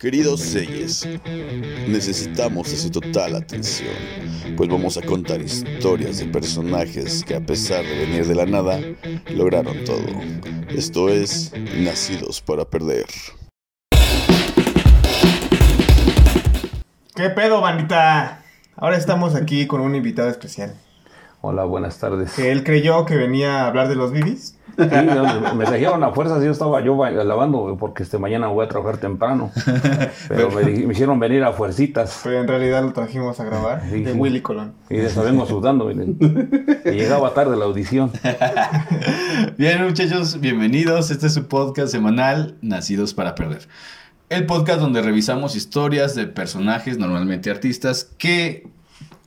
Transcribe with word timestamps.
Queridos 0.00 0.42
Selles, 0.42 1.08
necesitamos 1.88 2.70
de 2.70 2.76
su 2.76 2.88
total 2.88 3.34
atención, 3.34 3.96
pues 4.56 4.70
vamos 4.70 4.96
a 4.96 5.02
contar 5.02 5.40
historias 5.40 6.18
de 6.18 6.26
personajes 6.26 7.24
que 7.24 7.34
a 7.34 7.40
pesar 7.40 7.84
de 7.84 8.06
venir 8.06 8.24
de 8.24 8.36
la 8.36 8.46
nada, 8.46 8.78
lograron 9.28 9.82
todo. 9.84 10.06
Esto 10.68 11.08
es 11.08 11.52
Nacidos 11.76 12.40
para 12.40 12.64
Perder. 12.64 13.06
¿Qué 17.16 17.30
pedo, 17.30 17.60
bandita? 17.60 18.44
Ahora 18.76 18.96
estamos 18.96 19.34
aquí 19.34 19.66
con 19.66 19.80
un 19.80 19.96
invitado 19.96 20.28
especial. 20.28 20.76
Hola, 21.40 21.64
buenas 21.64 21.98
tardes. 21.98 22.34
Que 22.34 22.52
él 22.52 22.62
creyó 22.62 23.04
que 23.04 23.16
venía 23.16 23.62
a 23.62 23.66
hablar 23.66 23.88
de 23.88 23.96
los 23.96 24.12
bibis. 24.12 24.57
Sí, 24.78 25.56
me 25.56 25.64
trajeron 25.64 26.04
a 26.04 26.12
fuerzas, 26.12 26.42
yo 26.44 26.52
estaba 26.52 26.80
yo 26.80 26.94
lavando 27.10 27.76
porque 27.80 28.04
este 28.04 28.16
mañana 28.18 28.46
voy 28.46 28.64
a 28.64 28.68
trabajar 28.68 28.98
temprano. 28.98 29.50
Pero 30.28 30.52
me, 30.52 30.70
hicieron 30.70 31.18
venir 31.18 31.42
a 31.42 31.52
fuercitas. 31.52 32.20
Pero 32.22 32.40
en 32.40 32.46
realidad 32.46 32.84
lo 32.84 32.92
trajimos 32.92 33.40
a 33.40 33.44
grabar 33.44 33.82
Sí, 33.90 34.04
de 34.04 34.12
sí. 34.12 34.18
Willy 34.18 34.40
Colón. 34.40 34.74
Y 34.88 34.98
de 34.98 35.08
vengo 35.08 35.46
sudando, 35.46 35.86
miren. 35.86 36.16
Y 36.84 36.90
llegaba 36.92 37.34
tarde 37.34 37.56
la 37.56 37.64
audición. 37.64 38.12
Bien, 39.58 39.84
muchachos, 39.84 40.40
bienvenidos. 40.40 41.10
Este 41.10 41.26
es 41.26 41.34
su 41.34 41.48
podcast 41.48 41.90
semanal, 41.90 42.56
Nacidos 42.62 43.14
para 43.14 43.34
Perder. 43.34 43.66
El 44.28 44.46
podcast 44.46 44.80
donde 44.80 45.02
revisamos 45.02 45.56
historias 45.56 46.14
de 46.14 46.26
personajes, 46.26 46.98
normalmente 46.98 47.50
artistas, 47.50 48.04
que 48.16 48.68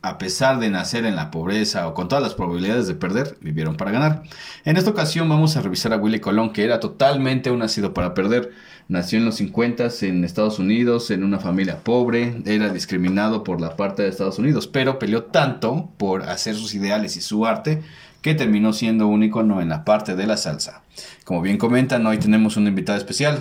a 0.02 0.18
pesar 0.18 0.58
de 0.58 0.68
nacer 0.68 1.06
en 1.06 1.14
la 1.14 1.30
pobreza 1.30 1.86
o 1.86 1.94
con 1.94 2.08
todas 2.08 2.22
las 2.22 2.34
probabilidades 2.34 2.88
de 2.88 2.94
perder, 2.94 3.36
vivieron 3.40 3.76
para 3.76 3.92
ganar. 3.92 4.24
En 4.64 4.76
esta 4.76 4.90
ocasión 4.90 5.28
vamos 5.28 5.56
a 5.56 5.62
revisar 5.62 5.92
a 5.92 5.96
Willy 5.96 6.18
Colón, 6.18 6.52
que 6.52 6.64
era 6.64 6.80
totalmente 6.80 7.52
un 7.52 7.60
nacido 7.60 7.94
para 7.94 8.12
perder. 8.12 8.50
Nació 8.88 9.18
en 9.18 9.24
los 9.24 9.36
50 9.36 9.88
en 10.02 10.24
Estados 10.24 10.58
Unidos, 10.58 11.12
en 11.12 11.22
una 11.22 11.38
familia 11.38 11.84
pobre, 11.84 12.42
era 12.46 12.72
discriminado 12.72 13.44
por 13.44 13.60
la 13.60 13.76
parte 13.76 14.02
de 14.02 14.08
Estados 14.08 14.40
Unidos, 14.40 14.66
pero 14.66 14.98
peleó 14.98 15.24
tanto 15.24 15.88
por 15.96 16.24
hacer 16.24 16.56
sus 16.56 16.74
ideales 16.74 17.16
y 17.16 17.20
su 17.20 17.46
arte 17.46 17.80
que 18.22 18.34
terminó 18.34 18.72
siendo 18.72 19.06
un 19.06 19.22
icono 19.22 19.60
en 19.60 19.68
la 19.68 19.84
parte 19.84 20.16
de 20.16 20.26
la 20.26 20.36
salsa. 20.36 20.82
Como 21.24 21.42
bien 21.42 21.58
comentan, 21.58 22.04
hoy 22.06 22.18
tenemos 22.18 22.56
un 22.56 22.66
invitado 22.66 22.98
especial, 22.98 23.38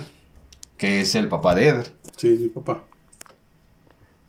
que 0.77 1.01
es 1.01 1.15
el 1.15 1.27
papá 1.27 1.55
de 1.55 1.69
Eder. 1.69 1.93
Sí, 2.17 2.37
mi 2.39 2.49
papá. 2.49 2.83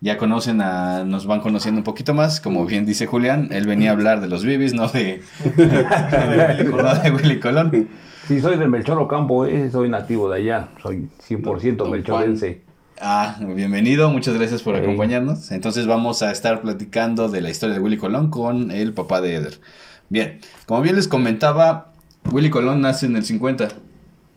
Ya 0.03 0.19
conocen 0.19 0.61
a, 0.61 1.05
nos 1.05 1.27
van 1.27 1.41
conociendo 1.41 1.79
un 1.79 1.85
poquito 1.85 2.13
más, 2.13 2.41
como 2.41 2.67
bien 2.67 2.85
dice 2.85 3.07
Julián, 3.07 3.49
él 3.53 3.67
venía 3.69 3.91
a 3.91 3.93
hablar 3.93 4.21
de 4.21 4.27
los 4.29 4.45
bibis, 4.45 4.75
no 4.75 4.89
de, 4.89 5.23
no 5.57 6.95
de 7.03 7.11
Willy 7.13 7.39
Colón. 7.39 7.89
Sí, 8.27 8.41
soy 8.41 8.57
de 8.57 8.67
Melchor 8.67 8.99
Ocampo, 8.99 9.47
eh, 9.47 9.71
soy 9.71 9.89
nativo 9.89 10.29
de 10.29 10.39
allá. 10.41 10.69
Soy 10.83 11.09
100% 11.29 11.77
Don 11.77 11.91
melchorense. 11.93 12.63
Ah, 13.01 13.37
bienvenido, 13.55 14.11
muchas 14.11 14.35
gracias 14.35 14.63
por 14.63 14.75
acompañarnos. 14.75 15.51
Entonces 15.53 15.87
vamos 15.87 16.23
a 16.23 16.33
estar 16.33 16.63
platicando 16.63 17.29
de 17.29 17.41
la 17.41 17.51
historia 17.51 17.75
de 17.77 17.81
Willy 17.81 17.97
Colón 17.97 18.29
con 18.31 18.71
el 18.73 18.93
papá 18.95 19.21
de 19.21 19.37
Eder. 19.37 19.61
Bien, 20.09 20.41
como 20.67 20.83
bien 20.83 20.97
les 20.97 21.07
comentaba, 21.09 21.93
Willy 22.31 22.51
Colón 22.51 22.81
nace 22.81 23.07
en 23.07 23.15
el 23.17 23.25
50, 23.25 23.69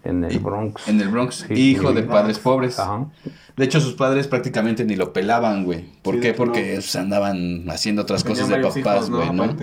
En 0.04 0.24
el 0.24 0.38
Bronx. 0.40 0.88
en 0.88 1.02
el 1.02 1.10
Bronx, 1.10 1.46
Sí, 1.48 1.72
hijo 1.72 1.88
de 1.92 2.02
Bronx. 2.02 2.08
padres 2.14 2.40
pobres. 2.40 2.80
Ajá. 2.80 3.06
De 3.58 3.66
hecho, 3.66 3.80
sus 3.80 3.94
padres 3.94 4.28
prácticamente 4.28 4.84
ni 4.84 4.96
lo 4.96 5.14
pelaban, 5.14 5.64
güey. 5.64 5.86
¿Por 6.02 6.16
Sí, 6.16 6.22
qué? 6.22 6.34
Porque 6.34 6.62
no. 6.70 6.74
pues, 6.76 6.96
andaban 6.96 7.70
haciendo 7.70 8.02
otras 8.02 8.24
Tenían 8.24 8.62
cosas 8.62 8.76
de 8.76 8.82
papás, 8.84 9.10
güey, 9.10 9.32
¿no? 9.32 9.56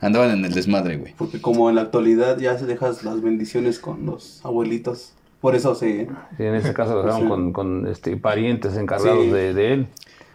Andaban 0.00 0.30
en 0.30 0.44
el 0.44 0.52
desmadre, 0.52 0.96
güey. 0.96 1.14
Porque 1.16 1.40
como 1.40 1.68
en 1.70 1.76
la 1.76 1.82
actualidad 1.82 2.38
ya 2.38 2.58
se 2.58 2.66
dejas 2.66 3.02
las 3.04 3.22
bendiciones 3.22 3.78
con 3.78 4.04
los 4.04 4.40
abuelitos. 4.44 5.12
Por 5.40 5.54
eso 5.54 5.74
se... 5.74 6.08
Sí, 6.36 6.42
en 6.42 6.54
ese 6.54 6.72
caso 6.74 6.94
lo 6.94 7.02
dejaron 7.02 7.22
Sí. 7.22 7.28
con, 7.28 7.52
con 7.52 7.86
este, 7.86 8.16
parientes 8.16 8.76
encargados 8.76 9.24
Sí. 9.24 9.30
de, 9.30 9.54
de 9.54 9.72
él. 9.72 9.86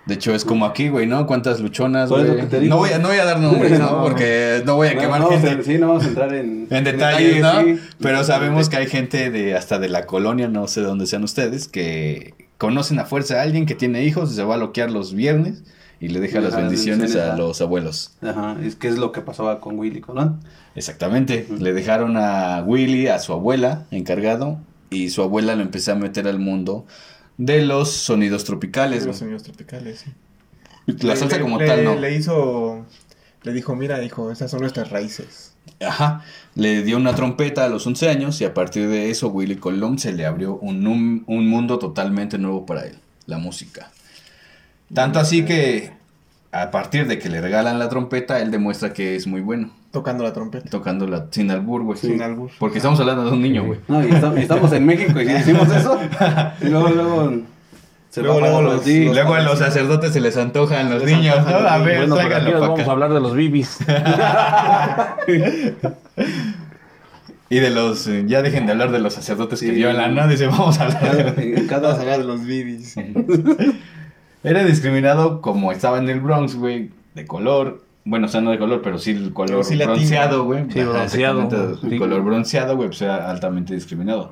De 0.05 0.15
hecho, 0.15 0.33
es 0.33 0.45
como 0.45 0.65
aquí, 0.65 0.89
güey, 0.89 1.05
¿no? 1.05 1.27
¿Cuántas 1.27 1.59
luchonas, 1.59 2.09
güey? 2.09 2.23
No 2.67 2.77
voy, 2.77 2.89
a, 2.91 2.97
no 2.97 3.09
voy 3.09 3.17
a 3.17 3.25
dar 3.25 3.39
nombres, 3.39 3.71
¿no? 3.79 3.97
No. 3.97 4.03
Porque 4.03 4.63
no 4.65 4.75
voy 4.77 4.87
a 4.87 4.93
No, 4.95 4.99
quemar 5.01 5.21
no 5.21 5.29
gente. 5.29 5.63
sí, 5.63 5.77
no 5.77 5.89
vamos 5.89 6.05
a 6.05 6.07
entrar 6.07 6.33
en... 6.33 6.67
En 6.71 6.83
detalles, 6.83 7.39
¿no? 7.41 7.61
sí. 7.61 7.79
Pero 7.99 8.23
sabemos 8.23 8.69
que 8.69 8.77
hay 8.77 8.87
gente 8.87 9.29
de 9.29 9.55
hasta 9.55 9.77
de 9.79 9.89
la 9.89 10.05
colonia, 10.07 10.47
no 10.47 10.67
sé 10.67 10.81
dónde 10.81 11.05
sean 11.05 11.23
ustedes, 11.23 11.67
que 11.67 12.33
conocen 12.61 12.99
a 12.99 13.05
fuerza 13.05 13.39
a 13.39 13.41
alguien 13.41 13.65
que 13.65 13.73
tiene 13.73 14.03
hijos 14.05 14.31
y 14.31 14.35
se 14.35 14.43
va 14.43 14.53
a 14.53 14.57
loquear 14.57 14.91
los 14.91 15.15
viernes 15.15 15.63
y 15.99 16.09
le 16.09 16.19
deja 16.19 16.37
Y 16.37 16.43
las 16.43 16.55
bendiciones 16.55 17.15
a 17.15 17.35
los 17.35 17.59
abuelos. 17.59 18.11
Ajá, 18.21 18.55
es 18.63 18.75
que 18.75 18.87
es 18.87 18.99
lo 18.99 19.11
que 19.11 19.21
pasaba 19.21 19.59
con 19.59 19.79
Willy 19.79 19.99
Colón. 19.99 20.39
Exactamente. 20.75 21.47
Le 21.57 21.73
dejaron 21.73 22.17
a 22.17 22.63
Willy, 22.63 23.07
a 23.07 23.17
su 23.17 23.33
abuela, 23.33 23.85
encargado, 23.89 24.59
y 24.91 25.09
su 25.09 25.23
abuela 25.23 25.55
lo 25.55 25.63
empezó 25.63 25.93
a 25.93 25.95
meter 25.95 26.27
al 26.27 26.37
mundo 26.37 26.85
de 27.37 27.65
los 27.65 27.89
sonidos 27.91 28.43
tropicales. 28.43 28.99
Los 28.99 29.07
güey. 29.07 29.19
sonidos 29.19 29.43
tropicales, 29.43 30.05
sí. 30.05 30.11
La 30.85 31.13
Le- 31.13 31.15
salsa 31.15 31.37
le- 31.37 31.41
como 31.41 31.57
le- 31.59 31.65
tal, 31.65 31.83
no. 31.83 31.95
Le 31.95 32.15
hizo... 32.15 32.85
Le 33.43 33.53
dijo, 33.53 33.75
mira, 33.75 34.03
hijo, 34.03 34.31
esas 34.31 34.51
son 34.51 34.59
nuestras 34.61 34.91
raíces. 34.91 35.50
Ajá. 35.85 36.23
Le 36.55 36.83
dio 36.83 36.97
una 36.97 37.15
trompeta 37.15 37.65
a 37.65 37.69
los 37.69 37.85
11 37.87 38.09
años 38.09 38.39
y 38.41 38.45
a 38.45 38.53
partir 38.53 38.87
de 38.89 39.09
eso 39.09 39.29
Willy 39.29 39.55
Colón 39.55 39.97
se 39.99 40.11
le 40.13 40.25
abrió 40.25 40.55
un, 40.55 40.85
un, 40.85 41.23
un 41.27 41.47
mundo 41.47 41.79
totalmente 41.79 42.37
nuevo 42.37 42.65
para 42.65 42.85
él, 42.85 42.97
la 43.25 43.37
música. 43.37 43.89
Tanto 44.93 45.19
así 45.19 45.43
que 45.45 45.91
a 46.51 46.69
partir 46.69 47.07
de 47.07 47.17
que 47.17 47.29
le 47.29 47.39
regalan 47.41 47.79
la 47.79 47.87
trompeta, 47.89 48.39
él 48.41 48.51
demuestra 48.51 48.91
que 48.93 49.15
es 49.15 49.25
muy 49.27 49.41
bueno 49.41 49.71
Tocando 49.91 50.23
la 50.23 50.33
trompeta. 50.33 50.69
tocándola 50.69 51.27
sin 51.31 51.49
albur, 51.51 51.83
güey. 51.83 51.97
Sin 51.99 52.21
albur. 52.21 52.49
Porque 52.59 52.77
estamos 52.77 52.99
hablando 52.99 53.25
de 53.25 53.31
un 53.31 53.41
niño, 53.41 53.65
güey. 53.65 53.79
No, 53.87 54.05
y, 54.05 54.09
esta- 54.11 54.33
y 54.37 54.41
estamos 54.43 54.71
en 54.73 54.85
México 54.85 55.19
y 55.19 55.25
si 55.27 55.33
decimos 55.33 55.69
eso, 55.69 55.99
y 56.61 56.65
luego, 56.65 56.89
luego... 56.89 57.31
Se 58.11 58.21
Luego, 58.21 58.39
luego 58.41 58.61
los- 58.61 58.83
sí, 58.83 59.05
Y 59.05 59.13
luego 59.13 59.33
a 59.35 59.41
los 59.41 59.57
sacerdotes 59.57 60.11
se 60.13 60.19
les 60.19 60.35
antojan 60.37 60.89
los 60.91 61.01
Les 61.03 61.17
niños, 61.17 61.37
antojan 61.39 61.63
¿no? 61.63 61.69
A 61.69 61.77
ver, 61.79 62.07
Bueno, 62.07 62.15
aquí 62.19 62.51
vamos 62.51 62.79
a 62.87 62.91
hablar 62.91 63.13
de 63.13 63.19
los 63.21 63.33
bibis. 63.33 63.79
Y 67.49 67.59
de 67.59 67.69
los, 67.69 68.07
eh, 68.07 68.23
ya 68.27 68.41
dejen 68.41 68.65
de 68.65 68.71
hablar 68.71 68.91
de 68.91 68.99
los 68.99 69.13
sacerdotes 69.13 69.59
que 69.59 69.65
Sí. 69.67 69.71
violan, 69.73 70.15
¿no? 70.15 70.25
Dice, 70.27 70.47
vamos 70.47 70.79
a 70.79 70.85
hablar 70.85 71.35
de... 71.35 71.43
En 71.43 71.55
Vamos 71.55 71.65
a 71.65 71.69
cada... 71.69 71.99
hablar 71.99 72.17
de 72.19 72.23
los 72.23 72.45
bibis. 72.45 72.95
Era 74.43 74.63
discriminado 74.63 75.41
como 75.41 75.71
estaba 75.73 75.97
en 75.99 76.07
el 76.09 76.21
Bronx, 76.21 76.55
güey, 76.55 76.91
de 77.13 77.25
color. 77.27 77.83
Bueno, 78.05 78.27
o 78.27 78.29
sea, 78.29 78.39
no 78.41 78.51
de 78.51 78.57
color, 78.57 78.81
pero 78.81 78.97
sí 78.97 79.11
el 79.11 79.33
color 79.33 79.65
sí 79.65 79.75
bronceado, 79.75 80.45
güey. 80.45 80.63
Sí, 80.71 80.79
Ajá, 80.79 80.89
bronceado. 80.91 81.77
El 81.83 81.89
Sí. 81.89 81.97
color 81.97 82.21
bronceado, 82.23 82.75
güey, 82.77 82.87
pues 82.87 83.01
era 83.01 83.29
altamente 83.29 83.73
discriminado. 83.73 84.31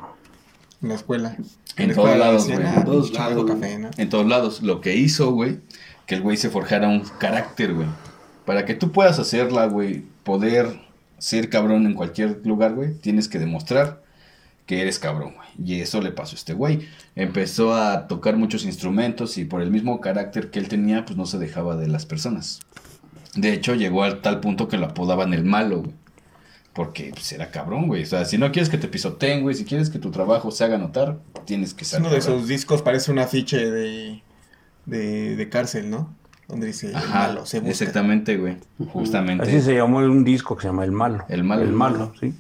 En 0.82 0.90
la 0.90 0.96
escuela. 0.96 1.36
En 1.78 1.90
la 1.90 1.94
todos 1.96 2.08
escuela 2.10 2.26
lados, 2.26 2.46
güey. 2.48 2.58
"Ah, 2.66 2.74
En 2.78 2.86
todos 2.86 3.12
lados, 3.14 3.46
café, 3.46 3.80
¿no? 3.80 3.90
En 3.98 4.10
todos 4.10 4.26
lados. 4.28 4.62
Lo 4.62 4.82
que 4.82 4.96
hizo, 4.96 5.32
güey, 5.32 5.60
que 6.06 6.16
el 6.16 6.22
güey 6.22 6.38
se 6.38 6.50
forjara 6.50 6.88
un 6.88 7.02
carácter, 7.20 7.74
güey. 7.74 7.88
Para 8.46 8.66
que 8.66 8.74
tú 8.74 8.92
puedas 8.92 9.20
hacerla, 9.20 9.66
güey, 9.68 10.04
poder 10.24 10.80
ser 11.18 11.50
cabrón 11.50 11.86
en 11.86 11.94
cualquier 11.94 12.40
lugar, 12.46 12.74
güey, 12.74 12.94
tienes 12.94 13.28
que 13.28 13.40
demostrar 13.40 14.02
que 14.66 14.82
eres 14.82 15.00
cabrón, 15.00 15.34
güey. 15.36 15.48
Y 15.78 15.82
eso 15.82 16.02
le 16.02 16.12
pasó 16.12 16.36
a 16.36 16.40
este 16.40 16.54
güey. 16.54 16.88
Empezó 17.16 17.76
a 17.76 18.08
tocar 18.08 18.38
muchos 18.38 18.64
instrumentos 18.66 19.38
y 19.38 19.44
por 19.46 19.62
el 19.62 19.72
mismo 19.72 20.00
carácter 20.00 20.50
que 20.52 20.60
él 20.60 20.70
tenía, 20.70 21.06
pues 21.06 21.18
no 21.18 21.26
se 21.26 21.38
dejaba 21.40 21.76
de 21.76 21.88
las 21.88 22.06
personas. 22.06 22.60
De 23.36 23.52
hecho, 23.54 23.76
llegó 23.76 24.04
al 24.04 24.22
tal 24.22 24.40
punto 24.40 24.68
que 24.68 24.78
lo 24.78 24.86
apodaban 24.88 25.34
el 25.34 25.44
malo, 25.44 25.80
güey. 25.82 25.94
Porque 26.74 27.10
pues, 27.12 27.32
era 27.34 27.50
cabrón, 27.52 27.88
güey. 27.88 28.04
O 28.04 28.06
sea, 28.06 28.26
si 28.26 28.38
no 28.38 28.52
quieres 28.52 28.70
que 28.70 28.78
te 28.78 28.88
pisoteen, 28.88 29.42
güey, 29.42 29.56
si 29.56 29.66
quieres 29.66 29.90
que 29.90 30.00
tu 30.00 30.12
trabajo 30.12 30.52
se 30.52 30.64
haga 30.64 30.78
notar, 30.78 31.18
tienes 31.46 31.74
que 31.74 31.84
ser 31.86 32.00
uno 32.00 32.10
de 32.10 32.18
esos 32.18 32.48
discos, 32.48 32.82
parece 32.82 33.12
un 33.12 33.20
afiche 33.20 33.70
de, 33.70 34.22
de, 34.86 35.36
de 35.36 35.50
cárcel, 35.50 35.90
¿no? 35.90 36.16
Donde 36.48 36.68
dice, 36.68 36.90
el 36.90 36.96
Ajá, 36.96 37.28
malo, 37.28 37.46
se 37.46 37.60
busca. 37.60 37.72
exactamente, 37.72 38.38
güey. 38.38 38.58
Justamente. 38.92 39.44
Así 39.44 39.62
se 39.62 39.76
llamó 39.76 39.98
un 40.00 40.24
disco 40.24 40.56
que 40.56 40.64
se 40.64 40.68
llama 40.70 40.84
El 40.84 40.92
Malo. 40.92 41.26
El 41.30 41.44
Malo. 41.44 41.62
El 41.64 41.72
Malo, 41.74 42.14
sí. 42.20 42.34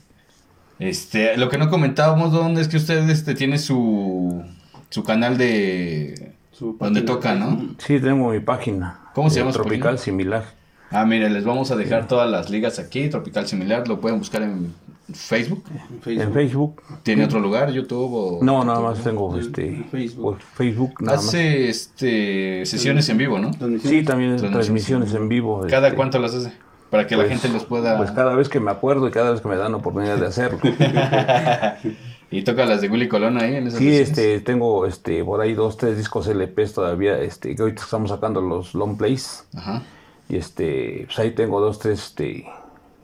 Este, 0.79 1.35
lo 1.37 1.49
que 1.49 1.57
no 1.57 1.69
comentábamos, 1.69 2.31
¿dónde 2.31 2.61
es 2.61 2.67
que 2.69 2.77
usted 2.77 3.07
este, 3.09 3.35
tiene 3.35 3.57
su, 3.57 4.43
su 4.89 5.03
canal 5.03 5.37
de... 5.37 6.33
su 6.51 6.77
Donde 6.79 7.01
toca, 7.01 7.35
¿no? 7.35 7.75
Sí, 7.79 7.99
tengo 7.99 8.29
mi 8.31 8.39
página. 8.39 8.99
¿Cómo 9.13 9.29
se 9.29 9.39
Eh, 9.39 9.41
llama 9.41 9.51
Tropical? 9.51 9.99
Similar. 9.99 10.45
Ah, 10.91 11.05
mire, 11.05 11.29
les 11.29 11.45
vamos 11.45 11.71
a 11.71 11.75
dejar 11.75 12.07
todas 12.07 12.29
las 12.29 12.49
ligas 12.49 12.79
aquí, 12.79 13.09
Tropical 13.09 13.47
Similar, 13.47 13.87
lo 13.87 13.99
pueden 13.99 14.19
buscar 14.19 14.41
en 14.41 14.73
Facebook. 15.13 15.63
En 15.71 16.01
Facebook. 16.01 16.23
En 16.23 16.33
Facebook. 16.33 16.83
¿Tiene 17.03 17.25
otro 17.25 17.39
lugar, 17.39 17.71
YouTube 17.71 18.11
o...? 18.13 18.39
No, 18.43 18.63
nada 18.63 18.79
más 18.79 19.03
tengo 19.03 19.33
En 19.35 19.41
este 19.41 19.85
Facebook. 19.91 20.37
pues, 20.37 20.43
Facebook 20.55 21.01
nada 21.01 21.17
más. 21.17 21.27
Hace 21.27 21.69
este, 21.69 22.65
sesiones 22.65 23.07
en 23.09 23.17
vivo, 23.17 23.39
¿no? 23.39 23.51
Sí, 23.53 24.03
también 24.03 24.37
Transmisiones 24.37 24.51
transmisiones 24.51 25.13
en 25.13 25.29
vivo. 25.29 25.65
¿Cada 25.69 25.87
este, 25.87 25.95
cuánto 25.95 26.19
las 26.19 26.33
hace? 26.35 26.51
Para 26.89 27.05
que 27.05 27.15
la 27.15 27.23
pues, 27.23 27.39
gente 27.39 27.49
los 27.49 27.65
pueda... 27.65 27.97
Pues 27.97 28.11
cada 28.11 28.35
vez 28.35 28.49
que 28.49 28.59
me 28.59 28.71
acuerdo 28.71 29.07
y 29.07 29.11
cada 29.11 29.31
vez 29.31 29.41
que 29.41 29.47
me 29.47 29.57
dan 29.57 29.75
oportunidad 29.75 30.17
de 30.17 30.25
hacerlo. 30.25 30.59
y 32.31 32.41
toca 32.43 32.65
las 32.65 32.81
de 32.81 32.89
Willy 32.89 33.07
Colón 33.07 33.37
ahí 33.39 33.55
en 33.55 33.67
esas 33.67 33.77
Sí, 33.79 33.85
sesiones. 33.85 34.09
este, 34.09 34.39
tengo 34.41 34.87
este, 34.87 35.23
por 35.23 35.41
ahí 35.41 35.53
dos, 35.53 35.77
tres 35.77 35.97
discos 35.97 36.27
LPs 36.27 36.73
todavía, 36.73 37.19
este, 37.19 37.55
que 37.55 37.61
ahorita 37.61 37.83
estamos 37.83 38.09
sacando 38.09 38.41
los 38.41 38.73
long 38.73 38.97
plays. 38.97 39.45
Ajá. 39.55 39.83
Y 40.29 40.37
este, 40.37 41.03
pues 41.07 41.19
ahí 41.19 41.31
tengo 41.31 41.59
dos, 41.59 41.79
tres, 41.79 41.99
este, 41.99 42.45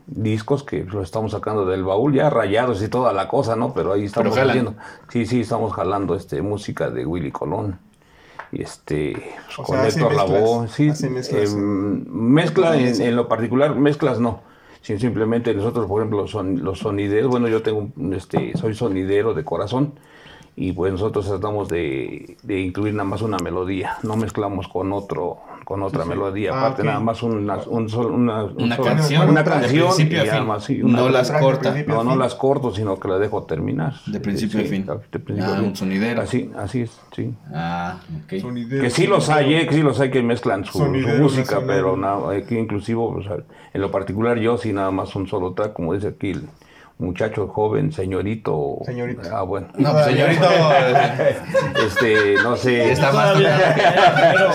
discos 0.07 0.63
que 0.63 0.83
los 0.83 1.03
estamos 1.03 1.31
sacando 1.31 1.65
del 1.65 1.83
baúl, 1.83 2.13
ya 2.13 2.29
rayados 2.29 2.81
y 2.83 2.87
toda 2.87 3.11
la 3.13 3.27
cosa, 3.27 3.55
¿no? 3.55 3.73
Pero 3.73 3.91
ahí 3.93 4.05
estamos 4.05 4.35
haciendo. 4.51 4.75
Sí, 5.09 5.25
sí, 5.25 5.41
estamos 5.41 5.73
jalando 5.73 6.15
este 6.15 6.41
música 6.41 6.89
de 6.91 7.05
Willy 7.05 7.31
Colón. 7.31 7.79
y 8.51 8.61
este 8.61 9.13
O 9.57 9.63
con 9.63 9.75
sea, 9.77 9.87
Héctor 9.87 10.13
Lavoe, 10.15 10.67
sí, 10.67 10.91
em, 11.41 12.05
mezcla 12.07 12.77
en, 12.77 13.01
en 13.01 13.15
lo 13.15 13.27
particular, 13.27 13.75
mezclas 13.75 14.19
no, 14.19 14.41
sino 14.81 14.99
simplemente 14.99 15.53
nosotros, 15.55 15.87
por 15.87 16.01
ejemplo, 16.01 16.27
son 16.27 16.63
los 16.63 16.79
sonideros, 16.79 17.31
bueno, 17.31 17.47
yo 17.47 17.63
tengo, 17.63 17.89
un- 17.97 18.13
este, 18.13 18.55
soy 18.55 18.75
sonidero 18.75 19.33
de 19.33 19.43
corazón 19.43 19.93
y 20.57 20.71
pues 20.71 20.91
nosotros 20.93 21.27
tratamos 21.27 21.67
de, 21.67 22.37
de 22.43 22.61
incluir 22.61 22.93
nada 22.93 23.03
más 23.09 23.21
una 23.21 23.37
melodía, 23.39 23.97
no 24.03 24.15
mezclamos 24.15 24.69
con 24.69 24.93
otro, 24.93 25.39
con 25.65 25.83
otra 25.83 26.05
melodía, 26.05 26.51
Ah, 26.53 26.59
aparte 26.59 26.83
nada 26.83 26.99
más 27.01 27.21
una, 27.23 27.57
un 27.67 27.89
sol- 27.89 28.11
una, 28.11 28.45
un 28.45 28.63
Una 28.63 28.77
canción. 28.77 29.29
una 29.29 29.43
canción 29.43 29.89
y 29.99 30.05
sí, 30.61 30.81
una- 30.81 30.99
no 30.99 31.09
las 31.09 31.29
corta. 31.31 31.75
no, 31.87 32.03
no 32.05 32.15
corto, 32.35 32.73
sino 32.73 32.97
que 32.97 33.07
las 33.09 33.19
dejo 33.19 33.43
terminar. 33.43 33.95
De 34.05 34.19
principio 34.21 34.61
Sí, 34.61 34.65
a 34.65 34.69
fin. 34.69 34.85
de 35.11 35.19
principio 35.19 35.51
Ah, 35.51 35.55
a 35.55 35.59
fin. 35.59 35.67
un 35.69 35.75
sonidero. 35.75 36.21
Así, 36.21 36.49
así 36.57 36.81
es, 36.83 37.01
sí. 37.13 37.33
Ah, 37.53 37.97
ok. 38.23 38.39
Sonidero, 38.39 38.81
Que 38.83 38.89
sí 38.89 39.07
los 39.07 39.29
hay, 39.29 39.55
eh, 39.55 39.67
que 39.67 39.75
sí 39.75 39.81
los 39.81 39.99
hay 39.99 40.09
que 40.09 40.23
mezclan 40.23 40.63
su, 40.63 40.85
música, 40.85 41.59
pero 41.67 41.97
nada, 41.97 42.31
aquí 42.33 42.57
inclusivo, 42.57 43.09
o 43.09 43.21
sea, 43.21 43.37
en 43.73 43.81
lo 43.81 43.91
particular 43.91 44.37
yo 44.39 44.57
sí 44.57 44.71
nada 44.71 44.91
más 44.91 45.13
un 45.17 45.27
solo 45.27 45.51
track, 45.53 45.73
como 45.73 45.93
dice 45.93 46.07
aquí 46.07 46.29
el 46.31 46.43
muchacho 46.97 47.47
joven, 47.47 47.91
señorito. 47.91 48.77
Señorito. 48.85 49.21
Ah, 49.33 49.41
bueno. 49.41 49.67
No, 49.77 49.91
pues 49.91 50.05
señorito. 50.05 50.47
Este, 51.85 52.35
no 52.41 52.55
sé. 52.55 52.91
Está 52.93 53.11
más. 53.11 53.35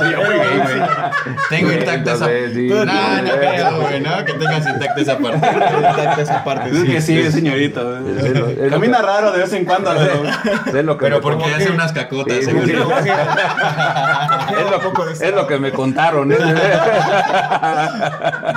Sí, 0.01 0.15
güey. 0.15 0.81
Tengo 1.51 1.73
intacta 1.73 2.13
esa. 2.15 2.31
Entonces, 2.33 2.55
sí. 2.55 2.69
No, 2.69 2.85
no 2.85 3.31
creo, 3.37 3.81
güey, 3.81 4.01
¿no? 4.01 4.25
Que 4.25 4.33
tengas 4.35 4.67
intacta 4.67 5.01
esa 5.01 5.19
parte. 5.19 5.37
Intacta 5.47 6.23
esa 6.23 6.45
parte, 6.45 6.71
Es 6.71 6.85
que 6.85 7.01
sí, 7.01 7.19
es 7.19 7.35
señorito. 7.35 7.99
Camina 8.71 9.03
raro 9.03 9.33
de 9.33 9.39
vez 9.41 9.53
en 9.53 9.65
cuando. 9.65 9.91
pero- 9.95 10.79
Es 10.79 10.85
lo 10.85 10.97
que 10.97 11.05
Pero 11.05 11.17
me- 11.17 11.23
porque 11.23 11.45
hace 11.55 11.67
que- 11.67 11.73
unas 11.73 11.93
cacotas, 11.93 12.39
sí. 12.39 12.51
es, 12.51 12.53
lo, 14.71 14.81
poco 14.81 15.05
de 15.07 15.13
es 15.13 15.35
lo 15.35 15.47
que 15.47 15.59
me 15.59 15.71
contaron. 15.73 16.33
¿eh? 16.33 16.37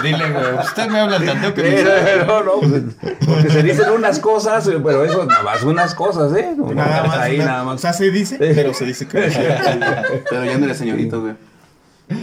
Dile, 0.04 0.30
güey, 0.32 0.54
usted 0.64 0.88
me 0.88 1.00
habla 1.00 1.20
tanto 1.20 1.54
que 1.54 1.84
no, 2.28 2.44
no, 2.44 2.52
pues, 2.62 2.84
porque 3.26 3.73
dicen 3.78 3.92
unas 3.94 4.20
cosas, 4.20 4.70
pero 4.84 5.04
eso 5.04 5.26
nada 5.26 5.44
más 5.44 5.64
unas 5.64 5.94
cosas, 5.96 6.34
¿eh? 6.36 6.54
No, 6.58 6.72
Nada 6.74 7.04
más. 7.04 7.18
ahí 7.18 7.38
na- 7.38 7.46
nada 7.46 7.62
O 7.64 7.66
más. 7.66 7.82
sea, 7.82 7.94
se 7.94 8.10
dice, 8.12 8.38
pero 8.40 8.74
se 8.74 8.86
dice 8.86 9.08
que 9.08 9.18
Pero 10.30 10.46
ya 10.46 10.58
no 10.58 10.66
eres 10.66 10.78
señorito, 10.78 11.22
güey. 11.22 11.34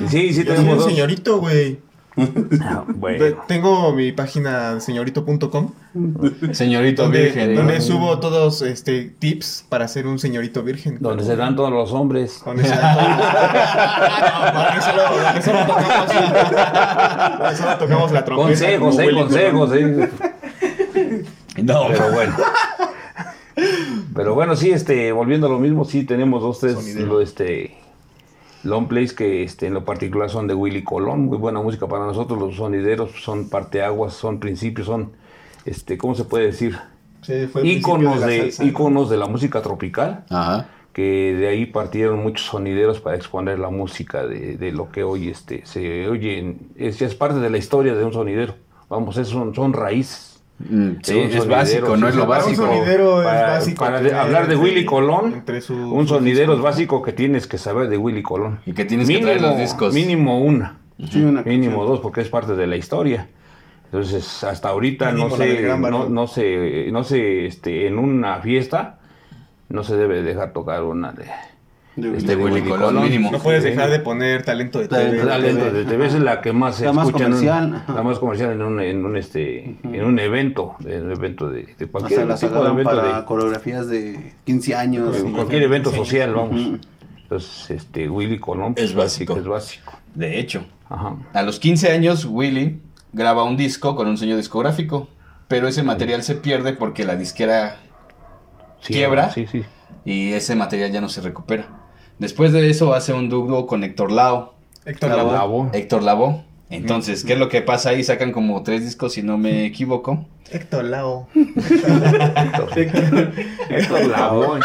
Sí, 0.09 0.33
sí 0.33 0.35
Yo 0.35 0.35
soy 0.35 0.45
tenemos 0.45 0.73
un 0.73 0.79
dos. 0.79 0.87
señorito, 0.87 1.39
güey. 1.41 1.81
Ah, 2.61 2.83
Ve- 2.87 2.95
Bueno, 2.95 3.37
Tengo 3.47 3.93
mi 3.93 4.11
página 4.13 4.79
señorito.com 4.81 5.71
señorito 6.53 7.05
donde, 7.05 7.23
virgen. 7.23 7.55
¿no? 7.55 7.61
donde 7.61 7.81
subo 7.81 8.19
todos 8.19 8.63
este 8.63 9.05
tips 9.19 9.65
para 9.69 9.87
ser 9.89 10.07
un 10.07 10.19
señorito 10.19 10.63
virgen. 10.63 10.99
donde 11.01 11.25
se 11.25 11.37
dan 11.37 11.57
todos 11.57 11.71
los 11.71 11.93
hombres. 11.93 12.43
Donde 12.45 12.65
se 12.65 12.71
dan 12.77 12.97
todos- 12.97 13.11
tocamos 17.79 18.13
la- 18.13 18.25
trompeta. 18.25 18.49
Consejos, 18.49 18.99
eh, 18.99 19.11
consejos, 19.13 19.71
eh. 19.75 20.11
No, 21.63 21.87
Pero 21.89 22.13
bueno. 22.13 22.37
Pero 24.15 24.35
bueno, 24.35 24.57
sí, 24.57 24.71
este, 24.71 25.13
volviendo 25.13 25.47
a 25.47 25.51
lo 25.51 25.59
mismo, 25.59 25.85
sí 25.85 26.05
tenemos 26.05 26.43
dos, 26.43 26.61
tres, 26.61 26.95
lo, 26.97 27.21
este, 27.21 27.77
long 28.65 28.87
plays 28.89 29.13
que 29.13 29.43
este, 29.43 29.67
en 29.67 29.75
lo 29.75 29.85
particular 29.85 30.31
son 30.31 30.47
de 30.47 30.55
Willy 30.55 30.83
Colón, 30.83 31.27
muy 31.27 31.37
buena 31.39 31.61
música 31.61 31.87
para 31.87 32.07
nosotros, 32.07 32.39
los 32.39 32.57
sonideros 32.57 33.11
son 33.23 33.49
parteaguas, 33.51 34.15
son 34.15 34.41
principios, 34.41 34.87
son, 34.87 35.13
este, 35.65 35.99
¿cómo 35.99 36.15
se 36.15 36.25
puede 36.25 36.47
decir? 36.47 36.79
Sí, 37.23 37.47
fue 37.53 37.67
Íconos 37.67 38.25
de, 38.25 38.53
¿no? 38.59 38.65
íconos 38.65 39.11
de 39.11 39.17
la 39.19 39.27
música 39.27 39.61
tropical, 39.61 40.25
Ajá. 40.31 40.69
que 40.95 41.35
de 41.39 41.49
ahí 41.49 41.67
partieron 41.67 42.23
muchos 42.23 42.47
sonideros 42.47 43.01
para 43.01 43.17
exponer 43.17 43.59
la 43.59 43.69
música 43.69 44.27
de, 44.27 44.57
de 44.57 44.73
lo 44.73 44.91
que 44.91 45.03
hoy 45.05 45.29
este, 45.29 45.67
se 45.67 46.09
oye, 46.09 46.39
en- 46.39 46.69
es, 46.77 47.03
es 47.03 47.15
parte 47.15 47.41
de 47.41 47.51
la 47.51 47.59
historia 47.59 47.95
de 47.95 48.05
un 48.05 48.13
sonidero, 48.13 48.55
vamos, 48.89 49.17
esos 49.19 49.35
son, 49.35 49.55
son 49.55 49.73
raíces. 49.75 50.30
Mm, 50.69 50.97
Sí, 51.03 51.19
es 51.19 51.33
sonidero, 51.33 51.47
básico, 51.51 51.95
sí, 51.95 52.01
no 52.03 52.09
es 52.09 52.15
lo 52.17 52.29
Para 52.29 52.45
un 52.45 52.51
básico. 52.51 52.67
sonidero 52.67 53.21
es 53.23 53.27
Para, 53.27 53.49
básico 53.49 53.85
para 53.85 53.97
tener 53.99 54.15
hablar 54.15 54.47
de 54.47 54.57
Willy 54.57 54.85
Colón, 54.85 55.33
entre 55.33 55.61
su- 55.63 55.75
un 55.75 56.07
sonidero 56.07 56.53
es 56.53 56.61
básico 56.61 57.01
que 57.03 57.13
tienes 57.13 57.47
que 57.47 57.57
saber 57.57 57.89
de 57.89 57.97
Willy 57.97 58.23
Colón. 58.23 58.61
Y 58.67 58.73
que 58.75 58.85
tienes 58.85 59.09
que 59.09 59.19
traer 59.21 59.41
los 59.41 59.57
discos. 59.57 59.95
Mínimo 59.95 60.39
una, 60.41 60.77
Sí, 61.11 61.23
una 61.23 61.43
mínimo 61.43 61.77
canción. 61.77 61.87
dos, 61.87 62.01
porque 62.01 62.21
es 62.21 62.29
parte 62.29 62.57
de 62.57 62.67
la 62.67 62.77
historia. 62.77 63.29
Entonces, 63.87 64.45
hasta 64.45 64.69
ahorita 64.69 65.07
Mínimo 65.13 65.29
no 65.31 65.37
gran 65.37 65.81
no, 65.81 66.09
no 66.11 66.27
sé, 66.27 66.89
no 66.93 67.05
sé, 67.05 67.47
este, 67.47 67.87
en 67.87 67.99
una 67.99 68.41
fiesta 68.41 68.99
no 69.71 69.83
se 69.83 69.97
debe 69.97 70.23
dejar 70.23 70.53
tocar 70.53 70.83
una 70.85 71.11
de, 71.13 71.25
De- 71.97 72.17
este, 72.17 72.37
Willy 72.37 72.63
Colón, 72.63 73.03
mínimo. 73.03 73.31
No 73.33 73.39
puedes 73.41 73.65
dejar 73.65 73.91
de 73.91 73.99
poner 73.99 74.43
talento 74.45 74.79
de 74.79 74.89
Talento 74.89 75.17
TV. 75.19 75.29
Talento 75.29 75.71
de 75.73 75.85
TV 75.85 76.07
es 76.07 76.15
la 76.21 76.41
que 76.41 76.53
más 76.53 76.77
se 76.77 76.85
La 76.87 76.93
más 76.93 77.07
escucha 77.09 77.27
en 77.27 77.33
un- 77.33 77.39
comercial, 77.39 77.75
ajá. 77.75 77.93
la 77.95 78.03
más 78.03 78.19
comercial 78.19 78.53
en 78.53 78.63
un, 78.63 78.81
en 78.81 79.05
un 79.05 79.17
este 79.17 79.77
en 79.83 80.05
un 80.05 80.19
evento 80.19 80.77
en 80.85 81.07
un 81.07 81.13
evento 81.13 81.51
de, 81.51 81.75
de 81.77 81.85
O 81.87 81.89
cualquier 81.89 82.21
sea, 82.21 82.29
las 82.29 82.41
tipo 82.41 82.63
de 82.63 82.71
evento 82.71 82.91
para 82.91 83.19
de, 83.19 83.25
coreografías 83.25 83.89
de 83.89 84.35
15 84.45 84.75
años. 84.77 85.17
y- 85.27 85.31
cualquier 85.33 85.63
evento 85.65 85.91
social 85.91 86.33
vamos 86.35 86.79
entonces 87.23 87.71
este 87.71 88.09
Willy 88.09 88.39
Colón 88.39 88.73
Es 88.77 88.93
pues, 88.93 88.95
básico. 88.95 89.37
es 89.37 89.45
básico 89.47 89.93
De 90.15 90.39
hecho, 90.39 90.65
ajá 90.89 91.17
a 91.33 91.43
los 91.43 91.59
15 91.59 91.91
años, 91.93 92.25
Willy 92.25 92.81
graba 93.13 93.43
un 93.45 93.57
disco 93.57 93.97
con 93.97 94.07
un 94.09 94.17
sello 94.17 94.37
discográfico. 94.37 95.09
Pero 95.49 95.67
ese 95.67 95.83
material 95.83 96.23
se 96.23 96.37
pierde 96.37 96.73
porque 96.75 97.05
la 97.05 97.17
disquera 97.17 97.79
Sí, 98.81 98.95
¿Quiebra? 98.95 99.31
sí 99.31 99.47
sí 99.51 99.65
y 100.05 100.33
ese 100.33 100.55
material 100.55 100.93
ya 100.93 101.01
no 101.01 101.09
se 101.09 101.21
recupera. 101.21 101.67
Después 102.21 102.53
de 102.53 102.69
eso 102.69 102.93
hace 102.93 103.15
un 103.15 103.31
dúo 103.31 103.67
con 103.67 103.83
Héctor 103.83 104.13
Lao. 104.13 104.53
Héctor. 104.85 105.11
Lavoe. 105.11 105.71
Héctor 105.73 106.03
Lavoe. 106.03 106.43
Entonces, 106.69 107.25
¿qué 107.25 107.33
es 107.33 107.39
lo 107.39 107.49
que 107.49 107.63
pasa 107.63 107.89
ahí? 107.91 108.05
Sacan 108.05 108.31
como 108.31 108.63
tres 108.63 108.85
discos, 108.85 109.15
si 109.15 109.23
no 109.23 109.39
me 109.39 109.65
equivoco. 109.65 110.27
Héctor 110.51 110.85
Lao. 110.85 111.29
Héctor 113.71 114.07
Lavoe 114.07 114.61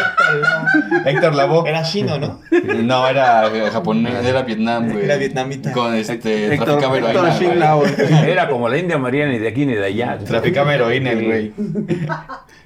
Héctor 1.06 1.34
Lavoe. 1.34 1.70
Era 1.70 1.84
chino, 1.84 2.20
¿no? 2.20 2.42
No, 2.84 3.08
era 3.08 3.48
eh, 3.48 3.72
japonés, 3.72 4.26
era 4.26 4.42
Vietnam, 4.42 4.92
güey. 4.92 5.06
Era 5.06 5.16
vietnamita. 5.16 5.72
Con 5.72 5.96
este, 5.96 6.54
Héctor, 6.54 6.78
traficaba 6.80 6.98
Héctor 6.98 7.28
heroína. 7.28 7.56
Lao. 7.56 7.86
era 8.28 8.50
como 8.50 8.68
la 8.68 8.78
India 8.78 8.98
María 8.98 9.28
ni 9.28 9.40
de 9.40 9.48
aquí 9.48 9.66
ni 9.66 9.76
de 9.76 9.86
allá 9.86 10.18
Traficaba 10.18 10.76
heroína, 10.76 11.14
güey. 11.14 11.54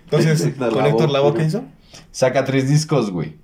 Entonces, 0.06 0.52
¿con. 0.58 0.84
Héctor 0.84 1.12
Lavoe 1.12 1.36
qué 1.36 1.44
hizo? 1.44 1.64
Saca 2.12 2.44
tres 2.44 2.68
discos, 2.68 3.12
güey. 3.12 3.36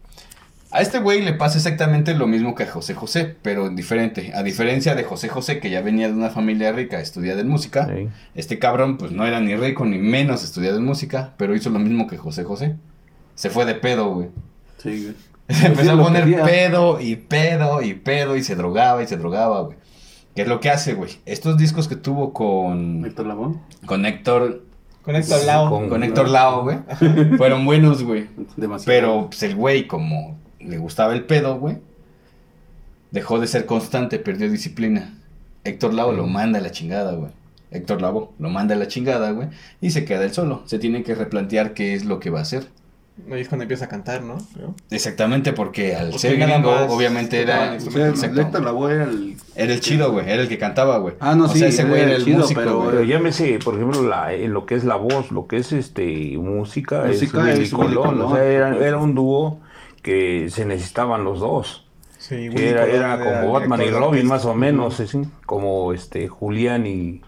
A 0.76 0.82
este 0.82 1.00
güey 1.00 1.22
le 1.22 1.34
pasa 1.34 1.58
exactamente 1.58 2.14
lo 2.14 2.28
mismo 2.28 2.54
que 2.54 2.64
a 2.64 2.68
José 2.68 2.94
José, 2.94 3.36
pero 3.42 3.70
diferente. 3.70 4.32
A 4.36 4.44
diferencia 4.44 4.94
de 4.96 5.04
José 5.04 5.30
José, 5.30 5.60
que 5.60 5.70
ya 5.70 5.82
venía 5.82 6.08
de 6.08 6.14
una 6.14 6.30
familia 6.30 6.72
rica, 6.72 7.00
estudiada 7.00 7.42
en 7.42 7.48
música, 7.48 7.88
Sí. 7.88 8.10
este 8.36 8.60
cabrón 8.60 8.98
pues 8.98 9.12
no 9.12 9.26
era 9.26 9.40
ni 9.40 9.56
rico 9.56 9.86
ni 9.86 9.98
menos 9.98 10.44
estudiado 10.44 10.78
en 10.78 10.86
música, 10.86 11.34
pero 11.38 11.56
hizo 11.56 11.70
lo 11.70 11.80
mismo 11.80 12.08
que 12.08 12.18
José 12.18 12.44
José. 12.44 12.76
Se 13.36 13.50
fue 13.50 13.66
de 13.66 13.76
pedo, 13.76 14.14
güey. 14.14 14.30
Sí, 14.78 15.04
güey. 15.04 15.16
Se 15.60 15.68
empezó 15.68 15.92
a 15.92 15.96
lo 15.96 16.04
poner 16.04 16.24
quería. 16.26 16.44
pedo 16.44 17.00
y 17.00 17.16
pedo 17.18 17.82
y 17.82 17.94
pedo 17.94 18.36
y 18.36 18.44
se 18.44 18.56
drogaba 18.56 19.04
y 19.04 19.08
se 19.08 19.16
drogaba, 19.18 19.62
güey. 19.62 19.78
¿Qué 20.36 20.42
es 20.42 20.48
lo 20.48 20.60
que 20.60 20.70
hace, 20.70 20.94
güey? 20.96 21.12
Estos 21.26 21.58
discos 21.58 21.88
que 21.88 21.96
tuvo 21.96 22.34
con, 22.34 23.06
Héctor 23.06 23.28
Lavoe. 23.28 23.56
con 23.86 24.06
Héctor, 24.06 24.64
Con 25.04 25.16
Héctor 25.16 25.46
Lao. 25.46 25.70
Con- 25.70 25.88
con 25.88 26.04
Héctor 26.04 26.28
Lao, 26.30 26.64
güey, 26.64 26.80
fueron 27.38 27.64
buenos, 27.64 28.04
güey. 28.04 28.28
Demasiado. 28.58 28.86
Pero 28.88 29.26
pues, 29.28 29.44
el 29.44 29.56
güey, 29.56 29.88
como 29.88 30.38
le 30.68 30.78
gustaba 30.78 31.14
el 31.14 31.24
pedo, 31.24 31.58
güey, 31.60 31.78
dejó 33.12 33.40
de 33.40 33.48
ser 33.48 33.66
constante, 33.66 34.20
perdió 34.20 34.50
disciplina. 34.50 35.14
Héctor 35.64 35.94
Lavo 35.94 36.12
lo 36.12 36.28
manda 36.28 36.60
a 36.60 36.62
la 36.62 36.72
chingada, 36.72 37.14
güey. 37.14 37.32
Héctor 37.72 38.02
Lavo 38.02 38.34
lo 38.40 38.50
manda 38.50 38.76
a 38.76 38.78
la 38.78 38.88
chingada, 38.88 39.32
güey, 39.32 39.50
y 39.82 39.90
se 39.92 40.06
queda 40.06 40.24
él 40.24 40.34
solo. 40.34 40.64
Se 40.66 40.80
tiene 40.80 41.04
que 41.04 41.16
replantear 41.16 41.74
qué 41.74 41.94
es 41.94 42.06
lo 42.06 42.20
que 42.20 42.30
va 42.30 42.40
a 42.40 42.44
hacer. 42.44 42.68
Ahí 43.32 43.40
es 43.40 43.48
cuando 43.48 43.64
empieza 43.64 43.86
a 43.86 43.88
cantar, 43.88 44.24
¿no? 44.24 44.36
Creo. 44.54 44.76
Exactamente, 44.92 45.54
porque 45.54 45.96
al 45.96 46.08
Porque 46.08 46.20
ser 46.20 46.38
gringo, 46.38 46.70
más 46.70 46.92
obviamente 46.92 47.42
era. 47.42 47.78
O 47.78 47.80
sea. 47.90 48.10
Exacto. 48.10 48.42
Héctor 48.42 48.62
Lavoe 48.64 48.94
era 48.94 49.04
el... 49.06 49.38
Era 49.56 49.74
el 49.74 49.80
chido, 49.80 50.12
güey. 50.12 50.30
Era 50.30 50.42
el 50.42 50.50
que 50.50 50.58
cantaba, 50.58 50.98
güey. 50.98 51.16
Ah, 51.22 51.34
no, 51.34 51.46
o 51.46 51.48
sí, 51.48 51.60
sea, 51.60 51.70
ese 51.70 51.86
güey 51.86 52.02
era 52.02 52.10
era 52.10 52.18
el 52.18 52.26
chido, 52.26 52.40
músico, 52.40 52.60
pero- 52.60 52.78
güey. 52.80 52.90
pero 52.90 53.04
llámese, 53.04 53.58
por 53.64 53.76
ejemplo, 53.76 54.04
la, 54.04 54.34
en 54.34 54.52
lo 54.54 54.66
que 54.66 54.76
es 54.76 54.84
la 54.84 54.98
voz, 54.98 55.32
lo 55.32 55.48
que 55.48 55.56
es 55.58 55.72
este 55.72 56.38
música, 56.38 57.06
Música 57.08 57.50
es 57.54 57.60
es. 57.60 57.72
Colón. 57.72 58.20
O 58.22 58.36
sea, 58.36 58.44
era, 58.44 58.76
era 58.86 58.98
un 58.98 59.16
dúo 59.16 59.60
que 60.06 60.52
se 60.52 60.66
necesitaban 60.66 61.24
los 61.24 61.40
dos. 61.40 61.88
Sí, 62.20 62.50
Sí, 62.52 62.64
era, 62.64 62.86
era 62.86 63.20
como 63.20 63.54
Batman 63.54 63.82
y 63.82 63.90
Robin, 63.90 64.28
más 64.28 64.46
o 64.46 64.54
menos, 64.54 65.00
así, 65.00 65.24
como 65.48 65.94
este 65.94 66.28
Julián 66.28 66.86
y, 66.86 67.22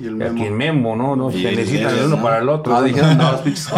Y 0.00 0.06
el 0.06 0.22
aquí 0.22 0.32
Memo. 0.32 0.44
en 0.46 0.56
Memo, 0.56 0.94
¿no? 0.96 1.16
no 1.16 1.30
se 1.32 1.38
necesitan 1.38 1.92
el 1.98 2.04
uno 2.06 2.16
¿no? 2.16 2.22
para 2.22 2.38
el 2.38 2.48
otro. 2.48 2.72
No, 2.72 2.80
¿no? 2.80 2.86
dijeron 2.86 3.18
pinches 3.42 3.68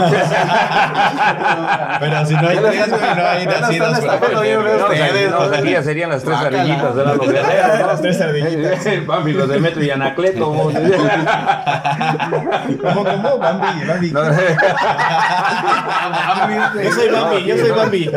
Pero 2.01 2.27
si 2.27 2.35
no 2.35 2.49
hay 2.49 2.59
tres, 2.59 2.89
no 2.89 2.97
hay 3.27 3.47
nacidos 3.47 3.99
están 3.99 5.55
aquí 5.55 5.71
ya 5.71 5.83
serían 5.83 6.11
las 6.11 6.23
tres 6.23 6.37
ardillitas. 6.37 6.95
Los 6.95 7.19
guerreros, 7.33 7.79
¿no? 7.81 7.87
Las 7.87 8.03
tres 8.03 8.21
ardillitas. 8.21 8.85
El 8.87 9.01
Bambi, 9.07 9.33
los 9.33 9.49
de 9.49 9.59
Metro 9.61 9.83
y 9.83 9.91
Anacleto. 9.91 10.41
¿no? 10.41 10.53
¿Cómo, 12.83 13.05
cómo? 13.05 13.39
Bambi, 13.39 14.11
Yo 14.11 14.25
soy 16.93 17.09
Bambi, 17.11 17.45
yo 17.45 17.57
soy 17.57 17.71
Bambi. 17.71 18.11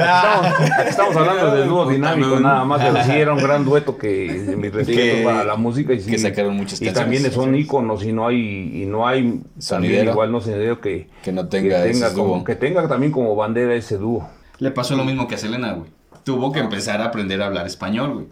Estamos, 0.87 1.15
hablando 1.15 1.51
del 1.55 1.67
dúo 1.67 1.85
dinámico 1.89 2.39
nada 2.39 2.63
más, 2.65 2.81
pero 2.81 3.03
sí 3.03 3.11
era 3.11 3.33
un 3.33 3.39
gran 3.39 3.63
dueto 3.65 3.97
que 3.97 4.53
mi 4.57 4.69
respeto 4.69 4.99
Que- 5.17 5.23
para 5.23 5.43
la 5.43 5.55
música 5.55 5.93
y 5.93 6.01
que 6.03 6.17
sacaron 6.19 6.55
muchas 6.55 6.81
y 6.81 6.85
canciones. 6.85 7.21
también 7.21 7.31
son 7.31 7.55
íconos 7.55 7.92
y 8.01 8.11
no 8.13 8.25
hay 8.27 8.81
y 8.81 8.85
no 8.85 9.05
hay 9.07 9.41
también 9.67 10.07
igual 10.07 10.31
no 10.31 10.41
sonidero 10.41 10.81
que 10.81 11.09
Que 11.21 11.31
no 11.31 11.47
tenga 11.47 11.85
ese 11.85 12.11
como, 12.13 12.35
dúo. 12.37 12.43
que 12.43 12.55
tenga 12.55 12.87
también 12.87 13.11
como 13.11 13.35
bandera 13.35 13.75
ese 13.75 13.97
dúo. 13.97 14.27
Le 14.59 14.71
pasó 14.71 14.95
lo 14.95 15.03
mismo 15.05 15.27
que 15.27 15.35
a 15.35 15.37
Selena, 15.37 15.73
güey. 15.73 15.89
Tuvo 16.23 16.51
que 16.51 16.59
empezar 16.61 17.01
a 17.01 17.05
aprender 17.05 17.41
a 17.41 17.47
hablar 17.47 17.67
español, 17.67 18.13
güey. 18.13 18.27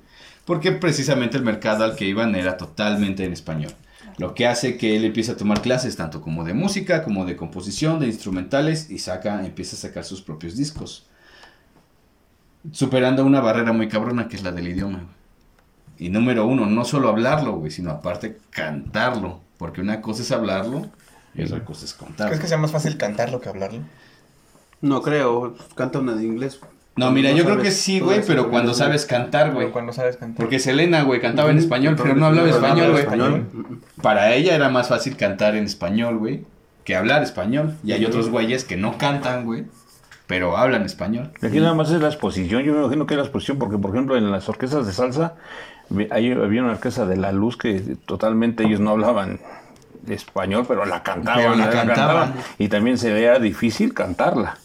Porque 0.46 0.72
precisamente 0.72 1.38
el 1.38 1.44
mercado 1.44 1.84
al 1.84 1.96
que 1.96 2.06
iban 2.06 2.34
era 2.36 2.58
totalmente 2.58 3.26
en 3.26 3.34
español. 3.34 3.72
Lo 4.18 4.34
que 4.34 4.48
hace 4.48 4.78
que 4.78 4.96
él 4.96 5.06
empiece 5.06 5.32
a 5.34 5.38
tomar 5.38 5.62
clases 5.62 5.96
tanto 5.96 6.22
como 6.22 6.44
de 6.44 6.54
música, 6.54 7.04
como 7.04 7.26
de 7.26 7.36
composición, 7.36 8.00
de 8.00 8.08
instrumentales 8.08 8.90
y 8.90 9.00
saca, 9.00 9.46
empieza 9.46 9.76
a 9.76 9.80
sacar 9.80 10.04
sus 10.04 10.22
propios 10.22 10.56
discos. 10.58 11.06
Superando 12.72 13.26
una 13.26 13.42
barrera 13.42 13.74
muy 13.74 13.88
cabrona 13.88 14.28
que 14.28 14.36
es 14.36 14.44
la 14.44 14.52
del 14.52 14.68
idioma. 14.68 15.00
güey. 15.00 15.22
Y 15.98 16.10
número 16.10 16.46
uno, 16.48 16.66
no 16.66 16.84
solo 16.86 17.10
hablarlo, 17.10 17.54
güey, 17.54 17.72
sino 17.72 17.92
aparte 17.92 18.38
cantarlo. 18.50 19.40
Porque 19.62 19.80
una 19.80 20.02
cosa 20.02 20.24
es 20.24 20.32
hablarlo 20.32 20.88
y 21.36 21.44
otra 21.44 21.64
cosa 21.64 21.86
es 21.86 21.94
contarlo. 21.94 22.32
¿Crees 22.32 22.42
que 22.42 22.48
sea 22.48 22.58
más 22.58 22.72
fácil 22.72 22.98
cantarlo 22.98 23.40
que 23.40 23.48
hablarlo? 23.48 23.82
No 24.82 25.04
creo, 25.04 25.56
canta 25.76 26.00
una 26.00 26.16
de 26.16 26.24
inglés. 26.24 26.60
No, 26.96 27.12
mira, 27.12 27.30
No 27.30 27.38
yo 27.38 27.46
creo 27.46 27.60
que 27.60 27.70
sí, 27.70 28.00
güey, 28.00 28.24
pero 28.26 28.50
cuando 28.50 28.74
sabes 28.74 29.06
cantar, 29.06 29.52
güey. 29.52 29.66
Pero 29.66 29.74
cuando 29.74 29.94
sabes 29.94 30.18
cantar. 30.18 30.44
Porque 30.44 30.58
Selena, 30.58 31.04
güey, 31.04 31.22
cantaba 31.22 31.52
en 31.52 31.60
español, 31.60 31.96
pero 31.96 32.16
no 32.16 32.26
hablaba 32.26 32.50
español, 32.50 32.92
güey. 32.92 33.06
Para 34.02 34.34
ella 34.34 34.56
era 34.56 34.70
más 34.70 34.88
fácil 34.88 35.16
cantar 35.16 35.56
en 35.56 35.66
español, 35.66 36.18
güey, 36.18 36.44
que 36.84 36.96
hablar 36.96 37.22
español. 37.22 37.78
Y 37.84 37.92
hay 37.92 38.04
otros 38.04 38.30
güeyes 38.30 38.64
que 38.64 38.78
no 38.78 38.98
cantan, 38.98 39.46
güey, 39.46 39.66
pero 40.26 40.58
hablan 40.58 40.86
español. 40.86 41.30
Aquí 41.44 41.60
nada 41.60 41.76
más 41.76 41.92
es 41.92 42.02
la 42.02 42.08
exposición, 42.08 42.64
yo 42.64 42.74
me 42.74 42.80
imagino 42.80 43.06
que 43.06 43.14
es 43.14 43.18
la 43.20 43.26
exposición 43.26 43.60
porque 43.60 43.78
por 43.78 43.92
ejemplo 43.92 44.18
en 44.18 44.32
las 44.32 44.50
orquestas 44.50 44.88
de 44.88 44.94
salsa 44.94 45.36
ahí 46.12 46.32
había 46.32 46.64
una 46.64 46.74
orquesta 46.74 47.06
de 47.06 47.18
la 47.18 47.32
luz 47.32 47.58
que 47.58 47.80
totalmente 48.06 48.64
ellos 48.64 48.80
no 48.80 48.92
hablaban 48.92 49.40
español, 50.08 50.66
pero 50.68 50.86
la 50.86 51.04
cantaban, 51.04 51.42
Pero 51.44 51.56
la 51.56 51.70
cantaban. 51.70 52.34
y 52.58 52.68
también 52.70 52.98
se 52.98 53.12
veía 53.14 53.40
difícil 53.40 53.94
cantarla. 53.94 54.58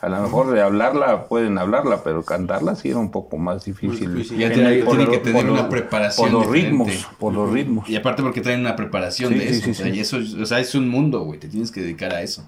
A 0.00 0.08
lo 0.08 0.20
mejor 0.20 0.50
de 0.50 0.60
hablarla 0.60 1.28
pueden 1.28 1.56
hablarla, 1.58 2.02
pero 2.02 2.24
cantarla 2.24 2.74
sí 2.74 2.88
era 2.90 2.98
un 2.98 3.12
poco 3.12 3.38
más 3.38 3.64
difícil. 3.64 4.12
difícil. 4.12 4.36
Ya 4.36 4.48
En 4.48 4.52
tiene- 4.54 4.80
que 5.10 5.18
tener 5.18 5.42
por 5.44 5.50
una 5.52 5.68
preparación 5.68 6.28
Por 6.30 6.40
los 6.40 6.52
diferente. 6.52 6.90
ritmos, 6.92 7.08
por 7.20 7.32
los 7.32 7.50
ritmos. 7.52 7.88
Y 7.88 7.94
aparte 7.94 8.20
porque 8.22 8.40
traen 8.40 8.60
una 8.60 8.74
preparación 8.74 9.32
Sí, 9.32 9.38
de 9.38 9.48
sí, 9.48 9.54
eso. 9.54 9.64
sí, 9.66 9.70
o, 9.70 9.74
sea, 9.74 9.86
sí. 9.86 9.92
y 9.92 10.00
eso, 10.00 10.16
es- 10.18 10.34
o 10.34 10.44
sea, 10.44 10.58
es 10.58 10.74
un 10.74 10.88
mundo, 10.88 11.20
güey, 11.20 11.38
te 11.38 11.46
tienes 11.48 11.70
que 11.70 11.80
dedicar 11.82 12.12
a 12.12 12.20
eso 12.22 12.44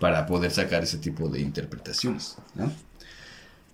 para 0.00 0.24
poder 0.24 0.50
sacar 0.52 0.82
ese 0.82 0.96
tipo 0.96 1.28
de 1.28 1.40
interpretaciones, 1.40 2.38
¿no? 2.54 2.72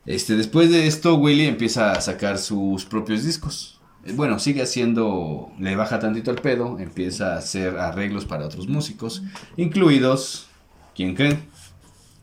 Este, 0.05 0.35
después 0.37 0.71
de 0.73 0.87
esto, 0.89 1.15
Willy 1.17 1.47
empieza 1.47 1.93
a 1.93 2.01
sacar 2.01 2.39
sus 2.39 2.85
propios 2.85 3.23
discos. 3.25 3.76
Eh, 4.07 4.13
Bueno, 4.15 4.39
sigue 4.39 4.63
haciendo, 4.63 5.51
le 5.59 5.77
baja 5.77 5.99
tantito 5.99 6.31
el 6.31 6.41
pedo, 6.41 6.79
empieza 6.79 7.35
a 7.35 7.39
hacer 7.39 7.79
arreglos 7.79 8.25
para 8.25 8.47
otros 8.47 8.69
músicos, 8.69 9.23
incluidos, 9.57 10.47
¿quién 10.95 11.15
creen? 11.15 11.49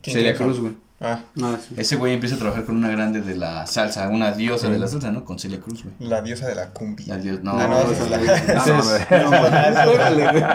¿Quién 0.02 0.16
Celia 0.16 0.34
creen? 0.34 0.50
Cruz, 0.50 0.60
güey. 0.60 0.83
Ah, 1.04 1.20
sí. 1.68 1.74
Ese 1.76 1.96
güey 1.96 2.14
empieza 2.14 2.36
a 2.36 2.38
trabajar 2.38 2.64
con 2.64 2.76
una 2.76 2.88
grande 2.88 3.20
de 3.20 3.36
la 3.36 3.66
salsa, 3.66 4.08
una 4.08 4.32
diosa 4.32 4.68
de 4.68 4.78
la 4.78 4.88
salsa, 4.88 5.10
¿no? 5.12 5.24
Con 5.24 5.38
Celia 5.38 5.60
Cruz, 5.60 5.82
güey. 5.84 5.94
la 6.08 6.22
diosa 6.22 6.46
de 6.46 6.54
la 6.54 6.70
cumbia. 6.70 7.14
La 7.14 7.20
dios- 7.20 7.40
no, 7.42 7.52
Ah, 7.58 7.66
no, 7.68 7.80
esa 7.92 8.04
es 8.04 8.10
la- 8.10 8.18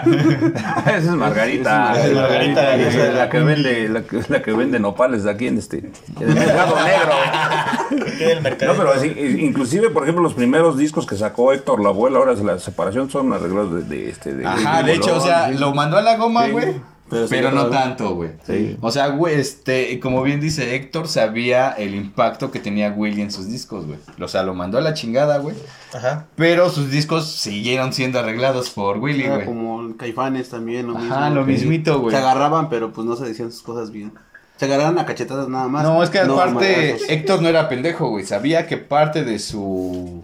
Esa 0.86 0.96
es 0.98 1.06
Margarita. 1.10 1.92
Esa 1.94 2.06
es 2.06 2.14
Margarita, 2.14 2.62
la, 2.62 2.76
esa 2.76 3.06
es 3.08 3.14
la 3.14 3.28
que 3.30 3.40
vende, 3.40 3.88
la 3.88 4.02
que, 4.02 4.20
la 4.28 4.42
que 4.42 4.52
vende 4.52 4.78
nopales 4.80 5.24
de 5.24 5.30
aquí 5.30 5.46
en 5.46 5.58
este 5.58 5.78
en 5.78 5.92
el 6.28 6.34
mercado 6.34 6.76
negro. 6.84 8.04
¿Qué 8.18 8.32
el 8.32 8.40
mercado? 8.42 8.72
No, 8.72 8.78
pero 8.78 8.92
así, 8.92 9.06
inclusive, 9.40 9.90
por 9.90 10.02
ejemplo, 10.04 10.22
los 10.22 10.34
primeros 10.34 10.76
discos 10.76 11.06
que 11.06 11.16
sacó 11.16 11.52
Héctor 11.52 11.82
Lavoe, 11.82 12.10
ahora 12.16 12.34
la 12.34 12.58
separación 12.58 13.10
son 13.10 13.32
arreglados 13.32 13.74
de, 13.74 13.82
de 13.96 14.10
este. 14.10 14.34
De, 14.34 14.46
Ajá, 14.46 14.82
de 14.82 14.94
hecho, 14.94 15.16
o 15.16 15.20
sea, 15.20 15.48
lo 15.50 15.74
mandó 15.74 15.96
a 15.98 16.02
la 16.02 16.16
goma, 16.16 16.48
güey. 16.48 16.74
Pero, 17.10 17.50
no 17.50 17.66
tanto, 17.66 18.14
güey. 18.14 18.30
Sí. 18.46 18.76
O 18.80 18.90
sea, 18.90 19.08
güey, 19.08 19.38
este, 19.38 19.98
como 20.00 20.22
bien 20.22 20.40
dice 20.40 20.76
Héctor, 20.76 21.08
sabía 21.08 21.72
el 21.72 21.94
impacto 21.94 22.50
que 22.50 22.60
tenía 22.60 22.90
Willy 22.90 23.22
en 23.22 23.30
sus 23.30 23.48
discos, 23.48 23.86
güey. 23.86 23.98
O 24.20 24.28
sea, 24.28 24.42
lo 24.44 24.54
mandó 24.54 24.78
a 24.78 24.80
la 24.80 24.94
chingada, 24.94 25.38
güey. 25.38 25.56
Ajá. 25.92 26.26
Pero 26.36 26.70
sus 26.70 26.90
discos 26.90 27.30
siguieron 27.30 27.92
siendo 27.92 28.20
arreglados 28.20 28.70
por 28.70 28.98
Willy, 28.98 29.26
güey. 29.26 29.44
como 29.44 29.82
el 29.82 29.96
Caifanes 29.96 30.48
también, 30.48 30.86
lo 30.86 30.94
mismo. 30.94 31.14
Ajá, 31.14 31.30
lo 31.30 31.44
mismito, 31.44 32.00
güey. 32.00 32.14
Se 32.14 32.22
agarraban, 32.22 32.68
pero 32.68 32.92
pues 32.92 33.06
no 33.06 33.16
se 33.16 33.24
decían 33.24 33.50
sus 33.50 33.62
cosas 33.62 33.90
bien. 33.90 34.12
Se 34.56 34.66
agarraban 34.66 34.98
a 34.98 35.06
cachetadas 35.06 35.48
nada 35.48 35.68
más. 35.68 35.82
No, 35.82 36.02
es 36.02 36.10
que 36.10 36.18
aparte. 36.18 36.96
Héctor 37.08 37.40
no 37.40 37.48
era 37.48 37.68
pendejo, 37.68 38.10
güey. 38.10 38.26
Sabía 38.26 38.66
que 38.66 38.76
parte 38.76 39.24
de 39.24 39.38
su. 39.38 40.22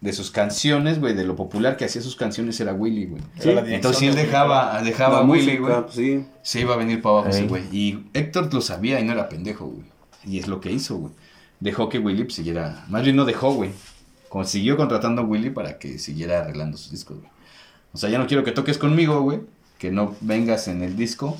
De 0.00 0.12
sus 0.12 0.30
canciones, 0.30 1.00
güey, 1.00 1.14
de 1.14 1.24
lo 1.24 1.34
popular 1.34 1.76
que 1.76 1.84
hacía 1.84 2.00
sus 2.02 2.14
canciones 2.14 2.58
era 2.60 2.72
Willy, 2.72 3.06
güey. 3.06 3.22
Dirección 3.34 3.68
Entonces, 3.72 3.98
si 3.98 4.06
él 4.06 4.14
de- 4.14 4.22
dejaba, 4.26 4.80
dejaba 4.82 5.18
a 5.18 5.22
Willy, 5.24 5.56
güey. 5.56 5.74
sí. 5.90 6.24
Se 6.42 6.60
iba 6.60 6.74
a 6.74 6.76
venir 6.76 7.02
para 7.02 7.18
abajo 7.20 7.46
güey. 7.48 7.64
Y 7.72 8.04
Héctor 8.14 8.52
lo 8.54 8.60
sabía 8.60 9.00
y 9.00 9.04
no 9.04 9.12
era 9.12 9.28
pendejo, 9.28 9.66
güey. 9.66 9.84
Y 10.24 10.38
es 10.38 10.46
lo 10.46 10.60
que 10.60 10.70
hizo, 10.70 10.96
güey. 10.96 11.12
Dejó 11.60 11.88
que 11.88 11.98
Willy 11.98 12.22
pues, 12.24 12.34
siguiera. 12.36 12.84
Más 12.88 13.02
bien 13.02 13.16
no 13.16 13.24
dejó, 13.24 13.52
güey. 13.52 13.70
Consiguió 14.28 14.76
contratando 14.76 15.22
a 15.22 15.24
Willy 15.24 15.50
para 15.50 15.78
que 15.78 15.98
siguiera 15.98 16.40
arreglando 16.40 16.76
sus 16.76 16.90
discos, 16.92 17.18
güey. 17.18 17.30
O 17.92 17.98
sea, 17.98 18.08
ya 18.10 18.18
no 18.18 18.26
quiero 18.26 18.44
que 18.44 18.52
toques 18.52 18.78
conmigo, 18.78 19.20
güey. 19.22 19.40
Que 19.78 19.90
no 19.90 20.14
vengas 20.20 20.68
en 20.68 20.82
el 20.82 20.96
disco. 20.96 21.36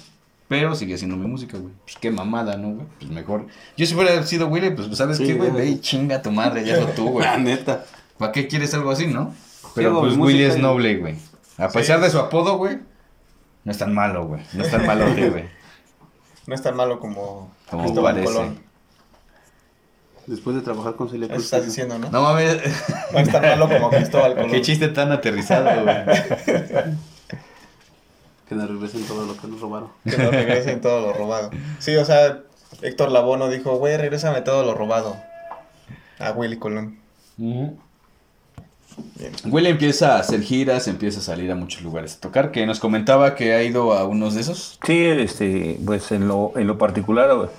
Pero 0.49 0.75
sigue 0.75 0.95
haciendo 0.95 1.17
mi 1.17 1.27
música, 1.27 1.59
güey. 1.59 1.73
Pues 1.85 1.97
qué 2.01 2.11
mamada, 2.11 2.57
¿no, 2.57 2.71
güey? 2.71 2.87
Pues 2.99 3.11
mejor. 3.11 3.47
Yo 3.77 3.85
si 3.85 3.95
hubiera 3.95 4.23
sido 4.27 4.49
Willy, 4.49 4.71
pues 4.71 4.89
¿sabes 4.97 5.19
Sí, 5.19 5.27
qué, 5.27 5.35
güey? 5.35 5.51
Ve 5.51 5.67
y 5.67 5.79
chinga 5.81 6.23
tu 6.23 6.31
madre, 6.31 6.65
ya 6.65 6.81
no 6.81 6.87
tú, 6.87 7.09
güey. 7.11 7.27
La 7.27 7.37
neta. 7.37 7.85
¿Para 8.19 8.33
qué 8.33 8.49
quieres 8.49 8.75
algo 8.75 8.91
así, 8.91 9.07
no? 9.07 9.35
Pero 9.75 10.01
pues 10.01 10.17
Willy 10.17 10.43
es 10.45 10.59
noble, 10.59 10.97
güey. 10.97 11.17
A 11.57 11.69
pesar 11.69 12.01
de 12.01 12.11
su 12.11 12.19
apodo, 12.19 12.57
güey. 12.57 12.79
No 13.65 13.73
es 13.73 13.79
tan 13.79 13.95
malo, 13.95 14.27
güey. 14.27 14.43
No 14.53 14.65
es 14.65 14.71
tan 14.71 14.87
malo, 14.87 15.07
güey. 15.07 15.45
No 16.47 16.55
es 16.55 16.63
tan 16.63 16.77
malo 16.77 16.99
como, 16.99 17.53
Como 17.69 17.83
Cristóbal 17.83 18.15
parece. 18.15 18.33
Colón. 18.33 18.59
Después 20.27 20.57
de 20.57 20.63
trabajar 20.63 20.95
con 20.97 21.11
Celia 21.11 21.29
Cruz. 21.29 21.45
estás 21.45 21.67
diciendo, 21.67 21.99
¿no? 21.99 22.11
No 22.11 22.23
mames. 22.23 22.57
No 23.13 23.19
es 23.19 23.31
tan 23.31 23.43
malo 23.43 23.69
como 23.69 23.91
Cristóbal 23.91 24.35
Colón. 24.35 24.51
Qué 24.51 24.63
chiste 24.63 24.89
tan 24.89 25.13
aterrizado, 25.13 25.85
güey. 25.85 25.97
Que 28.49 28.55
nos 28.55 28.67
regresen 28.67 29.07
todo 29.07 29.27
lo 29.27 29.37
que 29.37 29.47
nos 29.47 29.61
robaron. 29.61 29.91
Que 30.05 30.17
nos 30.17 30.31
regresen 30.31 30.81
todo 30.81 31.03
lo 31.09 31.13
robado. 31.13 31.51
Sí, 31.81 31.95
o 31.97 32.05
sea, 32.07 32.39
Héctor 32.81 33.11
Labono 33.11 33.51
dijo, 33.51 33.77
güey, 33.77 33.99
regrésame 33.99 34.41
todo 34.41 34.65
lo 34.65 34.73
robado. 34.73 35.19
A 36.19 36.31
Willy 36.33 36.59
Colón. 36.59 36.99
Bien. 39.17 39.33
Willy 39.47 39.69
empieza 39.69 40.17
a 40.17 40.21
hacer 40.21 40.43
giras, 40.43 40.89
empieza 40.89 41.21
a 41.21 41.23
salir 41.23 41.51
a 41.51 41.55
muchos 41.55 41.83
lugares 41.83 42.17
a 42.17 42.21
tocar. 42.21 42.51
Que 42.53 42.67
nos 42.67 42.81
comentaba 42.81 43.35
que 43.35 43.53
ha 43.55 43.63
ido 43.63 43.93
a 43.93 44.05
unos 44.05 44.35
de 44.35 44.41
esos. 44.43 44.79
Sí, 44.85 45.05
este, 45.05 45.79
pues 45.85 46.13
en 46.13 46.29
lo, 46.29 46.53
en 46.57 46.67
lo 46.67 46.79
particular, 46.79 47.51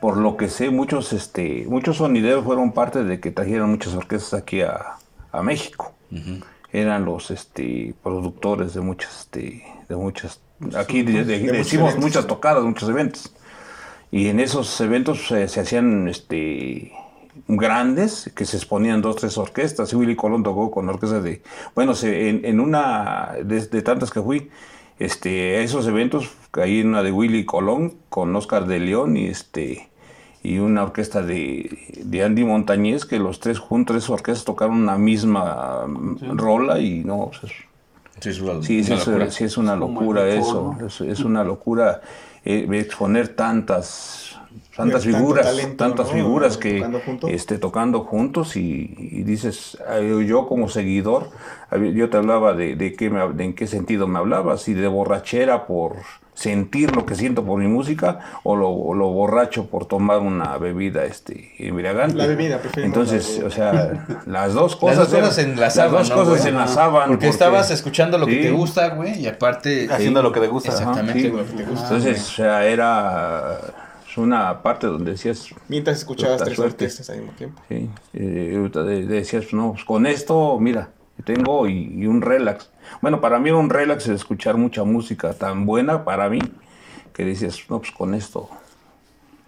por 0.00 0.16
lo 0.16 0.36
que 0.36 0.48
sé, 0.48 0.70
muchos, 0.70 1.12
este, 1.12 1.64
muchos 1.68 1.96
sonideros 1.96 2.44
fueron 2.44 2.72
parte 2.72 3.02
de 3.04 3.18
que 3.20 3.30
trajeron 3.30 3.70
muchas 3.70 3.94
orquestas 3.94 4.34
aquí 4.40 4.60
a, 4.62 4.96
a 5.32 5.42
México. 5.42 5.92
Eran 6.72 7.04
los 7.04 7.30
este, 7.30 7.94
productores 8.02 8.74
de 8.74 8.80
muchas, 8.80 9.20
este, 9.20 9.64
de 9.88 9.96
muchas, 9.96 10.40
aquí 10.76 11.02
de- 11.02 11.24
decimos 11.24 11.96
muchas 11.98 12.26
tocadas, 12.26 12.62
muchos 12.62 12.88
eventos. 12.88 13.32
Y 14.10 14.28
en 14.28 14.40
esos 14.40 14.80
eventos 14.80 15.30
eh, 15.32 15.48
se 15.48 15.60
hacían 15.60 16.08
este 16.08 16.92
grandes 17.46 18.30
que 18.34 18.44
se 18.44 18.56
exponían 18.56 19.00
dos 19.02 19.16
tres 19.16 19.38
orquestas 19.38 19.92
y 19.92 19.96
Willy 19.96 20.16
Colón 20.16 20.42
tocó 20.42 20.70
con 20.70 20.88
orquestas 20.88 21.22
de 21.22 21.42
bueno 21.74 21.94
se- 21.94 22.28
en, 22.30 22.44
en 22.44 22.60
una 22.60 23.34
de, 23.44 23.60
de 23.66 23.82
tantas 23.82 24.10
que 24.10 24.20
fui 24.22 24.50
este 24.98 25.56
a 25.56 25.60
esos 25.60 25.86
eventos 25.86 26.30
caí 26.50 26.80
en 26.80 26.88
una 26.88 27.02
de 27.02 27.12
Willy 27.12 27.44
Colón 27.44 27.94
con 28.08 28.34
Oscar 28.34 28.66
de 28.66 28.80
León 28.80 29.16
y 29.16 29.26
este 29.26 29.88
y 30.42 30.58
una 30.58 30.84
orquesta 30.84 31.20
de, 31.22 32.00
de 32.04 32.24
Andy 32.24 32.44
Montañez 32.44 33.04
que 33.04 33.18
los 33.18 33.40
tres 33.40 33.58
juntos 33.58 33.96
tres 33.96 34.10
orquestas 34.10 34.44
tocaron 34.44 34.76
una 34.76 34.96
misma 34.96 35.84
rola 36.34 36.78
y 36.80 37.04
no 37.04 37.30
Sí, 38.20 38.30
es 38.30 38.40
una, 38.40 38.62
Sí, 38.62 38.82
sí, 38.82 38.92
una 38.92 39.00
es, 39.00 39.06
locura. 39.06 39.30
sí, 39.30 39.44
es 39.44 39.56
una 39.58 39.76
locura 39.76 40.28
eso, 40.28 40.74
foro. 40.76 40.86
es, 40.86 41.00
es 41.00 41.20
una 41.20 41.44
locura 41.44 42.00
eh, 42.44 42.66
exponer 42.72 43.28
tantas, 43.36 44.27
tantas 44.78 45.02
tanto 45.02 45.18
figuras, 45.18 45.46
talento, 45.46 45.76
tantas 45.76 46.06
¿no? 46.06 46.12
figuras 46.14 46.56
que 46.56 46.76
Tocando 46.78 47.00
juntos. 47.00 47.30
este, 47.32 47.58
tocando 47.58 48.00
juntos 48.04 48.56
y, 48.56 48.94
y 48.98 49.22
dices, 49.24 49.76
yo 50.26 50.46
como 50.46 50.68
seguidor, 50.70 51.28
yo 51.94 52.08
te 52.08 52.16
hablaba 52.16 52.54
de, 52.54 52.76
de, 52.76 52.94
qué 52.94 53.10
me 53.10 53.28
de 53.34 53.44
en 53.44 53.54
qué 53.54 53.66
sentido 53.66 54.06
me 54.08 54.18
hablabas, 54.18 54.62
si 54.62 54.72
de 54.74 54.88
borrachera 54.88 55.66
por 55.66 55.96
sentir 56.34 56.94
lo 56.94 57.04
que 57.04 57.16
siento 57.16 57.44
por 57.44 57.58
mi 57.58 57.66
música 57.66 58.20
o 58.44 58.54
lo, 58.54 58.68
o 58.70 58.94
lo 58.94 59.08
borracho 59.08 59.66
por 59.66 59.86
tomar 59.86 60.20
una 60.20 60.56
bebida 60.58 61.04
este, 61.04 61.52
embriagante. 61.58 62.14
La 62.14 62.26
bebida, 62.28 62.60
Entonces, 62.76 63.40
la- 63.40 63.46
o 63.48 63.50
sea, 63.50 64.06
las 64.24 64.54
dos 64.54 64.72
Las 64.80 64.80
cosas, 64.80 64.96
dos 64.98 65.08
cosas 65.08 65.18
eran- 65.18 65.32
se 65.32 65.42
enlazaban, 65.42 65.92
Las 65.94 66.00
dos 66.02 66.10
¿no, 66.10 66.14
cosas 66.14 66.28
güey? 66.28 66.42
se 66.42 66.48
enlazaban. 66.50 67.08
Porque, 67.08 67.26
estabas 67.28 67.72
escuchando 67.72 68.18
lo 68.18 68.26
que 68.26 68.36
te 68.36 68.50
gusta, 68.52 68.90
güey, 68.90 69.20
y 69.20 69.26
aparte... 69.26 69.88
Haciendo 69.90 70.22
lo 70.22 70.30
que 70.30 70.38
te 70.38 70.46
gusta. 70.46 70.68
Ajá, 70.70 70.78
Exactamente, 70.78 71.20
sí. 71.22 71.28
güey, 71.28 71.44
lo 71.44 71.50
que 71.50 71.56
te 71.56 71.64
gusta. 71.68 71.82
Entonces, 71.88 72.28
o 72.28 72.30
sea, 72.36 72.64
era 72.66 73.58
una 74.18 74.62
parte 74.62 74.86
donde 74.86 75.12
decías, 75.12 75.48
Mientras 75.68 75.98
escuchabas 75.98 76.42
tres 76.42 76.56
suerte. 76.56 76.84
orquestas 76.84 77.10
al 77.10 77.18
mismo 77.18 77.32
tiempo. 77.32 77.62
Sí, 77.68 77.88
eh, 78.12 78.70
decías, 79.06 79.52
no, 79.52 79.72
pues 79.72 79.84
con 79.84 80.06
esto, 80.06 80.58
mira, 80.60 80.90
tengo 81.24 81.66
y, 81.68 81.94
y 81.94 82.06
un 82.06 82.20
relax. 82.22 82.70
Bueno, 83.00 83.20
para 83.20 83.38
mí 83.38 83.48
era 83.48 83.58
un 83.58 83.70
relax 83.70 84.08
escuchar 84.08 84.56
mucha 84.56 84.84
música 84.84 85.32
tan 85.34 85.66
buena 85.66 86.04
para 86.04 86.28
mí 86.28 86.40
que 87.12 87.24
decías, 87.24 87.58
no, 87.68 87.78
pues 87.80 87.90
con 87.92 88.14
esto 88.14 88.48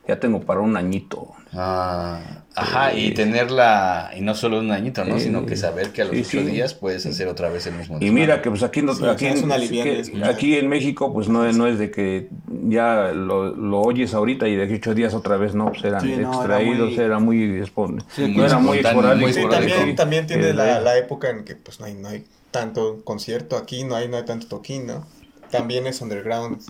ya 0.09 0.19
tengo 0.19 0.41
para 0.41 0.61
un 0.61 0.77
añito. 0.77 1.29
Ah, 1.53 2.45
ajá, 2.55 2.95
y 2.95 3.13
tenerla, 3.13 4.13
y 4.17 4.21
no 4.21 4.35
solo 4.37 4.61
un 4.61 4.71
añito, 4.71 5.05
¿no? 5.05 5.19
Sí. 5.19 5.25
Sino 5.25 5.47
que 5.47 5.57
saber 5.57 5.91
que 5.91 6.03
a 6.03 6.05
los 6.05 6.15
Sí, 6.15 6.21
ocho 6.21 6.47
sí. 6.47 6.53
días 6.53 6.75
puedes 6.75 7.05
hacer 7.07 7.27
otra 7.27 7.49
vez 7.49 7.67
el 7.67 7.75
mismo 7.75 7.99
Y 8.01 8.11
mira 8.11 8.41
que 8.41 8.51
pues 8.51 8.63
aquí, 8.63 8.83
no, 8.83 8.95
Sí, 8.95 9.05
aquí, 9.05 9.27
en, 9.27 9.49
que- 9.49 10.25
aquí 10.25 10.57
en 10.57 10.69
México 10.69 11.13
pues 11.13 11.29
no, 11.29 11.51
no 11.53 11.67
es 11.67 11.79
de 11.79 11.91
que 11.91 12.29
ya 12.69 13.13
lo, 13.13 13.55
lo 13.55 13.81
oyes 13.81 14.15
ahorita 14.15 14.47
y 14.47 14.55
de 14.55 14.65
aquí 14.65 14.75
ocho 14.75 14.95
días 14.95 15.13
otra 15.15 15.37
vez 15.39 15.55
no, 15.55 15.73
pues 15.73 15.83
eran 15.85 16.03
Sí, 16.03 16.09
no, 16.17 16.45
era 16.45 16.61
extraídos, 16.61 16.91
muy- 16.91 16.99
era 16.99 17.19
muy, 17.19 17.37
expon- 17.61 18.05
Sí, 18.15 18.23
no 18.29 18.29
muy 18.29 18.45
era 18.45 18.59
muy 18.61 18.79
esporádico. 18.79 19.49
también, 19.49 19.97
también 19.97 20.27
tiene 20.29 20.51
Eh, 20.51 20.55
la, 20.55 20.81
la 20.81 20.97
época 20.99 21.31
en 21.31 21.45
que 21.45 21.57
pues 21.57 21.81
no 21.81 21.87
hay, 21.87 21.95
no 21.95 22.09
hay 22.09 22.25
tanto 22.53 23.03
concierto 23.05 23.57
aquí, 23.57 23.83
no 23.85 23.97
hay, 23.97 24.09
no 24.09 24.17
hay 24.19 24.25
tanto 24.25 24.47
toquín, 24.47 24.87
¿no? 24.87 25.05
También 25.51 25.87
es 25.89 26.01
underground, 26.01 26.63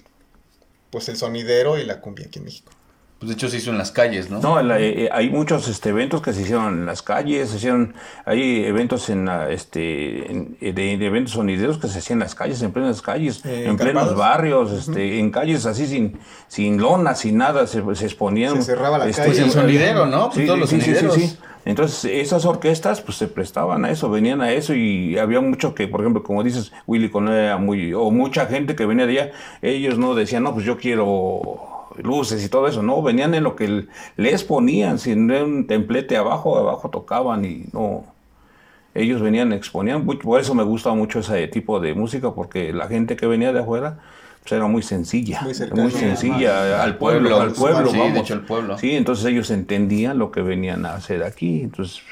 pues 0.91 1.09
el 1.11 1.17
sonidero 1.17 1.79
y 1.79 1.85
la 1.85 2.01
cumbia 2.01 2.27
aquí 2.27 2.39
en 2.39 2.47
México. 2.47 2.73
Pues 3.21 3.29
de 3.29 3.35
hecho 3.35 3.51
se 3.51 3.59
hizo 3.59 3.71
en 3.71 3.77
las 3.77 3.91
calles, 3.91 4.31
¿no? 4.31 4.41
No, 4.41 4.63
la- 4.63 4.81
eh, 4.81 5.11
hay 5.13 5.29
muchos 5.29 5.69
este, 5.69 5.91
eventos 5.91 6.23
que 6.23 6.33
se 6.33 6.41
hicieron 6.41 6.69
en 6.79 6.87
las 6.87 7.03
calles, 7.03 7.51
se 7.51 7.59
hicieron, 7.59 7.93
hay 8.25 8.65
eventos 8.65 9.11
en 9.11 9.27
la, 9.27 9.51
este, 9.51 10.33
en- 10.33 10.57
de, 10.59 10.73
de 10.73 11.07
eventos 11.07 11.35
sonideros 11.35 11.77
que 11.77 11.89
se 11.89 11.99
hacían 11.99 12.17
en 12.17 12.21
las 12.25 12.35
calles, 12.35 12.63
en 12.63 12.73
plenas 12.73 13.03
calles, 13.03 13.45
Eh, 13.45 13.67
en 13.69 13.77
plenos 13.77 14.17
barrios, 14.17 14.73
este, 14.73 15.19
en 15.19 15.31
calles 15.31 15.67
así 15.67 15.87
sin, 15.87 16.19
sin 16.49 16.81
lona, 16.81 17.15
sin 17.15 17.37
nada, 17.37 17.67
se, 17.67 17.83
se 17.95 18.07
exponían. 18.07 18.57
Se 18.57 18.63
cerraba 18.73 18.97
la 18.97 19.07
este, 19.07 19.21
calle. 19.21 19.35
Pues 19.35 19.45
el 19.45 19.51
sonidero, 19.51 20.07
¿no? 20.07 20.31
Pues 20.31 20.47
todos 20.47 20.59
los 20.59 20.71
sonideros. 20.71 21.37
Entonces, 21.67 22.11
esas 22.11 22.47
orquestas 22.47 23.03
pues 23.03 23.19
se 23.19 23.29
prestaban 23.29 23.85
a 23.85 23.91
eso, 23.91 24.09
venían 24.09 24.41
a 24.41 24.51
eso 24.51 24.73
y 24.73 25.19
había 25.19 25.43
mucho 25.43 25.75
que, 25.75 25.87
por 25.89 26.01
ejemplo, 26.01 26.23
como 26.23 26.43
dices, 26.43 26.73
Willy 26.87 27.11
Colón 27.11 27.35
era 27.35 27.59
muy, 27.59 27.93
o 27.93 28.11
mucha 28.11 28.47
gente 28.47 28.75
que 28.75 28.87
venía 28.87 29.07
de 29.07 29.21
allá, 29.21 29.33
ellos 29.61 29.99
no 29.99 30.15
decían, 30.15 30.43
no, 30.43 30.55
pues 30.55 30.65
yo 30.65 30.79
quiero 30.79 31.80
luces 32.03 32.45
y 32.45 32.49
todo 32.49 32.67
eso, 32.69 32.83
no, 32.83 33.03
venían 33.03 33.35
en 33.35 33.45
lo 33.45 33.57
que 33.57 33.87
les 34.17 34.45
ponían, 34.45 34.99
si 34.99 35.15
no 35.17 35.35
era 35.35 35.45
un 35.45 35.67
templete 35.67 36.17
abajo, 36.17 36.57
abajo 36.59 36.89
tocaban 36.91 37.45
y 37.45 37.65
no, 37.73 38.05
ellos 38.95 39.21
venían, 39.21 39.53
exponían, 39.53 40.05
por 40.07 40.41
eso 40.41 40.55
me 40.55 40.63
gusta 40.65 40.93
mucho 40.95 41.21
ese 41.21 41.47
tipo 41.49 41.81
de 41.81 41.95
música, 41.95 42.33
porque 42.33 42.73
la 42.73 42.89
gente 42.89 43.17
que 43.17 43.27
venía 43.27 43.53
de 43.53 43.61
afuera, 43.61 43.99
pues 44.43 44.53
era 44.53 44.67
muy 44.67 44.83
sencilla, 44.83 45.43
Muy 45.43 45.55
muy, 45.83 45.91
sencilla, 45.91 46.83
al 46.83 46.97
pueblo, 46.97 47.29
pueblo, 47.29 47.41
al 47.43 47.53
pueblo, 47.53 47.91
sí, 47.91 47.97
de 47.97 48.03
vamos. 48.03 48.19
hecho, 48.21 48.35
el 48.35 48.41
pueblo. 48.41 48.79
Sí, 48.79 48.93
entonces 48.97 49.25
ellos 49.27 49.51
entendían 49.51 50.19
lo 50.19 50.31
que 50.33 50.43
venían 50.43 50.87
a 50.87 50.95
hacer 50.95 51.23
aquí, 51.23 51.61
entonces 51.63 52.03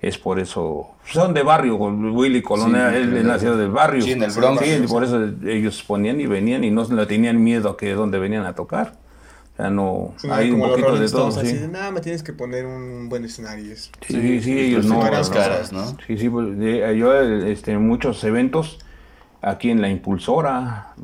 es 0.00 0.16
por 0.18 0.38
eso, 0.38 0.88
son 1.06 1.34
de 1.34 1.42
barrio, 1.42 1.76
Willy 1.76 2.42
Colón, 2.42 2.72
Sí, 2.72 2.96
él 2.96 3.18
sí, 3.20 3.26
nació 3.26 3.56
del 3.56 3.70
barrio. 3.70 4.02
sí, 4.02 4.12
en 4.12 4.22
el 4.22 4.30
Bronx. 4.30 4.62
Sí, 4.62 4.80
y 4.84 4.86
por 4.86 5.02
eso 5.04 5.22
ellos 5.44 5.82
ponían 5.82 6.20
y 6.20 6.26
venían 6.26 6.64
y 6.64 6.70
no 6.70 6.84
le 6.84 7.06
tenían 7.06 7.42
miedo 7.42 7.70
a 7.70 7.76
que 7.76 7.92
donde 7.94 8.18
venían 8.18 8.44
a 8.46 8.54
tocar. 8.54 8.92
O 9.56 9.62
sea, 9.62 9.70
no, 9.70 10.12
Sí, 10.18 10.26
no 10.28 10.34
hay 10.34 10.50
un 10.50 10.60
poquito 10.60 10.98
de 10.98 11.08
todo, 11.08 11.28
Stones, 11.30 11.50
sí. 11.50 11.66
nada, 11.70 11.90
me 11.90 12.00
tienes 12.02 12.22
que 12.22 12.32
poner 12.34 12.66
un 12.66 13.08
buen 13.08 13.24
escenario. 13.24 13.64
y 13.64 13.70
eso". 13.72 13.90
Sí, 14.06 14.40
sí, 14.42 14.58
ellos 14.58 14.84
no. 14.84 15.00
las 15.10 15.28
no, 15.30 15.34
caras, 15.34 15.72
¿no? 15.72 15.96
Sí, 16.06 16.18
sí, 16.18 16.28
pues, 16.28 16.58
de- 16.58 16.96
yo 16.98 17.14
este, 17.20 17.78
muchos 17.78 18.22
eventos 18.24 18.78
aquí 19.40 19.70
en 19.70 19.80
la 19.80 19.88
impulsora, 19.88 20.94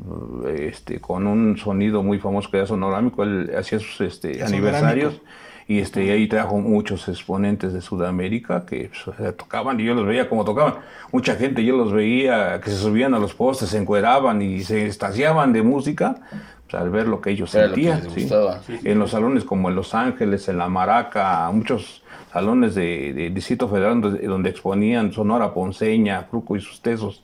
este, 0.47 0.99
con 0.99 1.25
un 1.27 1.57
sonido 1.57 2.03
muy 2.03 2.19
famoso 2.19 2.51
que 2.51 2.57
era 2.57 2.67
Sonorámico, 2.67 3.23
él 3.23 3.51
hacía 3.57 3.79
sus 3.79 4.01
este, 4.01 4.43
aniversarios 4.43 5.21
y 5.67 5.79
este, 5.79 6.03
y 6.03 6.09
ahí 6.09 6.27
trajo 6.27 6.57
muchos 6.59 7.07
exponentes 7.07 7.71
de 7.73 7.81
Sudamérica 7.81 8.65
que 8.65 8.91
pues, 9.05 9.37
tocaban 9.37 9.79
y 9.79 9.85
yo 9.85 9.93
los 9.95 10.05
veía 10.05 10.27
como 10.29 10.43
tocaban. 10.43 10.75
Mucha 11.11 11.35
gente 11.35 11.63
yo 11.63 11.77
los 11.77 11.93
veía 11.93 12.59
que 12.61 12.69
se 12.69 12.77
subían 12.77 13.13
a 13.13 13.19
los 13.19 13.33
postes, 13.33 13.69
se 13.69 13.77
encueraban 13.77 14.41
y 14.41 14.61
se 14.63 14.85
estaciaban 14.87 15.53
de 15.53 15.63
música 15.63 16.17
pues, 16.62 16.62
al 16.73 16.89
ver 16.89 17.07
lo 17.07 17.21
que 17.21 17.31
ellos 17.31 17.53
Era 17.55 17.67
lo 17.67 17.75
que 17.75 17.83
sentían. 17.83 18.03
les 18.03 18.13
sí. 18.13 18.21
gustaba. 18.21 18.61
En 18.83 18.99
los 18.99 19.11
salones 19.11 19.43
como 19.43 19.69
en 19.69 19.75
Los 19.75 19.93
Ángeles, 19.93 20.47
en 20.49 20.57
La 20.57 20.69
Maraca, 20.69 21.49
muchos 21.53 22.01
salones 22.31 22.75
de, 22.75 23.13
de 23.13 23.29
Distrito 23.29 23.67
Federal 23.69 24.01
donde, 24.01 24.27
donde 24.27 24.49
exponían 24.49 25.11
Sonora 25.13 25.53
Ponceña, 25.53 26.23
Fruco 26.23 26.55
y 26.55 26.61
sus 26.61 26.81
tesos, 26.81 27.23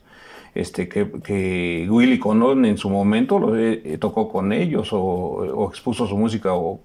este, 0.54 0.88
que, 0.88 1.10
que 1.22 1.86
Willy 1.90 2.18
Colón 2.18 2.64
en 2.64 2.76
su 2.76 2.90
momento 2.90 3.38
lo, 3.38 3.56
eh, 3.56 3.96
tocó 4.00 4.28
con 4.28 4.52
ellos 4.52 4.92
o, 4.92 4.98
o 5.00 5.68
expuso 5.68 6.06
su 6.06 6.16
música 6.16 6.54
o, 6.54 6.80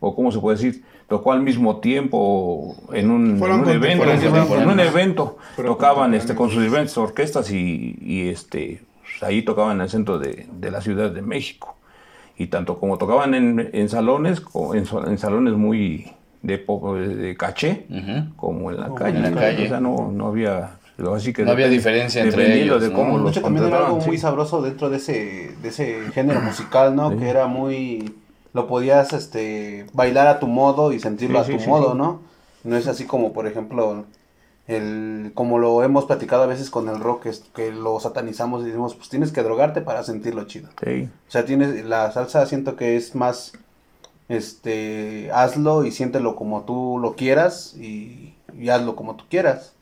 o 0.00 0.14
cómo 0.16 0.32
se 0.32 0.38
puede 0.38 0.56
decir, 0.56 0.82
tocó 1.08 1.32
al 1.32 1.42
mismo 1.42 1.76
tiempo 1.78 2.74
en 2.92 3.10
un, 3.10 3.38
Fueron 3.38 3.60
en 3.60 3.64
un 3.68 3.70
evento, 3.70 4.04
en 4.54 4.68
un- 4.68 4.80
evento, 4.80 5.36
tocaban 5.56 6.14
este, 6.14 6.34
con 6.34 6.50
sus 6.50 6.62
diferentes 6.62 6.96
orquestas 6.96 7.50
y, 7.50 7.96
y, 8.00 8.28
este, 8.28 8.80
pues, 9.02 9.22
ahí 9.22 9.42
tocaban 9.42 9.76
en 9.76 9.82
el 9.82 9.90
centro 9.90 10.18
de, 10.18 10.46
de 10.50 10.70
la 10.70 10.80
Ciudad 10.80 11.10
de 11.10 11.20
México 11.22 11.76
y 12.36 12.46
tanto 12.48 12.78
como 12.78 12.98
tocaban 12.98 13.34
en, 13.34 13.70
en 13.72 13.88
salones, 13.88 14.42
en, 14.74 14.84
en 15.10 15.18
salones 15.18 15.54
muy 15.54 16.12
de, 16.42 16.58
de 16.58 17.36
caché, 17.36 17.86
Ujú. 17.90 18.34
como 18.36 18.70
en 18.70 18.78
la 18.80 18.86
Como 18.86 18.94
calle. 18.96 19.18
en 19.18 19.22
la 19.34 19.40
calle. 19.40 19.64
O 19.66 19.68
sea, 19.68 19.80
no, 19.80 20.10
no 20.12 20.28
había... 20.28 20.70
Así 21.14 21.32
que 21.32 21.44
No 21.44 21.52
había 21.52 21.68
diferencia 21.68 22.22
entre 22.22 22.62
ellos, 22.62 22.80
de 22.80 22.88
¿no? 22.90 22.94
cómo 22.94 23.16
De 23.18 23.22
los 23.24 23.32
hecho, 23.32 23.42
también 23.42 23.64
era 23.66 23.76
algo 23.78 23.88
contrataban, 23.88 24.08
muy 24.08 24.16
sí. 24.16 24.22
sabroso 24.22 24.62
dentro 24.62 24.88
de 24.90 24.98
ese, 24.98 25.54
de 25.60 25.68
ese 25.68 26.10
género 26.12 26.40
musical, 26.42 26.94
¿no? 26.94 27.10
Sí. 27.10 27.16
Que 27.16 27.28
era 27.28 27.46
muy... 27.46 28.14
Lo 28.52 28.66
podías 28.66 29.12
este, 29.14 29.86
bailar 29.94 30.26
a 30.28 30.38
tu 30.38 30.46
modo 30.46 30.92
y 30.92 31.00
sentirlo 31.00 31.38
Sí, 31.38 31.42
a 31.42 31.44
sí, 31.46 31.52
tu 31.58 31.64
sí, 31.64 31.68
modo, 31.70 31.92
sí. 31.92 31.98
¿no? 31.98 32.20
No 32.64 32.76
es 32.76 32.86
así 32.86 33.04
como, 33.06 33.32
por 33.32 33.46
ejemplo, 33.46 34.04
el, 34.68 35.32
como 35.34 35.58
lo 35.58 35.82
hemos 35.82 36.04
platicado 36.04 36.44
a 36.44 36.46
veces 36.46 36.70
con 36.70 36.88
el 36.88 37.00
rock, 37.00 37.26
es 37.26 37.44
que 37.54 37.72
lo 37.72 37.98
satanizamos 38.00 38.62
y 38.62 38.66
decimos, 38.66 38.94
pues 38.94 39.08
tienes 39.08 39.32
que 39.32 39.42
drogarte 39.42 39.80
para 39.80 40.04
sentirlo 40.04 40.44
chido. 40.44 40.68
Sí. 40.82 41.08
O 41.28 41.30
sea, 41.30 41.44
tienes, 41.44 41.84
la 41.84 42.10
salsa 42.12 42.46
siento 42.46 42.76
que 42.76 42.96
es 42.96 43.14
más, 43.14 43.52
este, 44.28 45.30
hazlo 45.32 45.84
y 45.84 45.90
siéntelo 45.90 46.36
como 46.36 46.62
tú 46.62 46.98
lo 47.00 47.14
quieras 47.16 47.74
y, 47.76 48.34
y 48.56 48.68
hazlo 48.68 48.94
como 48.94 49.16
tú 49.16 49.24
quieras. 49.28 49.72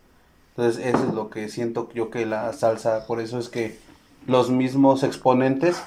Entonces, 0.56 0.84
eso 0.84 1.04
es 1.08 1.14
lo 1.14 1.30
que 1.30 1.48
siento 1.48 1.88
yo 1.94 2.10
que 2.10 2.26
la 2.26 2.52
salsa, 2.52 3.06
por 3.06 3.20
eso 3.20 3.38
es 3.38 3.48
que 3.48 3.78
los 4.26 4.50
mismos 4.50 5.02
exponentes 5.02 5.80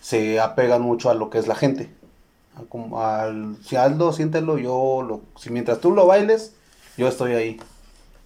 se 0.00 0.40
apegan 0.40 0.82
mucho 0.82 1.10
a 1.10 1.14
lo 1.14 1.30
que 1.30 1.38
es 1.38 1.46
la 1.46 1.54
gente. 1.54 1.90
A 2.56 2.62
como 2.68 3.02
al, 3.02 3.56
si 3.64 3.76
hazlo, 3.76 4.12
siéntelo, 4.12 4.58
yo 4.58 5.02
lo, 5.02 5.22
si 5.36 5.50
mientras 5.50 5.80
tú 5.80 5.92
lo 5.92 6.06
bailes, 6.06 6.54
yo 6.96 7.08
estoy 7.08 7.32
ahí. 7.32 7.60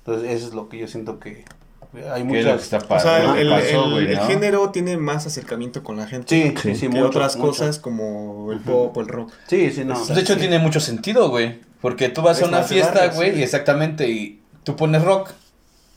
Entonces, 0.07 0.31
eso 0.33 0.49
es 0.49 0.55
lo 0.55 0.69
que 0.69 0.79
yo 0.79 0.89
siento 0.89 1.19
que 1.19 1.45
hay 1.95 1.95
¿Qué 1.95 1.99
es 2.01 2.05
lo 2.09 2.15
que 2.15 2.25
muchas... 2.25 2.63
está 2.63 2.77
O 2.79 3.01
sea, 3.01 3.39
el, 3.39 3.49
Pasó, 3.49 3.85
el- 3.87 3.91
güey, 3.93 4.11
el 4.13 4.17
¿no? 4.17 4.27
género 4.27 4.71
tiene 4.71 4.97
más 4.99 5.27
acercamiento 5.27 5.83
con 5.83 5.97
la 5.97 6.07
gente 6.07 6.29
Sí, 6.29 6.55
Sí. 6.63 6.75
sí, 6.75 6.81
que 6.83 6.89
mucho, 6.91 7.07
otras 7.07 7.37
mucho. 7.37 7.49
cosas 7.49 7.79
como 7.79 8.53
el 8.53 8.61
pop 8.61 8.97
o 8.97 9.01
el 9.01 9.09
rock. 9.09 9.33
Sí, 9.49 9.71
sí, 9.71 9.85
no. 9.85 9.95
Pues, 9.95 10.15
de 10.15 10.21
hecho 10.21 10.37
tiene 10.37 10.59
mucho 10.59 10.79
sentido, 10.81 11.29
güey. 11.31 11.61
Porque 11.81 12.09
tú 12.09 12.23
vas 12.23 12.43
a 12.43 12.47
una 12.47 12.63
fiesta, 12.63 13.09
güey, 13.09 13.33
sí. 13.35 13.41
y 13.41 13.43
exactamente, 13.43 14.09
y 14.09 14.41
tú 14.65 14.77
pones 14.77 15.03
rock 15.03 15.31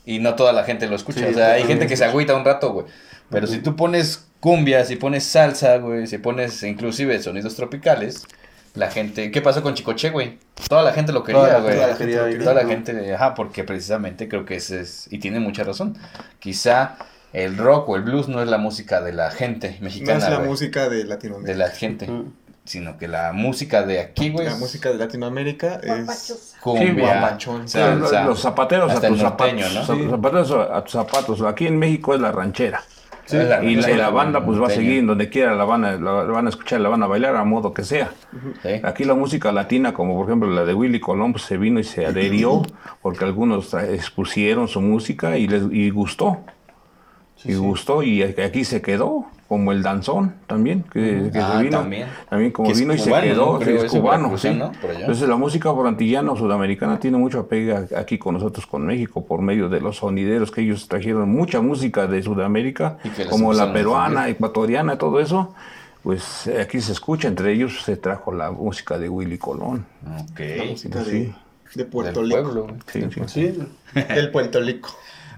y 0.05 0.19
no 0.19 0.35
toda 0.35 0.53
la 0.53 0.63
gente 0.63 0.87
lo 0.87 0.95
escucha. 0.95 1.19
Sí, 1.19 1.25
o 1.25 1.33
sea, 1.33 1.51
hay 1.53 1.63
gente 1.63 1.87
que 1.87 1.97
se 1.97 2.05
agüita 2.05 2.35
un 2.35 2.45
rato, 2.45 2.71
güey. 2.73 2.85
Pero 3.29 3.45
si 3.47 3.59
tú 3.59 3.75
pones 3.75 4.25
cumbia, 4.39 4.85
si 4.85 4.95
pones 4.95 5.23
salsa, 5.23 5.77
güey, 5.77 6.07
si 6.07 6.17
pones 6.17 6.63
inclusive 6.63 7.21
sonidos 7.21 7.55
tropicales, 7.55 8.23
la 8.75 8.89
gente... 8.91 9.31
¿Qué 9.31 9.41
pasó 9.41 9.61
con 9.63 9.73
Chicoche, 9.73 10.09
güey? 10.11 10.37
Toda 10.67 10.83
la 10.83 10.93
gente 10.93 11.11
lo 11.11 11.23
Toda 11.23 11.43
quería, 11.45 11.53
la- 11.53 11.59
güey. 11.59 11.75
toda 11.75 11.87
la 11.87 11.95
gente 11.95 12.05
quería 12.05 12.21
lo 12.21 12.29
ir, 12.29 12.39
Toda 12.39 12.53
la 12.53 12.63
¿no? 12.63 12.69
gente, 12.69 13.13
ajá, 13.15 13.33
porque 13.35 13.63
precisamente 13.63 14.27
creo 14.27 14.45
que 14.45 14.55
ese 14.57 14.81
es, 14.81 15.07
y 15.11 15.19
tiene 15.19 15.39
mucha 15.39 15.63
razón, 15.63 15.97
quizá 16.39 16.95
el 17.33 17.57
rock 17.57 17.89
o 17.89 17.95
el 17.95 18.01
blues 18.03 18.27
no 18.27 18.41
es 18.41 18.47
la 18.49 18.57
música 18.57 19.01
de 19.01 19.13
la 19.13 19.31
gente 19.31 19.77
No 19.79 19.85
mexicana, 19.85 20.17
es 20.19 20.29
la 20.29 20.37
güey, 20.37 20.49
música 20.49 20.89
de 20.89 20.97
de 20.97 21.03
Latinoamérica. 21.05 21.57
la 21.57 21.69
gente, 21.69 22.09
sino 22.65 22.97
que 22.97 23.07
la 23.07 23.33
música 23.33 23.83
de 23.83 23.99
aquí, 23.99 24.29
güey, 24.29 24.47
La 24.47 24.55
música 24.55 24.89
de 24.89 24.97
Latinoamérica 24.97 25.79
es 25.83 26.55
cumbia, 26.61 26.93
guapachón. 27.21 27.67
Sí, 27.67 27.77
salsa, 27.79 28.23
los 28.25 28.41
zapateros 28.41 28.91
a 28.91 28.95
tus 28.95 29.03
el 29.05 29.17
norteño, 29.23 29.65
zapatos. 29.69 29.89
¿no? 29.89 29.95
Los 30.03 30.11
zapateros 30.11 30.51
a 30.71 30.83
tus 30.83 30.91
zapatos. 30.91 31.41
Aquí 31.43 31.65
en 31.67 31.77
México 31.79 32.13
es 32.13 32.21
la 32.21 32.31
ranchera. 32.31 32.83
Y, 33.31 33.37
la, 33.37 33.63
y 33.63 33.75
la 33.75 34.09
banda 34.09 34.45
pues 34.45 34.61
va 34.61 34.67
a 34.67 34.69
seguir 34.69 34.99
en 34.99 35.07
donde 35.07 35.29
quiera, 35.29 35.55
la 35.55 35.63
van, 35.65 35.85
a, 35.85 35.97
la, 35.97 36.11
van 36.23 36.45
a 36.45 36.49
escuchar, 36.49 36.81
la 36.81 36.89
van 36.89 37.03
a 37.03 37.07
bailar 37.07 37.35
a 37.35 37.43
modo 37.43 37.73
que 37.73 37.83
sea. 37.83 38.11
Sí. 38.63 38.69
Aquí 38.83 39.03
la 39.03 39.13
música 39.13 39.51
latina, 39.51 39.93
como 39.93 40.15
por 40.15 40.25
ejemplo 40.25 40.49
la 40.49 40.65
de 40.65 40.73
Willy 40.73 40.99
Colón, 40.99 41.31
pues, 41.33 41.43
se 41.43 41.57
vino 41.57 41.79
y 41.79 41.83
se 41.83 42.05
adherió 42.05 42.63
porque 43.01 43.25
algunos 43.25 43.73
expusieron 43.73 44.67
su 44.67 44.81
música 44.81 45.37
y 45.37 45.47
les 45.47 45.63
y 45.71 45.89
gustó. 45.89 46.39
y 47.43 47.55
gustó 47.55 48.03
y 48.03 48.23
aquí 48.23 48.63
se 48.63 48.81
quedó, 48.81 49.25
como 49.49 49.71
el 49.71 49.81
danzón 49.81 50.35
también, 50.45 50.83
que, 50.83 51.31
que 51.33 51.39
Ah, 51.39 51.53
se 51.57 51.63
vino. 51.63 51.79
también. 51.79 52.07
como 52.53 52.71
vino 52.71 52.93
y 52.93 52.99
se 52.99 53.11
quedó, 53.11 53.59
¿no? 53.59 53.65
es 53.65 53.91
cubano. 53.91 54.31
Entonces 54.37 55.27
la 55.27 55.37
música 55.37 55.71
borantillana 55.71 56.31
o 56.33 56.37
sudamericana 56.37 56.99
tiene 56.99 57.17
mucho 57.17 57.39
apego 57.39 57.87
aquí 57.97 58.19
con 58.19 58.35
nosotros, 58.35 58.67
con 58.67 58.85
México, 58.85 59.25
por 59.25 59.41
medio 59.41 59.67
de 59.67 59.81
los 59.81 59.97
sonideros 59.97 60.51
que 60.51 60.61
ellos 60.61 60.87
trajeron 60.87 61.27
mucha 61.29 61.61
música 61.61 62.05
de 62.05 62.21
Sudamérica, 62.21 62.99
como 63.27 63.51
la 63.51 63.73
peruana, 63.73 64.29
ecuatoriana, 64.29 64.99
todo 64.99 65.19
eso. 65.19 65.55
Pues 66.03 66.45
eh, 66.45 66.61
aquí 66.61 66.79
se 66.79 66.91
escucha, 66.91 67.27
entre 67.27 67.51
ellos 67.51 67.81
se 67.83 67.97
trajo 67.97 68.31
la 68.31 68.51
música 68.51 68.99
de 68.99 69.09
Willy 69.09 69.39
Colón. 69.39 69.85
Ok. 70.31 70.39
La 70.57 70.63
música 70.65 71.03
sí. 71.03 71.33
de, 71.73 71.85
Puerto 71.85 72.21
Rico. 72.21 72.67
Sí, 72.85 73.03
sí. 73.11 73.21
Sí. 73.25 73.59
Del 73.95 74.29
Puerto 74.31 74.61
Rico. 74.61 74.89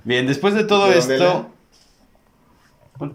Bien, 0.03 0.27
después 0.27 0.53
de 0.53 0.65
todo 0.65 0.87
¿De 0.87 0.95
dónde 0.99 1.15
esto, 1.15 1.49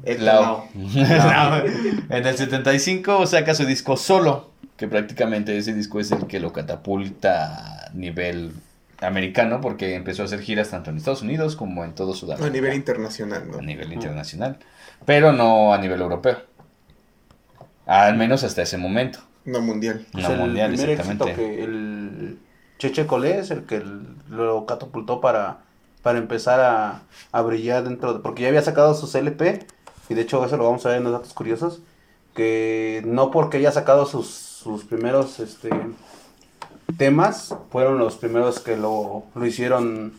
El 0.04 0.24
Lao. 0.24 0.68
Lao. 0.94 1.62
en 2.10 2.26
el 2.26 2.36
75 2.36 3.26
saca 3.26 3.54
su 3.54 3.64
disco 3.64 3.96
solo, 3.96 4.50
que 4.76 4.88
prácticamente 4.88 5.56
ese 5.56 5.72
disco 5.74 6.00
es 6.00 6.12
el 6.12 6.26
que 6.26 6.40
lo 6.40 6.52
catapulta 6.52 7.86
a 7.86 7.90
nivel 7.94 8.52
americano, 9.00 9.60
porque 9.60 9.94
empezó 9.94 10.22
a 10.22 10.24
hacer 10.26 10.40
giras 10.40 10.70
tanto 10.70 10.90
en 10.90 10.96
Estados 10.96 11.22
Unidos 11.22 11.56
como 11.56 11.84
en 11.84 11.94
todo 11.94 12.12
A 12.12 12.16
Sudamérica. 12.16 12.50
nivel 12.50 12.74
internacional, 12.74 13.50
a 13.58 13.62
nivel 13.62 13.92
internacional, 13.92 14.58
pero 15.04 15.32
no 15.32 15.72
a 15.74 15.78
nivel 15.78 16.00
europeo. 16.00 16.38
Al 17.86 18.16
menos 18.16 18.42
hasta 18.42 18.62
ese 18.62 18.78
momento. 18.78 19.20
No 19.44 19.60
mundial. 19.60 20.04
No 20.12 20.20
Es 20.20 20.28
el 20.28 20.38
mundial, 20.38 20.70
primer 20.72 20.90
exactamente. 20.90 21.30
éxito 21.30 21.46
que 21.46 21.62
el 21.64 22.38
Cheche 22.78 23.06
Colé 23.06 23.38
es 23.38 23.50
el 23.50 23.64
que 23.64 23.82
lo 24.28 24.66
catapultó 24.66 25.20
para, 25.20 25.58
para 26.02 26.18
empezar 26.18 26.60
a, 26.60 27.02
a 27.32 27.42
brillar 27.42 27.84
dentro 27.84 28.14
de, 28.14 28.20
porque 28.20 28.42
ya 28.42 28.48
había 28.48 28.62
sacado 28.62 28.94
sus 28.94 29.14
LP 29.14 29.66
y 30.08 30.14
de 30.14 30.22
hecho 30.22 30.44
eso 30.44 30.56
lo 30.56 30.64
vamos 30.64 30.84
a 30.86 30.90
ver 30.90 30.98
en 30.98 31.04
los 31.04 31.12
datos 31.12 31.32
curiosos 31.32 31.80
que 32.34 33.02
no 33.06 33.30
porque 33.30 33.56
haya 33.58 33.72
sacado 33.72 34.06
sus, 34.06 34.26
sus 34.28 34.84
primeros 34.84 35.40
este 35.40 35.70
temas 36.96 37.54
fueron 37.70 37.98
los 37.98 38.16
primeros 38.16 38.60
que 38.60 38.76
lo, 38.76 39.24
lo 39.34 39.46
hicieron 39.46 40.12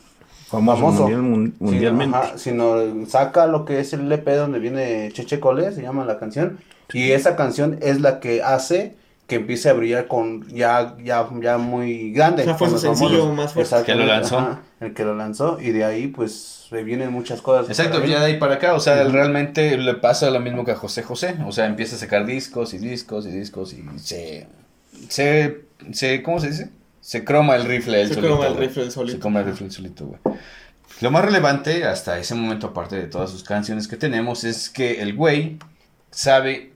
Famoso, 0.47 0.77
Famoso. 0.81 1.01
mundial- 1.03 1.21
mun- 1.23 1.53
sino, 1.57 1.71
mundialmente. 1.71 2.17
ajá, 2.17 2.37
sino 2.37 3.05
saca 3.07 3.47
lo 3.47 3.65
que 3.65 3.79
es 3.81 3.91
el 3.93 4.01
LP 4.01 4.33
donde 4.35 4.59
viene 4.59 5.09
Cheche 5.11 5.41
Colé, 5.41 5.73
se 5.73 5.81
llama 5.81 6.05
la 6.05 6.17
canción, 6.19 6.59
y 6.93 7.11
esa 7.11 7.35
canción 7.35 7.79
es 7.81 7.99
la 7.99 8.21
que 8.21 8.41
hace 8.41 8.95
que 9.27 9.35
empiece 9.35 9.69
a 9.69 9.73
brillar 9.73 10.07
con 10.07 10.47
ya 10.47 10.95
ya 11.03 11.27
ya 11.41 11.57
muy 11.57 12.13
grande. 12.13 12.43
O 12.43 12.45
sea, 12.45 12.55
fue 12.55 12.69
su 12.69 12.79
sencillo 12.79 13.09
famosos. 13.23 13.35
más 13.35 13.53
fuerte. 13.53 13.61
Exactamente, 13.75 13.91
Que 13.91 14.07
lo 14.07 14.13
lanzó. 14.13 14.37
ajá, 14.39 14.61
el 14.79 14.93
que 14.93 15.03
lo 15.03 15.15
lanzó, 15.15 15.57
y 15.59 15.71
de 15.71 15.83
ahí 15.83 16.07
pues 16.07 16.56
le 16.71 16.83
vienen 16.83 17.11
muchas 17.11 17.41
cosas. 17.41 17.69
Exacto, 17.69 18.03
ya 18.05 18.19
de 18.19 18.25
ahí 18.25 18.37
para 18.37 18.55
acá, 18.55 18.73
o 18.73 18.79
sea, 18.79 19.03
realmente 19.05 19.77
le 19.77 19.93
pasa 19.95 20.29
lo 20.29 20.39
mismo 20.39 20.65
que 20.65 20.71
a 20.71 20.75
José 20.75 21.03
José, 21.03 21.35
o 21.45 21.51
sea, 21.51 21.65
empieza 21.65 21.95
a 21.95 21.99
sacar 21.99 22.25
discos 22.25 22.73
y 22.73 22.77
discos 22.77 23.25
y 23.25 23.31
discos 23.31 23.73
y 23.73 23.83
se, 23.99 24.47
se, 25.09 25.61
se 25.91 26.23
¿cómo 26.23 26.39
se 26.39 26.49
dice? 26.49 26.69
Se 27.01 27.23
croma 27.23 27.55
el 27.55 27.65
rifle 27.65 28.01
el 28.01 28.07
Se 28.09 28.15
solito. 28.15 28.33
croma 28.35 28.47
el 28.47 28.57
rifle 28.57 28.83
él 28.83 28.91
solito. 28.91 29.13
Se 29.17 29.19
croma 29.21 29.39
el 29.39 29.45
rifle 29.45 29.67
el 29.67 29.71
solito, 29.71 30.05
güey. 30.05 30.19
Lo 30.99 31.11
más 31.11 31.23
relevante 31.23 31.85
hasta 31.85 32.17
ese 32.17 32.33
momento, 32.35 32.67
aparte 32.67 32.95
de 32.95 33.07
todas 33.07 33.29
sus 33.29 33.43
canciones 33.43 33.87
que 33.87 33.97
tenemos, 33.97 34.43
es 34.43 34.69
que 34.69 35.01
el 35.01 35.15
güey 35.15 35.59
sabe, 36.11 36.73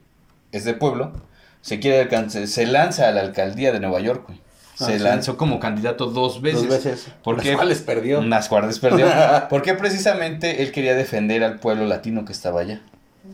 es 0.52 0.64
de 0.64 0.74
pueblo, 0.74 1.12
se 1.60 1.80
quiere 1.80 2.00
alcanzar, 2.00 2.46
se 2.46 2.66
lanza 2.66 3.08
a 3.08 3.12
la 3.12 3.20
alcaldía 3.20 3.72
de 3.72 3.80
Nueva 3.80 4.00
York, 4.00 4.24
güey. 4.28 4.40
Se 4.86 4.94
Ah, 4.94 4.98
sí. 4.98 5.02
lanzó 5.04 5.36
como 5.36 5.58
candidato 5.60 6.06
dos 6.06 6.40
veces. 6.42 6.60
Dos 6.62 6.70
veces. 6.70 7.06
¿Por 7.22 7.44
Las 7.44 7.56
cuales 7.56 7.80
perdió. 7.80 8.20
Las 8.22 8.48
cuales 8.48 8.78
perdió. 8.78 9.06
Porque 9.50 9.74
precisamente 9.74 10.62
él 10.62 10.72
quería 10.72 10.94
defender 10.94 11.42
al 11.44 11.58
pueblo 11.58 11.86
latino 11.86 12.24
que 12.24 12.32
estaba 12.32 12.60
allá. 12.60 12.80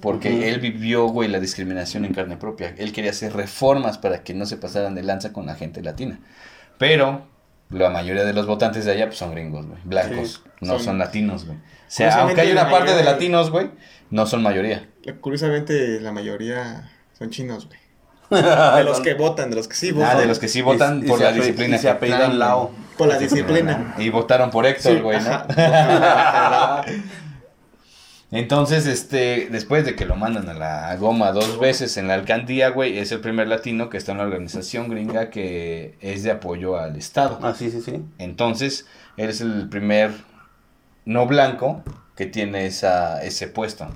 Porque 0.02 0.48
él 0.50 0.60
vivió, 0.60 1.06
güey, 1.06 1.28
la 1.28 1.40
discriminación 1.40 2.04
en 2.04 2.12
carne 2.14 2.36
propia. 2.36 2.74
Él 2.78 2.92
quería 2.92 3.10
hacer 3.10 3.32
reformas 3.34 3.96
para 3.98 4.22
que 4.22 4.34
no 4.34 4.44
se 4.46 4.56
pasaran 4.56 4.94
de 4.94 5.02
lanza 5.02 5.32
con 5.32 5.46
la 5.46 5.54
gente 5.54 5.82
latina. 5.82 6.20
Pero 6.78 7.26
la 7.70 7.90
mayoría 7.90 8.24
de 8.24 8.32
los 8.34 8.46
votantes 8.46 8.84
de 8.84 8.92
allá 8.92 9.06
pues, 9.06 9.18
son 9.18 9.32
gringos, 9.32 9.66
güey. 9.66 9.78
Blancos. 9.84 10.42
Sí, 10.44 10.50
no 10.66 10.74
son, 10.74 10.84
son- 10.84 10.98
latinos, 10.98 11.46
güey. 11.46 11.56
O 11.58 11.90
sea, 11.90 12.20
aunque 12.22 12.42
hay 12.42 12.52
una 12.52 12.70
parte 12.70 12.92
de- 12.94 13.02
latinos, 13.02 13.50
güey, 13.50 13.70
no 14.10 14.26
son 14.26 14.42
mayoría. 14.42 14.86
Curiosamente, 15.22 16.00
la 16.00 16.12
mayoría 16.12 16.90
son 17.18 17.30
chinos, 17.30 17.66
güey. 17.66 17.78
De 18.30 18.84
los 18.84 19.00
que 19.00 19.14
votan, 19.14 19.50
de 19.50 19.56
los 19.56 19.68
que 19.68 19.74
sí 19.74 19.90
votan. 19.92 20.16
Ah, 20.16 20.20
de 20.20 20.26
los 20.26 20.38
que 20.38 20.48
sí 20.48 20.60
votan 20.62 21.02
Y- 21.04 21.08
por 21.08 21.20
la 21.20 21.32
disciplina. 21.32 21.76
y 21.76 21.78
se 21.78 21.88
apellidan 21.88 22.38
Lao. 22.38 22.70
Por 22.96 23.08
la 23.08 23.18
disciplina. 23.18 23.94
Y 23.98 24.10
votaron 24.10 24.50
por 24.50 24.66
Héctor, 24.66 24.92
Sí, 24.96 25.00
güey, 25.00 25.20
¿no? 25.20 25.30
ajá. 25.30 26.82
Entonces, 28.30 28.84
este, 28.86 29.48
después 29.50 29.86
de 29.86 29.96
que 29.96 30.04
lo 30.04 30.14
mandan 30.14 30.50
a 30.50 30.54
la 30.54 30.94
goma 30.96 31.32
dos 31.32 31.58
veces 31.58 31.96
en 31.96 32.08
la 32.08 32.14
alcaldía, 32.14 32.68
güey, 32.68 32.98
es 32.98 33.10
el 33.10 33.20
primer 33.20 33.48
latino 33.48 33.88
que 33.88 33.96
está 33.96 34.12
en 34.12 34.18
una 34.18 34.26
organización 34.26 34.90
gringa 34.90 35.30
que 35.30 35.96
es 36.02 36.24
de 36.24 36.32
apoyo 36.32 36.76
al 36.78 36.96
Estado. 36.96 37.38
Ah, 37.42 37.54
sí, 37.56 37.70
sí, 37.70 37.80
sí. 37.80 38.02
Entonces, 38.18 38.86
él 39.16 39.30
es 39.30 39.40
el 39.40 39.70
primer 39.70 40.10
no 41.06 41.26
blanco 41.26 41.82
que 42.16 42.26
tiene 42.26 42.66
esa, 42.66 43.22
ese 43.22 43.48
puesto. 43.48 43.88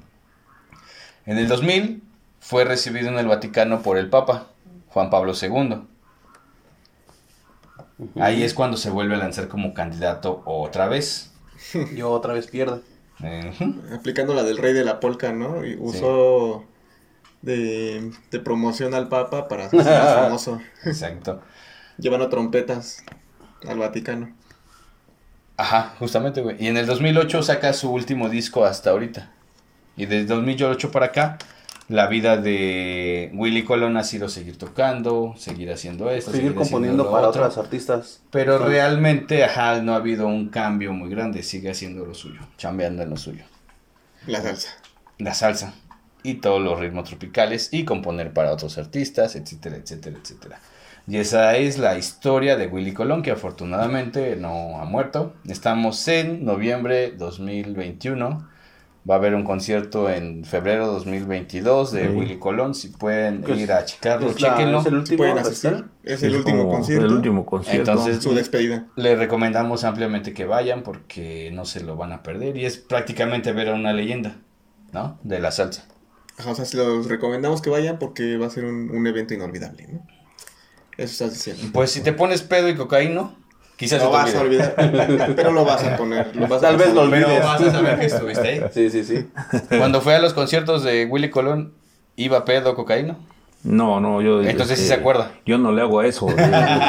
En 1.26 1.36
el 1.36 1.46
2000 1.46 2.02
fue 2.42 2.64
recibido 2.64 3.08
en 3.08 3.18
el 3.18 3.28
Vaticano 3.28 3.82
por 3.82 3.96
el 3.96 4.10
Papa, 4.10 4.48
Juan 4.88 5.10
Pablo 5.10 5.32
II. 5.40 5.76
Ahí 8.20 8.42
es 8.42 8.52
cuando 8.52 8.76
se 8.76 8.90
vuelve 8.90 9.14
a 9.14 9.18
lanzar 9.18 9.46
como 9.46 9.72
candidato 9.74 10.42
otra 10.44 10.88
vez. 10.88 11.32
Yo 11.94 12.10
otra 12.10 12.34
vez 12.34 12.48
pierdo. 12.48 12.82
Aplicando 13.94 14.34
la 14.34 14.42
del 14.42 14.58
rey 14.58 14.72
de 14.72 14.84
la 14.84 14.98
polca, 14.98 15.32
¿no? 15.32 15.64
Y 15.64 15.76
usó 15.76 16.64
de, 17.42 18.10
de 18.32 18.40
promoción 18.40 18.94
al 18.94 19.08
Papa 19.08 19.46
para 19.46 19.66
hacerse 19.66 19.88
más 19.88 20.14
famoso. 20.14 20.60
Exacto. 20.84 21.40
Llevando 21.96 22.28
trompetas 22.28 23.04
al 23.68 23.78
Vaticano. 23.78 24.34
Ajá, 25.56 25.94
justamente, 26.00 26.40
güey. 26.42 26.56
Y 26.58 26.66
en 26.66 26.76
el 26.76 26.86
2008 26.86 27.44
saca 27.44 27.72
su 27.72 27.92
último 27.92 28.28
disco 28.28 28.64
hasta 28.64 28.90
ahorita. 28.90 29.30
Y 29.96 30.06
desde 30.06 30.26
2008 30.26 30.90
para 30.90 31.06
acá, 31.06 31.38
la 31.88 32.06
vida 32.06 32.36
de 32.36 33.30
Willy 33.34 33.64
Colón 33.64 33.96
ha 33.96 34.04
sido 34.04 34.28
seguir 34.28 34.56
tocando, 34.56 35.34
seguir 35.36 35.70
haciendo 35.72 36.10
esto, 36.10 36.30
Seguir 36.30 36.54
componiendo 36.54 37.10
para 37.10 37.28
otro. 37.28 37.42
otras 37.42 37.58
artistas. 37.58 38.22
Pero 38.30 38.58
Sí. 38.58 38.64
realmente, 38.64 39.44
ajá, 39.44 39.80
no 39.82 39.92
ha 39.92 39.96
habido 39.96 40.26
un 40.26 40.48
cambio 40.48 40.92
muy 40.92 41.10
grande. 41.10 41.42
Sigue 41.42 41.70
haciendo 41.70 42.06
lo 42.06 42.14
suyo, 42.14 42.40
chambeando 42.56 43.02
en 43.02 43.10
lo 43.10 43.16
suyo. 43.16 43.44
La 44.26 44.40
salsa. 44.40 44.68
La 45.18 45.34
salsa 45.34 45.74
y 46.22 46.34
todos 46.34 46.62
los 46.62 46.78
ritmos 46.78 47.08
tropicales 47.08 47.68
y 47.72 47.84
componer 47.84 48.32
para 48.32 48.52
otros 48.52 48.78
artistas, 48.78 49.34
etcétera, 49.36 49.76
etcétera, 49.76 50.16
etcétera. 50.22 50.60
Y 51.08 51.16
esa 51.16 51.56
es 51.56 51.78
la 51.78 51.98
historia 51.98 52.56
de 52.56 52.68
Willy 52.68 52.92
Colón, 52.94 53.22
que 53.22 53.32
afortunadamente 53.32 54.36
no 54.36 54.80
ha 54.80 54.84
muerto. 54.84 55.34
Estamos 55.48 56.06
en 56.06 56.44
noviembre 56.44 57.10
2021. 57.10 58.48
Va 59.08 59.14
a 59.14 59.18
haber 59.18 59.34
un 59.34 59.42
concierto 59.42 60.08
en 60.08 60.44
febrero 60.44 60.86
2022 60.86 61.90
de 61.90 62.02
Sí. 62.02 62.08
Willy 62.14 62.38
Colón. 62.38 62.72
Si 62.74 62.88
pueden 62.88 63.42
Que 63.42 63.52
es- 63.54 63.58
ir 63.58 63.72
a 63.72 63.84
checarlo, 63.84 64.30
Es, 64.30 64.40
la- 64.40 64.50
chequenlo. 64.56 64.80
es 64.80 64.86
el 64.86 64.94
último 64.94 65.16
pueden 65.18 65.38
asistir. 65.38 65.84
Es 66.04 66.22
el 66.22 66.30
Es 66.32 66.38
último 66.38 66.68
concierto. 66.68 67.06
El 67.06 67.12
último 67.12 67.44
concierto. 67.44 67.90
Entonces- 67.90 68.22
Su 68.22 68.32
despedida. 68.34 68.86
Le 68.94 69.16
recomendamos 69.16 69.82
ampliamente 69.82 70.32
que 70.32 70.44
vayan 70.44 70.82
porque 70.84 71.50
no 71.52 71.64
se 71.64 71.80
lo 71.82 71.96
van 71.96 72.12
a 72.12 72.22
perder. 72.22 72.56
Y 72.56 72.64
es 72.64 72.76
prácticamente 72.78 73.50
ver 73.52 73.70
a 73.70 73.74
una 73.74 73.92
leyenda, 73.92 74.36
¿no? 74.92 75.18
De 75.24 75.40
la 75.40 75.50
salsa. 75.50 75.84
Ajá, 76.38 76.52
o 76.52 76.54
sea, 76.54 76.64
si 76.64 76.76
los 76.76 77.08
recomendamos 77.08 77.60
que 77.60 77.70
vayan 77.70 77.98
porque 77.98 78.36
va 78.36 78.46
a 78.46 78.50
ser 78.50 78.64
un, 78.64 78.88
un 78.90 79.06
evento 79.06 79.34
inolvidable, 79.34 79.88
¿no? 79.88 80.06
Eso 80.96 81.24
estás 81.24 81.32
diciendo. 81.32 81.62
Pues 81.72 81.90
si 81.90 82.02
te 82.02 82.12
pones 82.12 82.42
pedo 82.42 82.68
y 82.68 82.76
cocaíno, 82.76 83.34
quizás 83.76 84.00
Lo 84.02 84.06
se 84.06 84.10
te 84.10 84.16
vas 84.16 84.34
a 84.34 84.40
olvide. 84.40 84.74
olvidar. 84.78 85.32
Pero 85.36 85.52
lo 85.52 85.64
vas 85.64 85.82
a 85.84 85.96
poner. 85.96 86.34
lo 86.36 86.46
vas 86.48 86.58
a 86.62 86.66
Tal 86.68 86.76
vez 86.76 86.94
lo 86.94 87.02
pasar. 87.02 87.10
Pero 87.10 87.26
olvides. 87.26 87.44
vas 87.44 87.60
a 87.62 87.70
saber 87.70 87.98
que 87.98 88.06
estuviste 88.06 88.48
ahí. 88.48 88.62
Sí, 88.72 88.90
sí, 88.90 89.04
sí. 89.04 89.28
Cuando 89.78 90.00
fue 90.00 90.14
a 90.14 90.18
los 90.20 90.34
conciertos 90.34 90.82
de 90.84 91.06
Willy 91.06 91.30
Colón, 91.30 91.72
¿iba 92.16 92.44
pedo 92.44 92.74
cocaína? 92.74 93.16
No, 93.64 94.00
no, 94.00 94.20
yo. 94.20 94.42
Entonces 94.42 94.76
sí 94.80 94.88
se 94.88 94.94
acuerda. 94.94 95.30
Yo 95.46 95.56
no 95.56 95.70
le 95.70 95.82
hago 95.82 96.00
a 96.00 96.06
eso. 96.06 96.26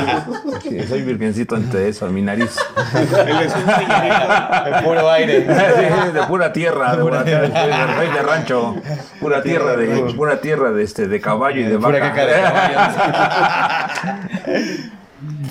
Soy 0.89 1.01
virgencito 1.03 1.55
ante 1.55 1.87
eso, 1.87 2.07
a 2.07 2.09
mi 2.09 2.23
nariz. 2.23 2.57
Él 2.95 3.35
es 3.45 3.53
un 3.55 3.61
señorito. 3.61 4.65
De 4.65 4.81
puro 4.83 5.11
aire. 5.11 5.45
Sí, 5.47 6.11
de 6.13 6.23
pura 6.23 6.51
tierra, 6.51 6.95
de 6.95 7.03
pura 7.03 7.23
tierra, 7.23 7.47
de 7.47 7.85
rey 7.95 8.09
de 8.09 8.21
rancho, 8.23 8.75
pura 9.19 9.43
tierra 9.43 9.75
de, 9.77 10.13
pura 10.15 10.41
tierra 10.41 10.71
de 10.71 10.83
este, 10.83 11.07
de 11.07 11.21
caballo 11.21 11.61
y 11.61 11.65
de 11.65 11.77
Pura 11.77 11.99
vaca. 11.99 12.09
caca 12.11 12.25
de 12.25 12.41
caballo. 12.41 12.79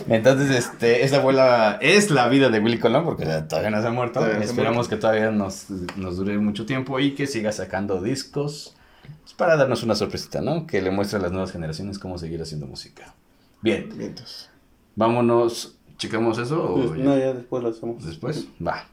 Entonces, 0.09 0.51
este, 0.51 1.05
esa 1.05 1.21
fue 1.21 1.33
la, 1.33 1.79
es 1.81 2.11
la 2.11 2.29
vida 2.29 2.49
de 2.49 2.61
Willy 2.61 2.79
Colón, 2.79 3.05
porque 3.05 3.25
todavía 3.49 3.71
no 3.71 3.81
se 3.81 3.89
ha 3.89 3.91
muerto. 3.91 4.21
Todavía 4.21 4.39
Esperamos 4.45 4.89
que 4.89 4.97
todavía 4.97 5.31
nos, 5.31 5.71
nos 5.97 6.17
dure 6.17 6.37
mucho 6.39 6.67
tiempo 6.67 6.99
y 7.01 7.15
que 7.15 7.27
siga 7.27 7.53
sacando 7.53 8.01
discos 8.03 8.75
pues, 9.23 9.35
para 9.35 9.57
darnos 9.57 9.83
una 9.83 9.95
sorpresita, 9.95 10.41
¿no? 10.41 10.67
Que 10.67 10.81
le 10.83 10.91
muestre 10.91 11.19
a 11.19 11.23
las 11.23 11.33
nuevas 11.33 11.53
generaciones 11.53 11.99
cómo 11.99 12.19
seguir 12.19 12.41
haciendo 12.43 12.67
música. 12.67 13.15
Bien, 13.61 13.89
Vientos. 13.97 14.51
vámonos. 14.97 15.77
¿Checamos 15.99 16.39
eso 16.39 16.65
o 16.65 16.89
Pues, 16.89 16.99
no, 17.01 17.17
ya 17.17 17.33
después 17.33 17.63
lo 17.63 17.69
hacemos. 17.69 18.05
después? 18.05 18.47
Va. 18.67 18.85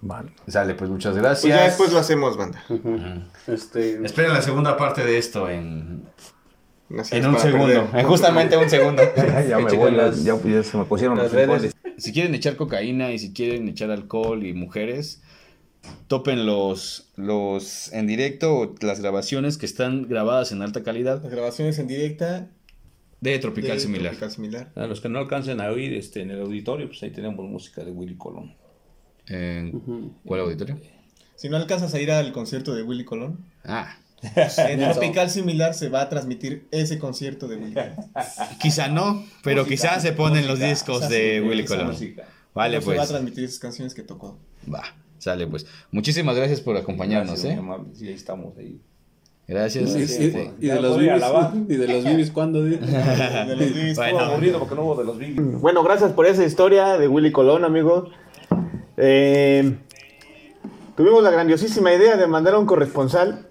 Vale. 0.00 0.30
Sale, 0.46 0.74
pues 0.74 0.90
muchas 0.90 1.12
Pues 1.12 1.22
gracias. 1.22 1.56
ya 1.58 1.64
después 1.64 1.92
lo 1.92 1.98
hacemos, 1.98 2.36
banda. 2.36 2.62
Ujú. 2.68 2.88
Ujú. 2.94 3.22
Este, 3.48 4.04
Esperen 4.04 4.32
la 4.32 4.42
segunda 4.42 4.76
parte 4.76 5.02
de 5.04 5.18
esto 5.18 5.48
en, 5.48 6.04
Así 6.98 7.16
en 7.16 7.26
un 7.26 7.38
segundo. 7.38 7.66
perder. 7.66 8.00
En 8.00 8.06
justamente 8.06 8.56
un 8.56 8.70
segundo. 8.70 9.02
Ya, 9.48 9.58
me 9.58 9.64
Chequen 9.64 9.78
voy, 9.78 9.90
las- 9.92 10.24
ya, 10.24 10.36
ya 10.42 10.62
se 10.62 10.76
me 10.78 10.84
pusieron 10.84 11.16
las 11.18 11.32
los 11.32 11.34
redes. 11.34 11.74
Si 11.98 12.12
quieren 12.12 12.34
echar 12.34 12.56
cocaína 12.56 13.10
y 13.12 13.18
si 13.18 13.32
quieren 13.32 13.68
echar 13.68 13.90
alcohol 13.90 14.44
y 14.46 14.52
mujeres, 14.54 15.20
topen 16.06 16.46
los, 16.46 17.10
los 17.16 17.92
en 17.92 18.06
directo 18.06 18.56
o 18.56 18.74
las 18.80 19.00
grabaciones 19.00 19.58
que 19.58 19.66
están 19.66 20.08
grabadas 20.08 20.52
en 20.52 20.62
alta 20.62 20.82
calidad 20.82 21.22
Las 21.22 21.32
grabaciones 21.32 21.78
en 21.78 21.88
directa. 21.88 22.48
de 23.20 23.38
Tropical 23.38 23.72
de 23.76 23.80
Similar. 23.80 24.04
Tropical 24.12 24.30
Similar. 24.30 24.72
A 24.76 24.86
los 24.86 25.00
que 25.00 25.08
no 25.08 25.18
alcancen 25.18 25.60
a 25.60 25.70
oír 25.70 25.92
este, 25.94 26.22
en 26.22 26.30
el 26.30 26.40
auditorio, 26.40 26.86
pues 26.88 27.02
ahí 27.02 27.10
tenemos 27.10 27.44
música 27.48 27.84
de 27.84 27.90
Willy 27.90 28.16
Colón. 28.16 28.54
¿En 29.26 29.74
ujú. 29.76 30.12
cuál 30.24 30.40
auditorio? 30.40 30.78
Si 31.34 31.48
no 31.48 31.56
alcanzas 31.56 31.92
a 31.94 32.00
ir 32.00 32.10
al 32.10 32.32
concierto 32.32 32.74
de 32.74 32.82
Willy 32.82 33.04
Colón, 33.04 33.44
Ah, 33.64 33.96
en 34.22 34.80
Tropical 34.80 35.30
Similar 35.30 35.74
se 35.74 35.88
va 35.88 36.02
a 36.02 36.08
transmitir 36.08 36.66
ese 36.70 36.98
concierto 36.98 37.46
de 37.48 37.56
Willy 37.56 37.74
Colón. 37.74 37.94
quizá 38.60 38.88
no, 38.88 39.24
pero 39.44 39.64
quizá 39.64 40.00
se 40.00 40.12
ponen 40.12 40.46
los 40.46 40.58
música, 40.58 40.68
discos 40.68 41.08
de 41.08 41.40
sí, 41.42 41.48
Willy 41.48 41.62
esa 41.62 41.74
Colón. 41.76 41.92
música. 41.92 42.24
Vale, 42.54 42.76
No 42.76 42.82
Se 42.82 42.88
va 42.88 42.92
a 42.94 42.96
pues. 42.96 43.08
transmitir 43.10 43.44
esas 43.44 43.58
canciones 43.60 43.94
que 43.94 44.02
tocó. 44.02 44.38
Va, 44.72 44.82
sale 45.18 45.46
pues. 45.46 45.66
Muchísimas 45.92 46.34
gracias 46.36 46.60
por 46.60 46.76
acompañarnos, 46.76 47.34
Gracias, 47.40 47.52
¿eh? 47.52 47.56
muy 47.56 47.64
amable. 47.74 47.94
Sí, 47.94 48.08
ahí 48.08 48.14
estamos 48.14 48.56
ahí. 48.58 48.80
Gracias. 49.46 49.94
Y, 49.96 50.02
este, 50.02 50.24
y- 50.58 50.66
y 50.66 50.68
de 50.68 50.74
Ya 50.74 50.80
los 50.80 50.96
voy 50.96 51.08
a 51.08 51.14
bibis, 51.14 51.20
lavar. 51.20 51.52
y 51.68 51.76
de 51.76 51.88
los 51.88 52.04
bibis, 52.04 52.30
¿cuándo? 52.30 52.64
di? 52.64 52.76
De 52.76 53.56
los 53.56 53.58
Bee 53.58 53.72
Gees. 53.72 53.96
Bueno. 53.96 54.18
Aburrido 54.18 54.58
porque 54.58 54.74
no 54.74 54.82
hubo 54.82 54.96
de 54.96 55.04
los 55.04 55.16
Biggie. 55.18 55.40
Bueno, 55.40 55.82
gracias 55.82 56.12
por 56.12 56.26
esa 56.26 56.44
historia 56.44 56.98
de 56.98 57.08
Willy 57.08 57.32
Colón, 57.32 57.64
amigos. 57.64 58.10
Eh, 58.98 59.78
tuvimos 60.96 61.22
la 61.22 61.30
grandiosísima 61.30 61.94
idea 61.94 62.16
de 62.16 62.26
mandar 62.26 62.54
a 62.54 62.58
un 62.58 62.66
corresponsal 62.66 63.47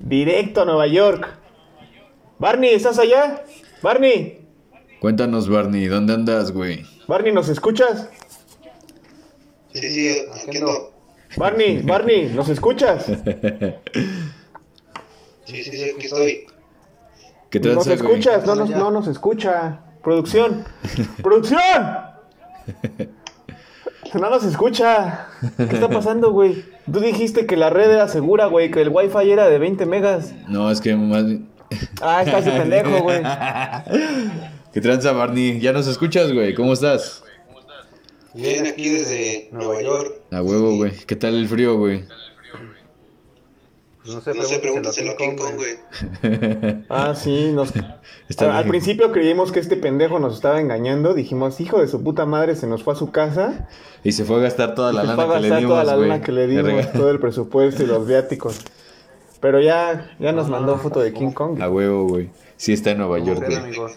directo 0.00 0.62
a 0.62 0.64
Nueva 0.64 0.86
York. 0.86 1.28
Barney, 2.38 2.70
¿estás 2.74 2.98
allá? 2.98 3.44
Barney, 3.82 4.40
Cuéntanos, 5.00 5.48
Barney, 5.50 5.86
¿dónde 5.86 6.14
andas, 6.14 6.50
güey? 6.50 6.86
Barney, 7.06 7.30
¿nos 7.32 7.50
escuchas? 7.50 8.08
Sí, 9.74 9.90
sí, 9.90 10.16
aquí 10.46 10.56
ando. 10.58 10.92
Barney, 11.36 11.82
Barney, 11.82 12.32
¿nos 12.34 12.48
escuchas? 12.48 13.06
Sí, 15.46 15.62
sí, 15.62 15.72
sí, 15.72 15.90
aquí 15.94 16.06
estoy. 16.06 16.46
¿Qué 17.50 17.60
¿Nos 17.60 17.84
tranza, 17.84 18.02
güey? 18.02 18.14
escuchas? 18.18 18.46
No 18.46 18.54
nos, 18.54 18.70
no 18.70 18.90
nos 18.90 19.06
escucha. 19.08 19.80
Producción. 20.02 20.64
¡Producción! 21.22 21.58
No 24.14 24.30
nos 24.30 24.44
escucha. 24.44 25.28
¿Qué 25.56 25.74
está 25.74 25.88
pasando, 25.88 26.30
güey? 26.30 26.64
Tú 26.90 27.00
dijiste 27.00 27.46
que 27.46 27.56
la 27.56 27.70
red 27.70 27.90
era 27.90 28.08
segura, 28.08 28.46
güey, 28.46 28.70
que 28.70 28.80
el 28.82 28.88
wifi 28.88 29.30
era 29.30 29.48
de 29.48 29.58
20 29.58 29.86
megas. 29.86 30.32
No, 30.48 30.70
es 30.70 30.80
que 30.80 30.94
más 30.94 31.26
bien... 31.26 31.48
Ah, 32.00 32.22
está 32.22 32.38
ese 32.38 32.52
pendejo, 32.52 33.02
güey. 33.02 33.22
¿Qué 34.72 34.80
tranza, 34.80 35.12
Barney? 35.12 35.58
¿Ya 35.60 35.72
nos 35.72 35.86
escuchas, 35.88 36.32
güey? 36.32 36.54
¿Cómo 36.54 36.72
estás? 36.72 37.24
Bien, 38.34 38.66
aquí 38.66 38.88
desde 38.88 39.48
Nueva 39.52 39.82
York. 39.82 40.14
A 40.30 40.42
huevo, 40.42 40.76
güey. 40.76 40.92
¿Qué 41.06 41.16
tal 41.16 41.34
el 41.34 41.48
frío, 41.48 41.76
güey? 41.76 42.04
No 44.04 44.20
sé, 44.20 44.34
No 44.34 44.42
sé, 44.42 44.58
pregúntaselo 44.58 45.12
a 45.12 45.16
King 45.16 45.36
Kong, 45.36 45.54
güey. 45.56 46.84
Ah, 46.90 47.14
sí, 47.14 47.50
nos... 47.52 47.72
Está 48.28 48.56
al, 48.56 48.64
bien. 48.64 48.70
principio 48.70 49.12
creímos 49.12 49.50
que 49.52 49.60
este 49.60 49.76
pendejo 49.76 50.18
nos 50.18 50.34
estaba 50.34 50.60
engañando. 50.60 51.14
Dijimos, 51.14 51.60
hijo 51.60 51.78
de 51.80 51.88
su 51.88 52.02
puta 52.02 52.26
madre, 52.26 52.54
se 52.56 52.66
nos 52.66 52.82
fue 52.82 52.94
a 52.94 52.96
su 52.96 53.10
casa. 53.12 53.68
Y 54.02 54.12
se 54.12 54.24
fue 54.24 54.36
a 54.36 54.38
gastar 54.40 54.74
toda 54.74 54.92
la 54.92 55.00
se 55.06 55.06
lana 55.08 55.34
que 55.34 55.40
le 55.40 55.56
dimos, 55.56 55.70
toda 55.72 55.84
la 55.84 55.96
güey. 55.96 56.08
lana 56.08 56.22
que 56.22 56.32
le 56.32 56.40
De 56.42 56.46
dimos, 56.48 56.64
regalo. 56.66 56.90
todo 56.98 57.10
el 57.10 57.18
presupuesto 57.20 57.82
y 57.82 57.86
los 57.86 58.06
viáticos. 58.06 58.60
Pero 59.40 59.60
ya, 59.60 60.10
ya 60.18 60.32
nos 60.32 60.48
mandó 60.48 60.76
foto 60.78 61.00
de 61.00 61.12
King 61.12 61.32
Kong. 61.32 61.60
A 61.62 61.68
huevo, 61.70 62.06
güey. 62.08 62.30
Sí 62.56 62.72
está 62.72 62.90
en 62.92 62.98
Nueva 62.98 63.18
York, 63.18 63.42
güey. 63.46 63.92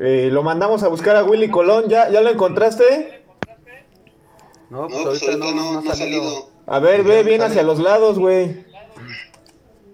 Eh, 0.00 0.28
lo 0.32 0.42
mandamos 0.42 0.82
a 0.82 0.88
buscar 0.88 1.16
a 1.16 1.24
Willy 1.24 1.48
Colón. 1.50 1.84
¿Ya, 1.88 2.10
¿Ya 2.10 2.20
lo 2.20 2.30
encontraste? 2.30 3.22
No, 4.70 4.82
No, 4.82 4.88
pues 4.88 5.04
pues 5.04 5.22
ahorita 5.22 5.46
no, 5.46 5.52
no 5.54 5.72
no 5.82 5.88
ha 5.88 5.92
ha 5.92 5.96
salido. 5.96 6.22
salido. 6.22 6.48
A 6.66 6.78
ver, 6.80 7.02
ve 7.04 7.22
bien 7.22 7.42
hacia 7.42 7.62
los 7.62 7.78
lados, 7.78 8.18
güey. 8.18 8.66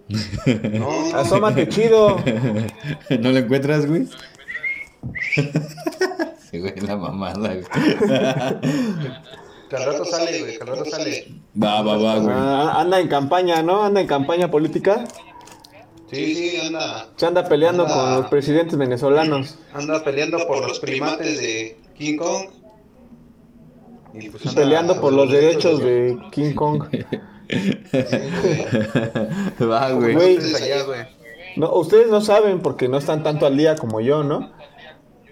No, 0.08 1.14
Asómate 1.16 1.68
chido. 1.68 2.16
¿No 3.20 3.30
lo 3.32 3.38
encuentras, 3.38 3.86
güey? 3.86 4.06
Sí, 6.50 6.60
güey, 6.60 6.74
la 6.86 6.96
mamada, 6.96 7.52
güey. 7.54 7.64
Que 9.68 9.76
al 9.76 9.84
rato 9.86 10.04
sale, 10.04 10.38
güey, 10.40 10.56
que 10.56 10.62
al 10.62 10.68
rato 10.68 10.84
sale. 10.84 11.34
Va, 11.60 11.82
va, 11.82 11.96
va, 11.96 12.18
güey. 12.18 12.32
Ah, 12.38 12.74
anda 12.80 13.00
en 13.00 13.08
campaña, 13.08 13.60
¿no? 13.62 13.82
Anda 13.82 14.00
en 14.00 14.06
campaña 14.06 14.48
política. 14.50 15.04
sí, 16.12 16.34
sí, 16.34 16.60
anda. 16.64 17.08
Se 17.16 17.26
anda 17.26 17.48
peleando 17.48 17.86
con 17.86 18.14
los 18.14 18.26
presidentes 18.26 18.78
venezolanos. 18.78 19.58
Anda 19.72 20.04
peleando 20.04 20.46
por 20.46 20.60
los 20.66 20.78
primates 20.78 21.38
de 21.40 21.76
King 21.98 22.18
Kong. 22.18 22.46
Y 24.14 24.28
pues 24.30 24.46
anda- 24.46 24.60
peleando 24.62 25.00
por 25.00 25.12
los 25.12 25.28
derechos 25.32 25.80
de 25.80 26.16
King 26.30 26.54
Kong. 26.54 26.84
Va, 29.62 29.92
güey. 29.92 30.14
Güey. 30.14 30.36
Güey. 30.38 31.06
No, 31.56 31.72
ustedes 31.74 32.08
no 32.08 32.20
saben 32.20 32.60
porque 32.60 32.88
no 32.88 32.98
están 32.98 33.22
tanto 33.22 33.46
al 33.46 33.56
día 33.56 33.76
como 33.76 34.00
yo, 34.00 34.24
¿no? 34.24 34.50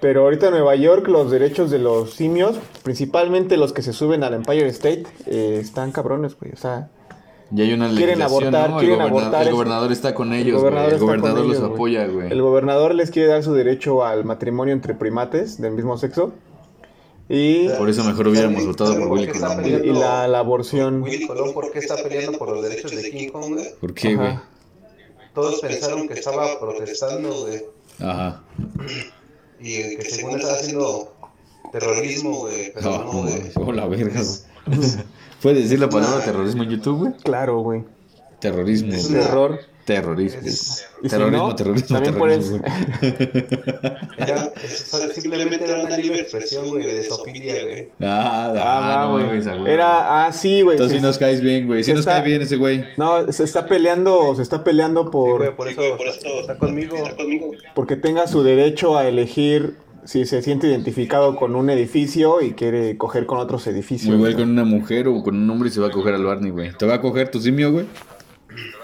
Pero 0.01 0.23
ahorita 0.23 0.47
en 0.47 0.53
Nueva 0.55 0.75
York 0.75 1.07
los 1.09 1.31
derechos 1.31 1.71
de 1.71 1.79
los 1.79 2.15
simios, 2.15 2.57
principalmente 2.83 3.57
los 3.57 3.73
que 3.73 3.83
se 3.83 3.93
suben 3.93 4.25
al 4.25 4.35
Empire 4.35 4.67
State, 4.69 5.05
eh, 5.27 5.59
están 5.61 5.93
cabrones, 5.93 6.37
güey. 6.39 6.53
O 6.53 6.57
sea, 6.57 6.89
Ya 7.51 7.65
hay 7.65 7.73
una 7.73 7.89
Quieren 7.91 8.23
abortar, 8.23 8.71
¿no? 8.71 8.79
quieren 8.79 9.01
el, 9.01 9.11
goberna- 9.11 9.27
abortar 9.29 9.47
el 9.47 9.53
gobernador 9.53 9.93
está 9.93 10.15
con 10.15 10.33
ellos, 10.33 10.47
el 10.47 10.53
güey. 10.55 10.63
gobernador 10.63 10.89
El 10.89 10.95
está 10.95 11.07
con 11.07 11.21
gobernador 11.21 11.47
los 11.47 11.57
ellos, 11.57 11.61
güey. 11.69 11.75
apoya, 11.75 12.07
güey. 12.07 12.33
el 12.33 12.43
gobernador 12.43 12.95
les 12.95 13.11
quiere 13.11 13.29
dar 13.29 13.43
su 13.45 13.55
derecho 13.55 14.05
al 14.05 14.25
matrimonio 14.25 14.73
entre 14.75 14.95
primates 14.95 15.61
del 15.61 15.73
mismo 15.73 15.97
sexo 15.99 16.33
y, 17.29 17.69
Por 17.71 17.89
eso 17.89 18.05
mejor 18.05 18.29
hubiéramos 18.29 18.67
votado 18.67 18.95
por 18.99 19.09
Willy 19.09 19.29
Colón, 19.29 19.65
y- 19.65 19.69
y 19.89 19.93
la, 19.93 20.29
la 20.29 20.39
aborción. 20.41 21.03
Willy 21.03 21.27
Colón, 21.27 21.53
¿por 21.55 21.71
qué 21.71 21.79
está 21.79 21.97
peleando 21.97 22.39
por 22.39 22.51
los 22.51 22.63
derechos 22.63 22.91
de 22.91 23.11
King 23.11 23.29
Kong, 23.31 23.55
güey? 23.55 23.75
¿Por 23.81 23.95
qué, 23.95 24.17
güey? 24.17 24.39
Todos 25.35 25.61
pensaron 25.61 26.07
que 26.09 26.15
estaba 26.15 26.61
protestando, 26.61 27.33
güey. 27.47 27.63
Ajá. 28.01 28.43
Y 29.61 29.97
que 29.97 30.03
según 30.11 30.37
estaba 30.39 30.55
haciendo 30.55 31.15
terrorismo, 31.73 32.41
güey. 32.41 32.73
Pero 32.75 32.91
No, 32.91 33.05
no, 33.05 33.23
güey. 33.23 33.43
oh, 33.55 33.73
la 33.73 33.87
verga, 33.87 34.21
güey. 34.21 34.79
¿Puedes 35.43 35.63
decir 35.65 35.81
la 35.81 35.89
palabra 35.89 36.23
terrorismo 36.25 36.65
en 36.65 36.71
YouTube, 36.71 36.99
güey? 36.99 37.13
Claro, 37.25 37.61
güey. 37.61 37.85
Terrorismo. 38.41 38.91
güey. 38.93 39.09
Terror. 39.09 39.61
Terrorismo. 39.85 40.41
Si 40.49 41.09
Terrorismo, 41.09 41.49
no, 41.49 41.55
terrorismo, 41.57 41.89
también 42.01 42.15
terrorismo, 42.15 42.61
Era, 44.17 44.53
es- 44.65 45.13
simplemente 45.15 45.65
era 45.65 45.83
una 45.85 45.97
libre 45.97 46.21
expresión, 46.21 46.69
güey, 46.69 46.85
de 46.87 47.03
sofilia, 47.05 47.55
güey. 47.65 47.89
Ah, 48.01 48.53
Ah, 48.57 49.03
ah, 49.03 49.07
no 49.07 49.13
güey. 49.13 49.41
güey. 49.43 49.73
Era, 49.73 50.27
ah, 50.27 50.33
sí, 50.33 50.63
güey. 50.63 50.77
Entonces 50.77 50.99
sí 50.99 51.03
nos 51.03 51.19
caes 51.19 51.41
bien, 51.41 51.67
güey. 51.67 51.83
Sí 51.83 51.91
nos 51.93 52.01
está- 52.01 52.13
cae 52.19 52.23
bien 52.29 52.43
ese 52.43 52.57
güey. 52.57 52.85
No, 52.97 53.31
se 53.33 53.45
está 53.45 53.67
peleando, 53.67 54.35
se 54.37 54.43
está 54.43 54.63
peleando 54.63 55.03
Sí, 55.05 55.09
por 55.11 55.39
güey, 55.39 55.57
por 55.57 55.69
eso 55.69 55.81
Por 55.97 56.07
está, 56.07 56.29
eso 56.29 56.41
está 56.41 56.57
conmigo. 56.59 56.97
Está 56.97 57.17
conmigo. 57.17 57.51
porque 57.75 57.97
tenga 57.97 58.27
su 58.29 58.43
derecho 58.43 58.97
a 58.97 59.09
elegir 59.09 59.77
si 60.05 60.27
se 60.27 60.43
siente 60.43 60.67
identificado 60.67 61.37
con 61.37 61.55
un 61.55 61.71
edificio 61.71 62.41
y 62.43 62.53
quiere 62.55 62.97
coger 62.99 63.25
con 63.27 63.39
otros 63.39 63.67
edificios. 63.69 64.09
Muy 64.09 64.17
igual 64.17 64.33
¿no? 64.33 64.39
con 64.41 64.51
una 64.51 64.65
mujer 64.65 65.07
o 65.09 65.23
con 65.23 65.37
un 65.37 65.49
hombre 65.51 65.69
y 65.69 65.73
se 65.73 65.81
va 65.81 65.89
a 65.89 65.91
coger 65.91 66.15
al 66.15 66.25
Barney, 66.25 66.51
güey. 66.51 66.73
¿Te 66.77 66.87
va 66.87 66.95
a 66.95 67.01
coger 67.01 67.31
tu 67.31 67.41
simio, 67.41 67.71
güey? 67.73 67.87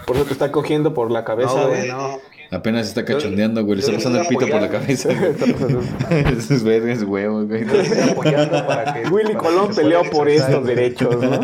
Por 0.06 0.16
eso 0.16 0.24
te 0.24 0.32
está 0.32 0.50
cogiendo 0.52 0.94
por 0.94 1.10
la 1.10 1.24
cabeza, 1.24 1.54
No, 1.54 1.68
güey. 1.68 1.88
no. 1.88 2.20
Apenas 2.50 2.88
está 2.88 3.04
cachondeando, 3.04 3.62
güey. 3.62 3.76
Le 3.76 3.80
está 3.84 3.94
pasando 3.94 4.20
el 4.20 4.26
pito 4.26 4.48
por 4.48 4.60
la 4.60 4.70
cabeza. 4.70 5.10
Esos 6.38 6.62
vergas 6.62 7.02
huevos, 7.02 7.46
güey. 7.46 7.66
Que. 7.66 7.72
Willy 8.16 9.34
para 9.34 9.38
Colón 9.38 9.68
que 9.68 9.74
peleó 9.74 10.02
por 10.10 10.28
estos 10.28 10.64
derechos, 10.64 11.14
¿no? 11.16 11.38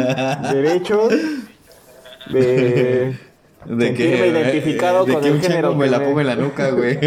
Derechos 0.53 1.13
de 2.31 3.19
De 3.67 3.87
sentirme 3.87 4.27
identificado 4.29 5.05
de 5.05 5.13
con 5.13 5.23
que 5.23 5.29
el 5.29 5.35
un 5.35 5.43
género 5.43 5.75
me 5.75 5.85
que 5.85 5.91
la 5.91 6.03
ponga 6.03 6.21
en 6.23 6.27
la 6.27 6.37
nuca, 6.37 6.71
güey. 6.71 6.99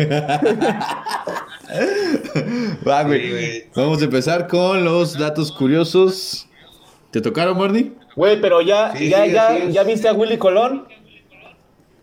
Va. 2.88 3.03
Vamos 3.75 4.01
a 4.01 4.06
empezar 4.06 4.47
con 4.47 4.86
los 4.86 5.17
datos 5.17 5.51
curiosos. 5.51 6.47
¿Te 7.10 7.19
tocaron, 7.19 7.58
Barney? 7.58 7.93
Güey, 8.15 8.39
pero 8.41 8.62
ya, 8.62 8.95
Sí, 8.95 9.10
ya, 9.10 9.25
sí, 9.25 9.32
ya, 9.32 9.65
ya 9.69 9.84
viste 9.84 10.08
a 10.08 10.13
Willy 10.13 10.38
Colón. 10.38 10.88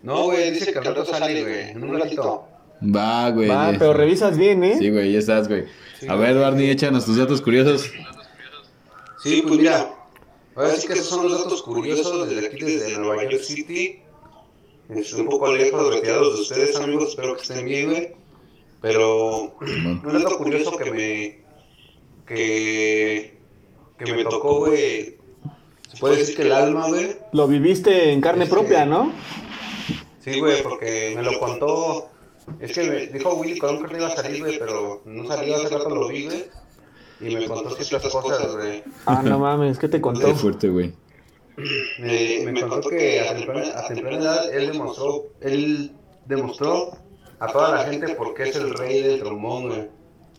No, 0.04 0.24
güey, 0.24 0.50
dice 0.50 0.70
que 0.70 0.78
al 0.78 0.84
rato 0.84 1.04
sale, 1.04 1.42
güey. 1.42 1.70
En 1.70 1.82
un 1.82 1.98
ratito. 1.98 2.46
Va, 2.94 3.30
güey. 3.30 3.48
Va, 3.48 3.72
pero 3.78 3.94
revisas 3.94 4.36
bien, 4.36 4.62
¿eh? 4.62 4.76
Sí, 4.78 4.90
güey, 4.90 5.12
ya 5.12 5.18
estás, 5.18 5.48
güey. 5.48 5.64
A 6.06 6.14
ver, 6.14 6.36
Barney, 6.38 6.68
échanos 6.68 7.06
tus 7.06 7.16
datos 7.16 7.40
curiosos. 7.40 7.90
Sí, 9.22 9.42
pues 9.46 9.58
mira, 9.58 9.90
ahora 10.54 10.72
sí 10.76 10.86
que 10.86 10.92
esos 10.92 11.06
son 11.08 11.26
los 11.26 11.42
datos 11.42 11.62
curiosos 11.62 12.28
desde 12.28 12.46
aquí, 12.48 12.60
desde 12.60 12.98
Nueva 12.98 13.22
York 13.24 13.42
City. 13.42 14.00
Es 14.90 15.14
un 15.14 15.26
poco 15.26 15.50
lejos, 15.50 15.94
retirados 15.94 16.34
de 16.36 16.42
ustedes, 16.42 16.76
amigos, 16.76 17.08
espero 17.10 17.34
que 17.36 17.42
estén 17.42 17.64
bien, 17.64 17.88
güey. 17.90 18.12
Pero 18.82 19.56
un 19.62 20.02
dato 20.22 20.36
curioso 20.36 20.76
que 20.76 20.90
me, 20.90 21.44
que, 22.26 23.38
que 24.04 24.12
me 24.12 24.24
tocó, 24.24 24.58
güey, 24.58 25.16
se 25.90 25.96
puede 25.98 26.18
decir 26.18 26.36
que 26.36 26.42
el 26.42 26.52
alma, 26.52 26.88
güey. 26.88 27.16
Lo 27.32 27.48
viviste 27.48 28.12
en 28.12 28.20
carne 28.20 28.44
Este- 28.44 28.54
propia, 28.54 28.84
¿no? 28.84 29.10
Sí, 30.24 30.40
güey, 30.40 30.62
porque 30.62 31.12
me 31.14 31.22
lo 31.22 31.38
contó. 31.38 32.08
Es 32.60 32.72
que 32.72 32.82
me 32.88 33.06
dijo 33.06 33.34
Willy 33.34 33.58
Colón 33.58 33.84
que 33.84 33.92
no 33.92 33.98
iba 33.98 34.06
a 34.08 34.16
salir, 34.16 34.40
güey, 34.42 34.58
pero 34.58 35.02
no 35.04 35.26
salió 35.28 35.56
hace 35.56 35.68
rato, 35.76 35.90
lo 35.94 36.08
vi, 36.08 36.24
güey. 36.26 36.44
Y 37.20 37.34
me 37.36 37.46
contó 37.46 37.70
ciertas 37.76 38.12
cosas, 38.12 38.54
güey. 38.56 38.82
Ah, 39.06 39.22
no 39.24 39.38
mames, 39.38 39.78
¿qué 39.78 39.88
te 39.88 39.98
Qué 39.98 40.02
contó? 40.02 40.34
fuerte, 40.34 40.68
güey. 40.68 40.92
Me, 42.00 42.50
me 42.52 42.60
contó 42.62 42.88
que 42.88 43.20
a 43.20 43.34
temprana, 43.36 43.78
a 43.78 43.86
temprana 43.86 44.16
edad 44.18 44.52
él 44.54 44.72
demostró, 44.72 45.26
él 45.40 45.92
demostró 46.26 46.98
a 47.38 47.46
toda 47.52 47.70
la 47.76 47.84
gente 47.84 48.14
por 48.14 48.34
qué 48.34 48.44
es 48.48 48.56
el 48.56 48.74
rey 48.74 49.02
del 49.02 49.20
trombón, 49.20 49.68
güey. 49.68 49.88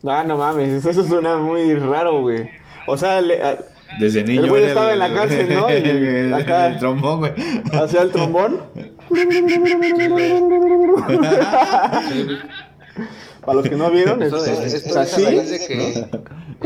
Ah, 0.05 0.23
no 0.25 0.37
mames, 0.37 0.85
eso 0.85 1.03
suena 1.05 1.37
muy 1.37 1.73
raro, 1.75 2.21
güey. 2.21 2.49
O 2.87 2.97
sea, 2.97 3.21
le- 3.21 3.41
a- 3.41 3.57
Desde 3.99 4.23
niño. 4.23 4.43
El 4.43 4.49
güey 4.49 4.63
estaba 4.65 4.93
en 4.93 4.99
la 4.99 5.13
cárcel, 5.13 5.53
¿no? 5.53 5.69
Y 5.69 5.73
el, 5.73 6.33
acá- 6.39 6.67
el 6.67 6.79
trombón, 6.79 7.19
güey. 7.19 7.31
hacía 7.73 8.01
el 8.01 8.11
trombón. 8.11 8.61
Para 13.45 13.55
los 13.57 13.69
que 13.69 13.75
no 13.75 13.91
vieron, 13.91 14.23
Esto, 14.23 14.43
es, 14.43 14.51
es- 14.51 14.59
es 14.59 14.73
esto 14.75 14.89
es 14.89 14.95
a 14.95 15.01
así. 15.01 15.23
raíz 15.23 15.49
de 15.51 15.59
que 15.67 16.07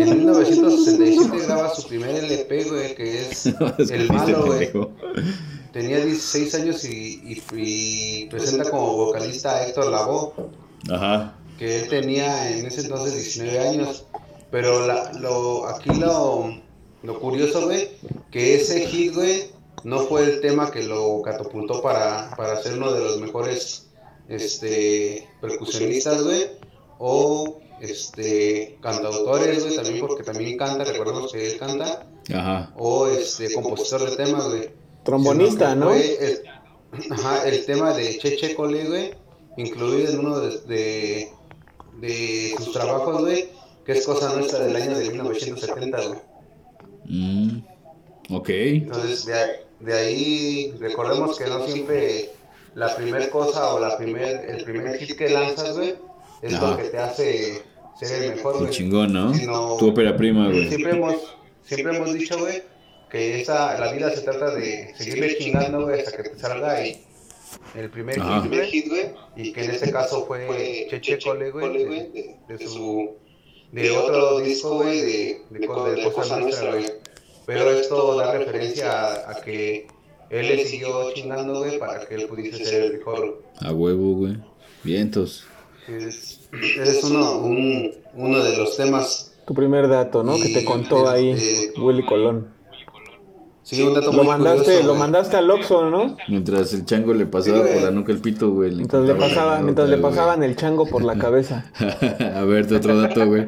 en 0.01 0.09
1967 0.19 1.45
graba 1.45 1.75
su 1.75 1.87
primer 1.87 2.15
LP, 2.23 2.63
güey, 2.65 2.95
que 2.95 3.21
es 3.21 3.45
El 3.91 4.07
Malo, 4.11 4.45
güey. 4.45 4.69
Tenía 5.73 5.97
16 6.03 6.55
años 6.55 6.85
y, 6.85 7.21
y- 7.25 7.43
y 7.57 8.25
presenta 8.29 8.69
como 8.69 8.95
vocalista 8.95 9.55
a 9.57 9.67
Héctor 9.67 9.91
Lavoe. 9.91 10.31
Ajá. 10.89 11.33
que 11.57 11.81
él 11.81 11.89
tenía 11.89 12.49
en 12.57 12.65
ese 12.65 12.81
entonces 12.81 13.13
19 13.13 13.59
años. 13.59 14.05
Pero 14.51 14.87
la, 14.87 15.11
lo, 15.13 15.67
aquí 15.67 15.89
lo, 15.99 16.55
lo 17.03 17.19
curioso, 17.19 17.65
güey, 17.65 17.89
que 18.31 18.55
ese 18.55 18.85
hit, 18.87 19.13
güey, 19.15 19.51
no 19.83 19.99
fue 20.01 20.23
el 20.23 20.41
tema 20.41 20.71
que 20.71 20.83
lo 20.83 21.21
catapultó 21.21 21.81
para, 21.81 22.31
para 22.35 22.61
ser 22.61 22.73
uno 22.73 22.91
de 22.91 22.99
los 23.03 23.19
mejores 23.21 23.87
este, 24.27 25.27
percusionistas, 25.41 26.23
güey, 26.23 26.47
o 26.97 27.59
este, 27.81 28.77
cantautores, 28.81 29.63
güey, 29.63 29.75
también 29.75 29.99
porque 30.05 30.23
también 30.23 30.57
canta, 30.57 30.83
recordemos 30.83 31.31
que 31.31 31.51
él 31.51 31.57
canta, 31.57 32.07
Ajá. 32.33 32.73
o 32.77 33.07
este, 33.07 33.53
compositor 33.53 34.09
de 34.09 34.15
temas, 34.17 34.47
güey. 34.49 34.69
Trombonista, 35.03 35.75
¿no? 35.75 35.93
que 35.93 35.99
fue 35.99 36.25
el- 36.27 37.11
ajá, 37.11 37.47
el 37.47 37.65
tema 37.65 37.93
de 37.93 38.17
Cheche 38.17 38.53
Cole, 38.55 38.85
güey, 38.85 39.11
incluido 39.57 40.11
en 40.11 40.19
uno 40.19 40.39
de, 40.39 40.57
de, 40.67 41.29
de 42.01 42.55
sus 42.57 42.73
trabajos, 42.73 43.21
güey, 43.21 43.49
que 43.85 43.93
es 43.93 44.05
cosa 44.05 44.33
nuestra 44.35 44.59
del 44.59 44.75
año 44.75 44.97
de 44.97 45.09
1970, 45.09 46.07
güey. 46.07 46.19
Mm. 47.09 47.59
Ok. 48.31 48.49
Entonces, 48.49 49.25
de, 49.25 49.33
ahí- 49.33 49.49
de 49.79 49.93
ahí, 49.97 50.73
recordemos 50.79 51.37
que 51.37 51.45
no 51.47 51.65
siempre 51.67 52.29
la 52.75 52.95
primer 52.95 53.29
cosa 53.29 53.73
o 53.73 53.79
la 53.79 53.97
primer, 53.97 54.45
el 54.49 54.63
primer 54.63 54.97
hit 54.99 55.17
que 55.17 55.29
lanzas, 55.29 55.75
güey, 55.75 55.95
es 56.41 56.53
Ajá. 56.53 56.71
lo 56.71 56.77
que 56.77 56.83
te 56.85 56.97
hace 56.99 57.63
ser 57.99 58.23
el 58.23 58.35
mejor, 58.35 58.59
güey. 58.59 58.69
chingón, 58.69 59.11
¿no? 59.11 59.33
Sino- 59.33 59.75
Tu 59.77 59.89
ópera 59.89 60.15
prima, 60.15 60.47
güey. 60.47 60.67
Siempre 60.69 60.91
hemos, 60.91 61.15
siempre 61.63 61.97
hemos 61.97 62.13
dicho, 62.13 62.37
güey, 62.39 62.63
que 63.09 63.41
esa, 63.41 63.77
la 63.79 63.91
vida 63.91 64.11
se 64.11 64.21
trata 64.21 64.53
de 64.55 64.93
seguirle 64.95 65.35
chingando, 65.37 65.81
güey, 65.83 65.99
hasta 66.01 66.15
que 66.15 66.29
te 66.29 66.39
salga 66.39 66.85
y 66.85 67.03
el 67.75 67.89
primer 67.89 68.19
Ajá. 68.19 68.47
hit, 68.69 68.87
güey, 68.87 69.11
y 69.35 69.51
que 69.51 69.63
en 69.65 69.71
este 69.71 69.91
caso 69.91 70.25
fue 70.27 70.87
Cheche 70.89 71.17
Cole, 71.23 71.49
güey, 71.51 71.83
de, 71.83 72.35
de 72.47 72.67
su, 72.67 73.15
de 73.71 73.89
otro 73.91 74.39
disco, 74.41 74.75
güey, 74.77 75.01
de, 75.01 75.41
de, 75.49 75.67
co- 75.67 75.89
de 75.91 76.11
Cosa 76.13 76.37
Nuestra, 76.39 76.69
güey. 76.71 76.85
Pero 77.49 77.71
esto 77.71 78.15
da 78.15 78.31
referencia 78.31 78.91
a, 78.91 79.31
a 79.31 79.41
que 79.41 79.87
él 80.29 80.47
le 80.49 80.65
siguió 80.65 81.11
chingando, 81.15 81.57
güey, 81.57 81.79
para 81.79 82.05
que 82.05 82.13
él 82.13 82.27
pudiese 82.27 82.63
ser 82.63 82.83
el 82.83 82.99
mejor. 82.99 83.41
A 83.59 83.71
huevo, 83.71 84.13
güey. 84.13 84.37
Vientos. 84.83 85.45
Es, 85.87 86.47
es 86.61 87.03
uno, 87.03 87.39
un, 87.39 87.91
uno 88.13 88.43
de 88.43 88.55
los 88.55 88.77
temas 88.77 89.35
Tu 89.47 89.55
primer 89.55 89.87
dato, 89.87 90.23
¿no? 90.23 90.35
Que 90.37 90.49
te 90.49 90.63
contó 90.63 91.09
ahí 91.09 91.35
Willy 91.75 92.05
Colón. 92.05 92.53
Sí, 93.69 93.83
un 93.83 93.93
dato 93.93 94.07
Lo 94.07 94.13
muy 94.23 94.25
mandaste, 94.27 94.63
curioso, 94.63 94.81
lo 94.83 94.89
güey. 94.89 94.99
mandaste 94.99 95.37
al 95.37 95.51
Oxxo, 95.51 95.89
¿no? 95.91 96.17
Mientras 96.27 96.73
el 96.73 96.85
chango 96.85 97.13
le 97.13 97.27
pasaba 97.27 97.67
Sí, 97.67 97.73
por 97.73 97.81
la 97.83 97.91
nuca 97.91 98.11
el 98.11 98.17
pito, 98.19 98.49
güey. 98.49 98.71
Mientras 98.73 99.03
le 99.03 99.13
pasaba, 99.13 99.59
mientras 99.59 99.87
le 99.89 99.97
güey. 99.97 100.09
pasaban 100.09 100.41
el 100.41 100.55
chango 100.55 100.87
por 100.87 101.03
la 101.03 101.15
cabeza. 101.19 101.65
A 102.35 102.41
ver, 102.45 102.65
tu 102.67 102.77
otro 102.77 102.99
dato, 102.99 103.27
güey. 103.27 103.47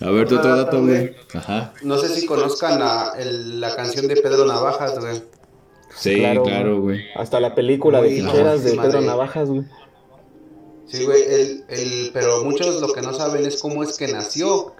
A 0.00 0.10
ver, 0.10 0.26
tu 0.26 0.36
otro 0.38 0.56
dato, 0.56 0.80
güey. 0.82 1.14
Ajá. 1.34 1.72
No 1.84 1.98
sé 1.98 2.08
si 2.08 2.26
conozcan 2.26 2.80
la, 2.80 3.12
el- 3.16 3.60
la 3.60 3.76
canción 3.76 4.08
de 4.08 4.16
Pedro 4.16 4.44
Navajas, 4.44 4.98
güey. 4.98 5.22
Sí, 5.94 6.16
claro, 6.16 6.80
güey. 6.80 7.02
Hasta 7.14 7.38
la 7.38 7.54
película 7.54 8.00
de 8.02 8.08
ficheras 8.10 8.64
de 8.64 8.72
Pedro 8.72 9.02
Navajas, 9.02 9.48
güey. 9.48 9.62
Sí, 10.86 11.04
güey, 11.04 11.22
el, 11.22 11.64
el, 11.68 12.10
pero 12.12 12.42
muchos 12.44 12.80
lo 12.80 12.92
que 12.92 13.02
no 13.02 13.12
saben 13.14 13.46
es 13.46 13.62
cómo 13.62 13.84
es 13.84 13.96
que 13.96 14.08
nació 14.12 14.74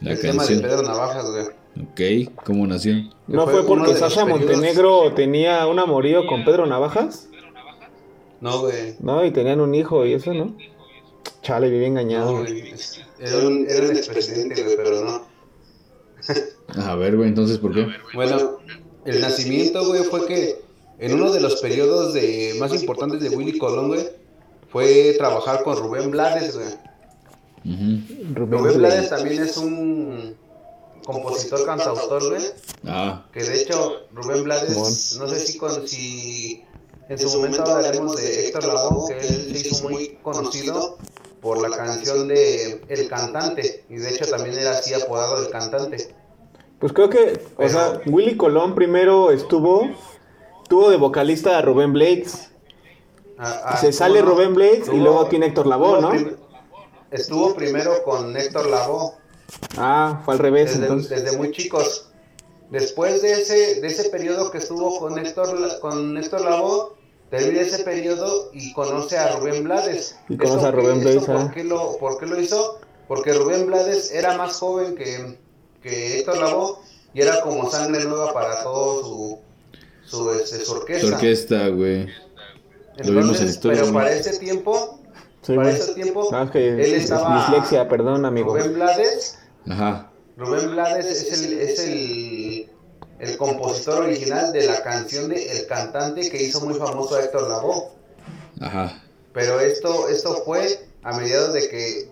La 0.00 0.12
el 0.12 0.20
tema 0.20 0.44
de 0.44 0.48
canción. 0.56 0.60
Pedro 0.60 0.82
Navajas, 0.82 1.30
güey. 1.30 1.46
Ok, 1.76 2.00
¿cómo 2.44 2.66
nació? 2.66 2.94
¿No 3.26 3.46
Fue 3.46 3.64
porque 3.64 3.94
Sasha 3.94 4.24
periodos- 4.24 4.40
Montenegro 4.40 5.12
tenía 5.14 5.66
un 5.66 5.78
amorío 5.78 6.26
con 6.26 6.44
Pedro 6.44 6.66
Navajas? 6.66 7.28
No, 8.40 8.60
güey. 8.60 8.96
¿No? 9.00 9.24
Y 9.24 9.30
tenían 9.30 9.60
un 9.60 9.74
hijo 9.74 10.04
y 10.04 10.14
eso, 10.14 10.32
¿no? 10.34 10.56
Chale, 11.42 11.68
viví 11.70 11.84
engañado. 11.84 12.32
No, 12.32 12.38
güey. 12.40 12.74
Era 13.20 13.38
un, 13.46 13.66
era 13.68 13.88
un 13.88 13.96
expresidente, 13.96 14.62
güey, 14.62 14.76
pero 14.76 15.04
no. 15.04 15.22
A 16.82 16.94
ver, 16.96 17.16
güey, 17.16 17.28
entonces, 17.28 17.58
¿por 17.58 17.74
qué? 17.74 17.86
Bueno, 18.14 18.58
el 19.04 19.20
nacimiento, 19.20 19.86
güey, 19.86 20.02
fue 20.04 20.26
que 20.26 20.56
en 20.98 21.14
uno 21.14 21.32
de 21.32 21.40
los 21.40 21.60
periodos 21.60 22.14
de, 22.14 22.54
más 22.58 22.74
importantes 22.74 23.20
de 23.20 23.30
Willy 23.34 23.58
Colón, 23.58 23.88
güey, 23.88 24.08
fue 24.70 25.14
trabajar 25.18 25.62
con 25.62 25.76
Rubén 25.76 26.10
Blades, 26.10 26.56
güey. 26.56 26.68
Rubén 28.34 28.34
Rubén. 28.34 28.78
Blades 28.78 29.10
también 29.10 29.42
es 29.42 29.56
un 29.56 30.34
compositor, 31.04 31.64
cantautor, 31.64 32.28
güey. 32.28 32.42
Ah, 32.86 33.24
Que 33.32 33.42
de 33.42 33.62
hecho, 33.62 33.92
Rubén 34.12 34.44
Blades, 34.44 35.16
no 35.18 35.28
sé 35.28 35.38
si, 35.40 35.58
con, 35.58 35.86
si 35.88 36.64
en 37.08 37.18
su 37.18 37.28
momento 37.38 37.62
hablaremos 37.62 38.16
de 38.16 38.46
Héctor 38.48 38.64
Lavoe, 38.64 39.08
que 39.08 39.18
él 39.26 39.56
se 39.56 39.68
hizo 39.68 39.88
muy 39.88 40.18
conocido 40.22 40.98
por 41.40 41.60
la 41.60 41.74
canción 41.76 42.28
de 42.28 42.82
El 42.88 43.08
Cantante. 43.08 43.84
Y 43.88 43.96
de 43.96 44.10
hecho 44.10 44.26
también 44.26 44.58
era 44.58 44.72
así 44.72 44.94
apodado 44.94 45.38
El 45.38 45.50
Cantante. 45.50 46.14
Pues 46.78 46.92
creo 46.92 47.10
que, 47.10 47.40
o 47.56 47.68
sea, 47.68 48.00
Willy 48.06 48.36
Colón 48.36 48.74
primero 48.74 49.30
estuvo, 49.30 49.90
tuvo 50.68 50.90
de 50.90 50.96
vocalista 50.96 51.58
a 51.58 51.62
Rubén 51.62 51.92
Blades. 51.92 52.48
Se 53.80 53.92
sale 53.92 54.20
Rubén 54.22 54.54
Blades 54.54 54.88
y 54.92 54.96
luego 54.96 55.26
tiene 55.26 55.46
Héctor 55.46 55.66
Lavoe, 55.66 56.00
¿no? 56.00 56.10
prim- 56.10 56.36
Estuvo 57.10 57.54
primero 57.54 58.02
con 58.04 58.36
Héctor 58.36 58.68
Lavoe. 58.70 59.12
Ah, 59.76 60.20
fue 60.24 60.34
al 60.34 60.40
revés, 60.40 60.70
desde, 60.72 60.82
entonces. 60.86 61.24
desde 61.24 61.36
muy 61.36 61.50
chicos. 61.52 62.06
Después 62.70 63.20
de 63.22 63.32
ese, 63.32 63.80
de 63.80 63.86
ese 63.88 64.10
periodo 64.10 64.50
que 64.50 64.58
estuvo 64.58 64.98
con 64.98 65.18
Héctor, 65.18 65.58
La- 65.58 65.80
con 65.80 66.16
Héctor 66.16 66.42
Lavoe, 66.42 66.92
termina 67.30 67.60
ese 67.62 67.82
periodo 67.84 68.50
y 68.52 68.72
conoce 68.72 69.18
a 69.18 69.36
Rubén 69.36 69.64
Blades. 69.64 70.16
Y 70.28 70.36
conoce 70.36 70.56
¿Esto 70.56 70.66
a 70.68 70.70
Rubén 70.70 71.00
Blades, 71.00 71.16
esto 71.20 71.32
ah. 71.32 71.42
¿por, 71.42 71.52
qué 71.52 71.64
lo, 71.64 71.98
¿Por 71.98 72.18
qué 72.18 72.26
lo 72.26 72.40
hizo? 72.40 72.78
Porque 73.08 73.32
Rubén 73.32 73.66
Blades 73.66 74.12
era 74.12 74.36
más 74.36 74.56
joven 74.56 74.94
que, 74.94 75.36
que 75.82 76.18
Héctor 76.20 76.38
Lavoe 76.38 76.76
y 77.12 77.22
era 77.22 77.40
como 77.40 77.68
sangre 77.70 78.04
nueva 78.04 78.32
para 78.32 78.62
todo 78.62 79.02
su, 79.02 79.38
su, 80.04 80.30
este, 80.32 80.64
su 80.64 80.72
orquesta. 80.72 81.08
tu 81.08 81.14
orquesta, 81.14 81.68
güey. 81.68 82.06
Lo 82.06 83.12
vimos 83.12 83.40
en 83.40 83.48
Entonces, 83.48 83.50
historia, 83.50 83.80
pero 83.80 83.92
¿no? 83.92 83.98
para 83.98 84.12
ese 84.12 84.38
tiempo, 84.38 85.00
Sí, 85.42 85.54
para 85.56 85.70
ese 85.70 85.94
tiempo, 85.94 86.28
Ah, 86.32 86.42
es 86.44 86.50
que 86.50 86.68
él 86.68 86.80
es 86.80 87.04
estaba... 87.04 87.38
dislexia, 87.48 87.88
perdón, 87.88 88.26
amigo. 88.26 88.54
Rubén 88.56 88.74
Blades 88.74 89.38
Ajá. 89.68 90.10
Rubén 90.36 90.70
Blades 90.70 91.06
es 91.06 91.42
el, 91.42 91.60
es 91.60 91.78
el, 91.80 92.70
el 93.18 93.36
compositor 93.36 94.04
original 94.04 94.52
de 94.52 94.66
la 94.66 94.82
canción 94.82 95.28
de 95.28 95.52
El 95.52 95.66
Cantante 95.66 96.30
que 96.30 96.42
hizo 96.42 96.60
muy 96.62 96.74
famoso 96.74 97.16
a 97.16 97.20
Héctor 97.22 97.48
Lavoe. 97.48 97.90
Ajá. 98.60 99.02
Pero 99.32 99.60
esto, 99.60 100.08
esto 100.08 100.42
fue 100.44 100.88
a 101.02 101.16
mediados 101.16 101.52
de 101.52 101.68
que 101.68 102.08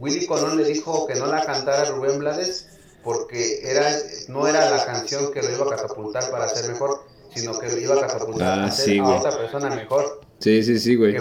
Willy 0.00 0.26
Colón 0.26 0.56
le 0.56 0.64
dijo 0.64 1.06
que 1.06 1.14
no 1.14 1.26
la 1.26 1.44
cantara 1.44 1.84
Rubén 1.86 2.18
Blades 2.18 2.68
porque 3.02 3.60
era, 3.62 3.90
no 4.28 4.46
era 4.46 4.70
la 4.70 4.84
canción 4.84 5.32
que 5.32 5.42
lo 5.42 5.50
iba 5.50 5.66
a 5.66 5.76
catapultar 5.76 6.30
para 6.30 6.48
ser 6.48 6.70
mejor, 6.70 7.04
sino 7.34 7.58
que 7.58 7.68
lo 7.68 7.78
iba 7.78 7.94
a 7.96 8.00
catapultar 8.06 8.60
Ah, 8.60 8.64
a 8.66 8.70
ser 8.70 8.84
sí, 8.84 8.98
a 8.98 9.04
otra 9.04 9.36
persona 9.36 9.70
mejor. 9.70 10.20
Sí, 10.38 10.62
sí, 10.62 10.78
sí, 10.78 10.94
güey. 10.96 11.16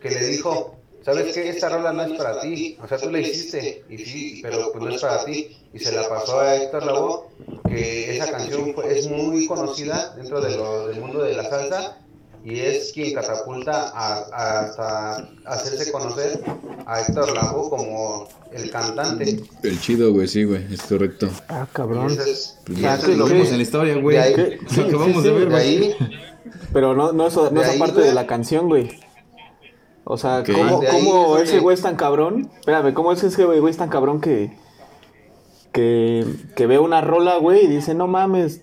Que 0.00 0.10
le 0.10 0.26
dijo 0.26 0.77
¿sabes 1.14 1.34
qué? 1.34 1.48
Esta 1.48 1.68
rola 1.68 1.92
no 1.92 2.02
es 2.02 2.12
para 2.12 2.40
ti. 2.40 2.76
O 2.82 2.86
sea, 2.88 2.98
tú 2.98 3.10
la 3.10 3.18
hiciste, 3.20 3.84
y 3.88 3.98
sí, 3.98 4.40
pero 4.42 4.72
pues 4.72 4.84
no 4.84 4.90
es 4.90 5.00
para 5.00 5.24
ti. 5.24 5.56
Y 5.72 5.78
se 5.78 5.92
la 5.92 6.08
pasó 6.08 6.40
a 6.40 6.56
Héctor 6.56 6.84
Lavoe, 6.86 7.24
que 7.68 8.16
esa 8.16 8.30
canción 8.30 8.72
fue- 8.74 8.98
es 8.98 9.08
muy 9.08 9.46
conocida 9.46 10.14
dentro 10.16 10.40
de 10.40 10.56
lo- 10.56 10.88
del 10.88 11.00
mundo 11.00 11.22
de 11.22 11.34
la 11.34 11.44
salsa 11.48 11.98
y 12.44 12.60
es 12.60 12.92
quien 12.92 13.12
catapulta 13.14 13.88
a, 13.90 14.18
a- 14.32 14.60
hasta 14.60 15.28
hacerse 15.44 15.92
conocer 15.92 16.40
a 16.86 17.00
Héctor 17.02 17.34
Lavoe 17.34 17.68
como 17.68 18.28
el 18.52 18.70
cantante. 18.70 19.40
El 19.62 19.80
chido, 19.80 20.12
güey, 20.14 20.26
sí, 20.26 20.44
güey, 20.44 20.64
es 20.72 20.80
correcto. 20.82 21.28
Ah, 21.48 21.66
cabrón. 21.72 22.10
eso 22.10 22.22
es- 22.22 22.58
y 22.68 22.84
Ah, 22.86 22.94
eso 22.94 23.06
que 23.06 23.12
es 23.12 23.18
lo 23.18 23.26
vimos 23.26 23.48
en 23.50 23.56
la 23.58 23.62
historia, 23.62 23.94
güey. 23.96 24.16
Lo 24.76 24.84
acabamos 24.86 25.22
sí, 25.22 25.28
de 25.28 25.28
sí, 25.28 25.34
ver, 25.34 25.38
de 25.40 25.44
güey. 25.46 25.54
ahí, 25.62 25.96
Pero 26.72 26.94
no, 26.94 27.12
no, 27.12 27.26
eso, 27.28 27.50
no 27.50 27.60
De 27.60 27.66
es 27.66 27.72
ahí, 27.72 27.78
parte 27.78 27.94
güey. 27.96 28.06
de 28.06 28.14
la 28.14 28.26
canción, 28.26 28.68
güey. 28.68 28.98
O 30.10 30.16
sea. 30.16 30.42
¿cómo, 30.90 31.36
es 31.36 31.50
ese 31.50 31.58
güey 31.60 31.74
es 31.74 31.82
tan 31.82 31.96
cabrón? 31.96 32.50
Espérame, 32.60 32.94
¿cómo 32.94 33.12
es 33.12 33.22
ese 33.22 33.44
güey 33.44 33.62
es 33.68 33.76
tan 33.76 33.90
cabrón 33.90 34.22
que, 34.22 34.50
que, 35.72 36.24
que 36.56 36.66
ve 36.66 36.78
una 36.78 37.02
rola, 37.02 37.36
güey, 37.36 37.64
y 37.64 37.68
dice, 37.68 37.94
no 37.94 38.06
mames, 38.06 38.62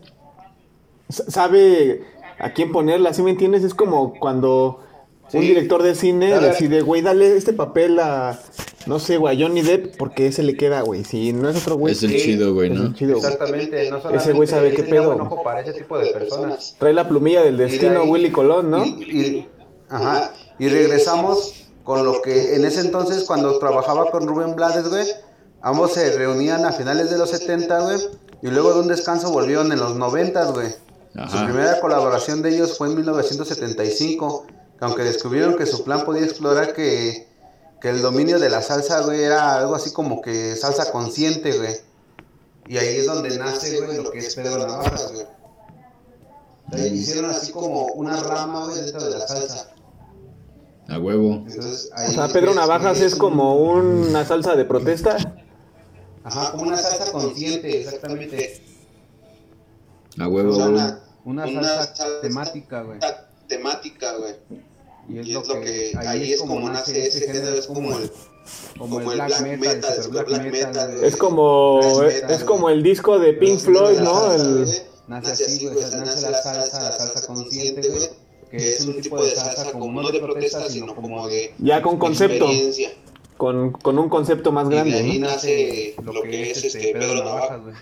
sabe 1.10 2.02
a 2.40 2.52
quién 2.54 2.72
ponerla, 2.72 3.14
¿sí 3.14 3.22
me 3.22 3.32
entiendes? 3.32 3.64
Es 3.64 3.74
como 3.76 4.14
cuando 4.20 4.80
un 5.34 5.42
director 5.42 5.84
de 5.84 5.96
cine 5.96 6.40
decide, 6.40 6.82
güey, 6.82 7.02
dale 7.02 7.38
este 7.38 7.54
papel 7.54 8.00
a, 8.00 8.40
no 8.88 9.00
sé, 9.00 9.18
güey, 9.18 9.36
a 9.40 9.46
Johnny 9.48 9.62
Depp, 9.62 9.98
porque 9.98 10.28
ese 10.28 10.42
le 10.44 10.56
queda, 10.58 10.82
güey. 10.82 11.04
Si 11.04 11.32
no 11.32 11.50
es 11.50 11.58
otro 11.62 11.76
güey, 11.78 11.94
Es 11.94 12.04
el 12.04 12.12
Sí, 12.12 12.18
chido, 12.22 12.54
güey, 12.56 12.72
es 12.72 12.78
¿no? 12.78 12.86
el 12.88 12.96
chido, 12.96 13.18
güey. 13.18 13.24
Exactamente, 13.24 13.90
no 13.92 13.98
solamente 14.02 14.24
Ese 14.24 14.34
güey 14.34 14.48
sabe 14.48 14.74
qué 14.74 14.84
pedo. 14.84 15.44
para 15.44 15.62
ese 15.62 15.74
tipo 15.74 15.98
de 15.98 16.08
personas. 16.08 16.76
Trae 16.80 16.94
la 16.94 17.08
plumilla 17.08 17.44
del 17.44 17.58
de 17.58 17.66
destino, 17.66 18.02
ahí- 18.02 18.10
Willy 18.10 18.32
Colón, 18.32 18.72
¿no? 18.72 18.84
Y, 18.86 18.90
y- 18.90 19.48
ajá, 19.90 20.32
y 20.60 20.70
regresamos 20.70 21.66
con 21.84 22.04
lo 22.04 22.22
que 22.22 22.56
en 22.56 22.66
ese 22.66 22.82
entonces, 22.82 23.24
cuando 23.26 23.60
trabajaba 23.60 24.10
con 24.10 24.28
Rubén 24.28 24.56
Blades, 24.56 24.90
güey, 24.90 25.08
ambos 25.62 25.94
se 25.94 26.18
reunían 26.18 26.66
a 26.66 26.72
finales 26.72 27.12
de 27.12 27.18
los 27.18 27.30
70, 27.30 27.80
güey, 27.82 28.00
y 28.42 28.48
luego 28.48 28.74
de 28.74 28.80
un 28.82 28.88
descanso 28.88 29.32
volvieron 29.32 29.72
en 29.72 29.80
los 29.80 29.96
90, 29.96 30.46
güey. 30.52 30.74
Su 31.30 31.46
primera 31.46 31.80
colaboración 31.80 32.42
de 32.42 32.56
ellos 32.56 32.78
fue 32.78 32.90
en 32.90 32.96
1975, 32.96 34.46
que 34.78 34.86
aunque 34.86 35.04
descubrieron 35.04 35.56
que 35.56 35.66
su 35.66 35.84
plan 35.84 36.04
podía 36.04 36.26
explorar 36.26 36.74
que, 36.74 37.30
que 37.80 37.90
el 37.90 38.02
dominio 38.02 38.38
de 38.38 38.50
la 38.50 38.62
salsa, 38.62 39.02
güey, 39.02 39.24
era 39.24 39.56
algo 39.56 39.76
así 39.76 39.94
como 39.94 40.22
que 40.22 40.56
salsa 40.56 40.92
consciente, 40.92 41.58
güey. 41.58 41.78
Y 42.68 42.78
ahí 42.78 42.98
es 42.98 43.06
donde 43.06 43.38
nace, 43.38 43.80
güey, 43.80 43.98
lo 43.98 44.12
que 44.12 44.20
es 44.20 44.36
Pedro 44.36 44.68
Navajas, 44.68 45.14
güey. 45.14 46.94
Hicieron 46.94 47.30
así 47.30 47.52
como 47.52 47.86
una 47.94 48.22
rama, 48.22 48.66
güey, 48.66 48.82
dentro 48.82 49.04
de 49.06 49.12
la 49.12 49.28
salsa. 49.28 49.75
A 50.88 51.00
huevo. 51.00 51.44
Entonces, 51.48 51.90
ahí 51.96 52.10
O 52.10 52.14
sea, 52.14 52.28
Pedro 52.28 52.52
es- 52.52 52.56
Navajas 52.58 53.02
es 53.02 53.16
como 53.16 53.56
una 53.56 54.24
salsa 54.26 54.56
de 54.56 54.66
protesta. 54.66 55.18
Ajá, 56.24 56.52
como 56.52 56.64
una 56.64 56.78
salsa 56.78 57.12
consciente, 57.12 57.82
exactamente. 57.82 58.62
A 60.20 60.28
huevo, 60.28 60.52
O 60.52 60.56
sea, 60.56 60.68
güey. 60.68 60.84
una, 61.26 61.46
una 61.46 61.68
salsa 61.68 62.22
temática, 62.22 62.82
güey. 62.84 63.00
temática, 63.48 64.16
güey. 64.18 64.36
Y 65.08 65.20
es 65.20 65.28
Y 65.28 65.32
lo 65.34 65.44
que, 65.44 65.92
ahí 65.98 66.34
es 66.34 66.42
como 66.42 66.68
nace 66.70 67.08
ese 67.08 67.28
género, 67.32 67.56
es 67.56 67.68
como 67.68 67.96
el, 67.98 68.12
como 68.78 69.00
el 69.02 69.06
black 69.22 69.42
metal, 69.42 69.94
el 69.98 70.04
super 70.04 70.26
black 70.26 70.52
metal, 70.52 70.96
güey. 70.98 71.06
Es 71.08 71.16
como 71.16 71.80
es 72.04 72.44
como 72.44 72.70
el 72.70 72.82
disco 72.82 73.20
de 73.20 73.34
Pink 73.34 73.60
Floyd, 73.60 74.00
¿no? 74.00 74.34
El, 74.34 74.68
Nace 75.08 75.34
así, 75.34 75.68
güey, 75.68 75.76
nace 75.80 76.32
la 76.32 76.42
salsa, 76.42 76.82
la 76.82 76.92
salsa 76.92 77.28
consciente, 77.28 77.88
güey, 77.88 78.10
que 78.58 78.70
es 78.70 78.86
un 78.86 79.02
tipo 79.02 79.24
de 79.24 79.32
salsa 79.32 79.72
como 79.72 80.02
no 80.02 80.10
de 80.10 80.20
protesta, 80.20 80.68
sino 80.70 80.96
como 80.96 81.28
de 81.28 81.54
ya 81.58 81.82
con 81.82 81.98
concepto, 81.98 82.46
experiencia. 82.46 82.92
con, 83.38 83.72
con 83.72 83.98
un 84.00 84.10
concepto 84.10 84.52
más 84.52 84.68
Y 84.68 84.72
de 84.72 84.80
ahí 84.80 84.90
grande, 84.92 85.20
nace 85.20 85.96
lo 86.04 86.22
que 86.22 86.52
es 86.52 86.64
este 86.64 86.94
Pedro 86.94 87.24
Navajas. 87.24 87.62
güey. 87.62 87.76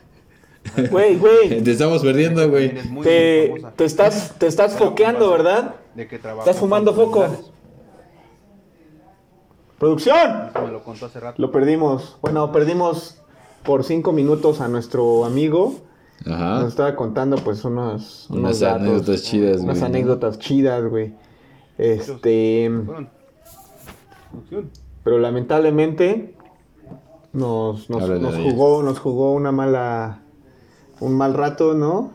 Güey, 0.90 1.16
güey, 1.18 1.62
Te 1.64 1.72
estamos 1.72 2.02
perdiendo, 2.02 2.50
güey. 2.50 2.74
Te, 3.04 3.54
te 3.76 3.86
estás 3.86 4.34
te 4.40 4.48
estás 4.48 4.76
foqueando, 4.78 5.30
¿verdad? 5.30 5.76
De 5.94 6.08
que 6.08 6.20
trabajó 6.20 6.48
Estás 6.50 6.60
fumando 6.60 6.94
foco. 6.94 7.28
Producción. 9.80 10.50
Eso 10.50 10.62
me 10.66 10.72
lo 10.72 10.84
contó 10.84 11.08
hace 11.08 11.20
rato. 11.20 11.42
Lo 11.42 11.52
perdimos. 11.52 12.18
Bueno, 12.22 12.52
perdimos 12.52 13.18
por 13.64 13.84
cinco 13.84 14.12
minutos 14.14 14.62
a 14.62 14.68
nuestro 14.68 15.26
amigo. 15.26 15.76
Nos 16.26 16.70
estaba 16.70 16.96
contando 16.96 17.36
pues 17.38 17.66
unos, 17.66 18.28
unos 18.30 18.40
Unas 18.44 18.60
datos, 18.62 18.82
anécdotas 18.82 19.24
chidas, 19.24 19.62
unas 19.62 19.80
güey. 19.80 19.92
anécdotas 19.92 20.40
chidas, 20.40 20.86
güey. 20.90 21.14
Este, 21.78 22.72
pero 25.04 25.20
lamentablemente 25.20 26.36
nos, 27.34 27.90
nos, 27.90 28.10
ellas. 28.10 28.36
jugó, 28.44 28.84
nos 28.84 29.00
jugó 29.00 29.34
una 29.34 29.52
mala, 29.52 30.22
un 31.00 31.16
mal 31.16 31.34
rato, 31.34 31.74
¿no? 31.74 32.14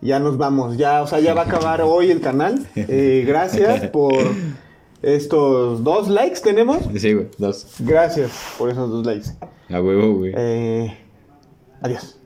Ya 0.00 0.20
nos 0.20 0.36
vamos, 0.36 0.76
ya, 0.76 1.02
o 1.02 1.06
sea, 1.06 1.20
ya 1.20 1.34
va 1.34 1.42
a 1.42 1.44
acabar 1.44 1.82
hoy 1.82 2.10
el 2.10 2.20
canal. 2.20 2.66
Eh, 2.76 3.24
gracias 3.26 3.88
por 3.88 4.14
estos 5.02 5.82
dos 5.82 6.08
likes 6.08 6.40
tenemos. 6.40 6.78
Sí, 6.96 7.12
güey. 7.12 7.28
Dos. 7.38 7.66
Gracias 7.80 8.30
por 8.58 8.70
esos 8.70 8.90
dos 8.90 9.04
likes. 9.04 9.30
A 9.70 9.80
huevo, 9.80 10.14
güey. 10.14 10.32
Eh, 10.36 10.96
adiós. 11.82 12.18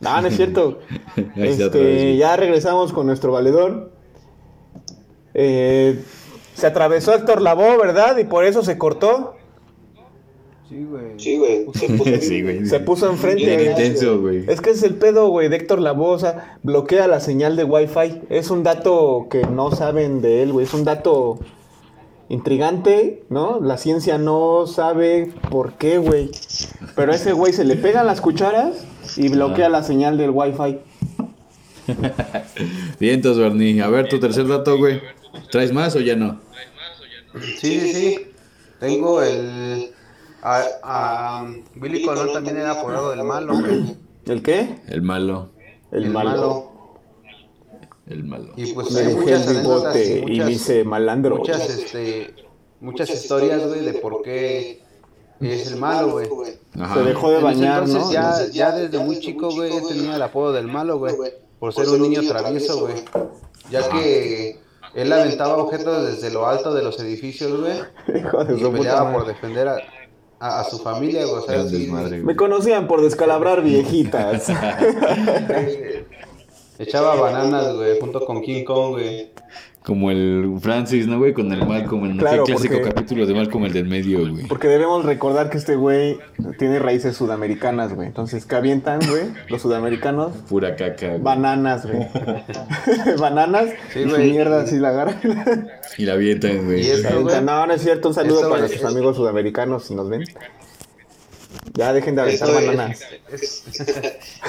No, 0.00 0.20
no 0.20 0.28
es 0.28 0.36
cierto. 0.36 0.78
Este, 1.36 2.16
ya 2.16 2.36
regresamos 2.36 2.92
con 2.92 3.06
nuestro 3.06 3.32
valedor. 3.32 3.92
Eh, 5.34 6.02
se 6.54 6.66
atravesó 6.66 7.14
Héctor 7.14 7.40
Lavoe, 7.40 7.76
¿verdad? 7.76 8.16
Y 8.18 8.24
por 8.24 8.44
eso 8.44 8.62
se 8.62 8.78
cortó. 8.78 9.36
Sí, 10.68 10.84
güey. 10.84 11.18
Sí, 11.18 11.36
güey. 11.36 11.66
Se 11.74 11.88
puso 11.88 12.10
Sí, 12.20 12.42
güey. 12.42 12.66
Se 12.66 12.80
puso 12.80 13.10
enfrente. 13.10 13.44
Bien 13.44 13.70
intenso, 13.70 14.20
güey. 14.20 14.44
Es 14.48 14.60
que 14.60 14.70
es 14.70 14.82
el 14.82 14.94
pedo, 14.94 15.28
güey, 15.28 15.48
de 15.48 15.56
Héctor 15.56 15.80
Lavoe. 15.80 16.14
O 16.14 16.18
sea, 16.18 16.58
bloquea 16.62 17.06
la 17.08 17.20
señal 17.20 17.56
de 17.56 17.64
Wi-Fi. 17.64 18.22
Es 18.30 18.50
un 18.50 18.62
dato 18.62 19.26
que 19.30 19.42
no 19.42 19.72
saben 19.72 20.22
de 20.22 20.42
él, 20.42 20.52
güey. 20.52 20.66
Es 20.66 20.74
un 20.74 20.84
dato 20.84 21.40
intrigante, 22.28 23.24
¿no? 23.28 23.58
La 23.60 23.76
ciencia 23.76 24.16
no 24.16 24.66
sabe 24.66 25.32
por 25.50 25.72
qué, 25.72 25.98
güey. 25.98 26.30
Pero 26.94 27.12
a 27.12 27.16
ese 27.16 27.32
güey 27.32 27.52
se 27.52 27.64
le 27.64 27.74
pegan 27.74 28.06
las 28.06 28.20
cucharas 28.20 28.86
y 29.16 29.28
bloquea 29.28 29.68
la 29.68 29.82
señal 29.82 30.16
del 30.18 30.30
Wi-Fi. 30.30 30.78
Vientos, 33.00 33.38
Bernie. 33.38 33.80
A 33.82 33.88
ver, 33.88 34.08
tu 34.08 34.20
tercer 34.20 34.46
dato, 34.46 34.78
güey. 34.78 35.00
¿Traes 35.50 35.72
más 35.72 35.96
o 35.96 36.00
ya 36.00 36.16
no? 36.16 36.40
Sí, 37.58 37.80
sí, 37.80 37.92
sí. 37.92 38.26
Tengo 38.78 39.22
el. 39.22 39.92
A, 40.42 40.64
a 40.82 41.54
Billy 41.74 42.02
Colón 42.02 42.32
también 42.32 42.56
era 42.56 42.72
apodado 42.72 43.10
del 43.10 43.24
malo, 43.24 43.58
güey. 43.58 43.96
¿El 44.26 44.42
qué? 44.42 44.78
El 44.88 45.02
malo. 45.02 45.50
El, 45.92 46.04
El 46.04 46.10
malo. 46.10 46.30
malo. 46.30 46.70
El 48.06 48.24
malo. 48.24 48.52
Y 48.56 48.72
pues 48.72 48.90
Me 48.92 49.00
hay 49.00 49.06
dejé 49.06 49.20
muchas 49.20 49.46
el 49.48 49.56
bigote 49.58 50.04
y 50.04 50.18
y 50.18 50.22
me 50.24 50.30
muchas, 50.44 50.50
hice 50.50 50.84
malandro. 50.84 51.36
muchas, 51.36 51.70
este, 51.70 52.34
muchas 52.80 53.10
historias, 53.10 53.66
güey, 53.66 53.84
de 53.84 53.92
por 53.94 54.22
qué 54.22 54.79
es 55.48 55.70
el 55.72 55.76
malo, 55.78 56.10
güey. 56.12 56.28
Se 56.94 57.00
dejó 57.00 57.30
de 57.30 57.38
En 57.38 57.44
bañar, 57.44 57.84
entonces 57.84 58.06
¿no? 58.06 58.12
ya, 58.12 58.46
ya 58.52 58.72
desde 58.72 58.98
muy 58.98 59.18
chico, 59.20 59.50
güey, 59.50 59.76
él 59.76 59.82
tenía 59.88 60.16
el 60.16 60.22
apodo 60.22 60.52
del 60.52 60.66
malo, 60.68 60.98
güey. 60.98 61.14
Por 61.58 61.72
ser 61.74 61.88
un 61.88 62.02
niño 62.02 62.22
travieso, 62.26 62.80
güey. 62.80 62.94
Ya 63.70 63.88
que 63.88 64.58
él 64.94 65.12
aventaba 65.12 65.56
objetos 65.56 66.06
desde 66.06 66.30
lo 66.30 66.46
alto 66.46 66.74
de 66.74 66.82
los 66.82 66.98
edificios, 67.00 67.60
güey. 67.60 67.74
Hijo 68.18 68.44
de 68.44 68.58
Y 68.58 68.64
peleaba 68.70 69.12
por 69.12 69.26
defender 69.26 69.68
a, 69.68 69.78
a, 70.38 70.60
a 70.60 70.64
su 70.64 70.78
familia, 70.78 71.24
güey. 71.26 71.36
O 71.36 71.42
sea, 71.42 71.66
sí, 71.68 71.90
Me 72.22 72.34
conocían 72.36 72.86
por 72.88 73.02
descalabrar 73.02 73.62
viejitas. 73.62 74.48
Echaba 76.78 77.14
bananas, 77.14 77.74
güey, 77.74 78.00
junto 78.00 78.24
con 78.24 78.40
King 78.40 78.64
Kong, 78.64 78.92
güey. 78.92 79.32
Como 79.84 80.10
el 80.10 80.58
Francis, 80.60 81.06
¿no, 81.06 81.18
güey? 81.18 81.32
Con 81.32 81.50
el 81.52 81.66
Malcolm. 81.66 82.04
En 82.04 82.18
Claro, 82.18 82.42
el 82.42 82.52
clásico 82.52 82.74
porque- 82.74 82.88
capítulo 82.90 83.26
de 83.26 83.32
Malcolm, 83.34 83.64
el 83.64 83.72
del 83.72 83.86
medio, 83.88 84.18
güey. 84.30 84.46
Porque 84.46 84.68
debemos 84.68 85.06
recordar 85.06 85.48
que 85.48 85.56
este 85.56 85.74
güey 85.74 86.18
tiene 86.58 86.78
raíces 86.78 87.16
sudamericanas, 87.16 87.94
güey. 87.94 88.06
Entonces, 88.08 88.44
¿qué 88.44 88.56
avientan, 88.56 89.00
güey? 89.08 89.22
Los 89.48 89.62
sudamericanos. 89.62 90.32
Pura 90.50 90.76
caca, 90.76 91.08
güey. 91.08 91.20
Bananas, 91.22 91.86
güey. 91.90 92.06
Bananas. 93.18 93.70
Sí, 93.92 94.00
y 94.00 94.02
su 94.04 94.10
güey. 94.10 94.30
mierda 94.32 94.62
así 94.62 94.78
la 94.78 94.88
agarran. 94.90 95.68
Y 95.96 96.04
la 96.04 96.12
avientan, 96.12 96.64
güey. 96.66 96.82
Y 96.86 96.90
esto, 96.90 97.22
güey. 97.22 97.42
No, 97.42 97.66
no 97.66 97.72
es 97.72 97.80
cierto. 97.80 98.08
Un 98.08 98.14
saludo 98.14 98.36
Esto, 98.36 98.48
para 98.50 98.60
nuestros 98.60 98.84
es- 98.84 98.90
amigos 98.96 99.16
sudamericanos 99.16 99.84
si 99.86 99.94
nos 99.94 100.10
ven. 100.10 100.24
Ya 101.74 101.92
dejen 101.92 102.14
de 102.16 102.32
es- 102.34 102.40
bananas. 102.40 103.00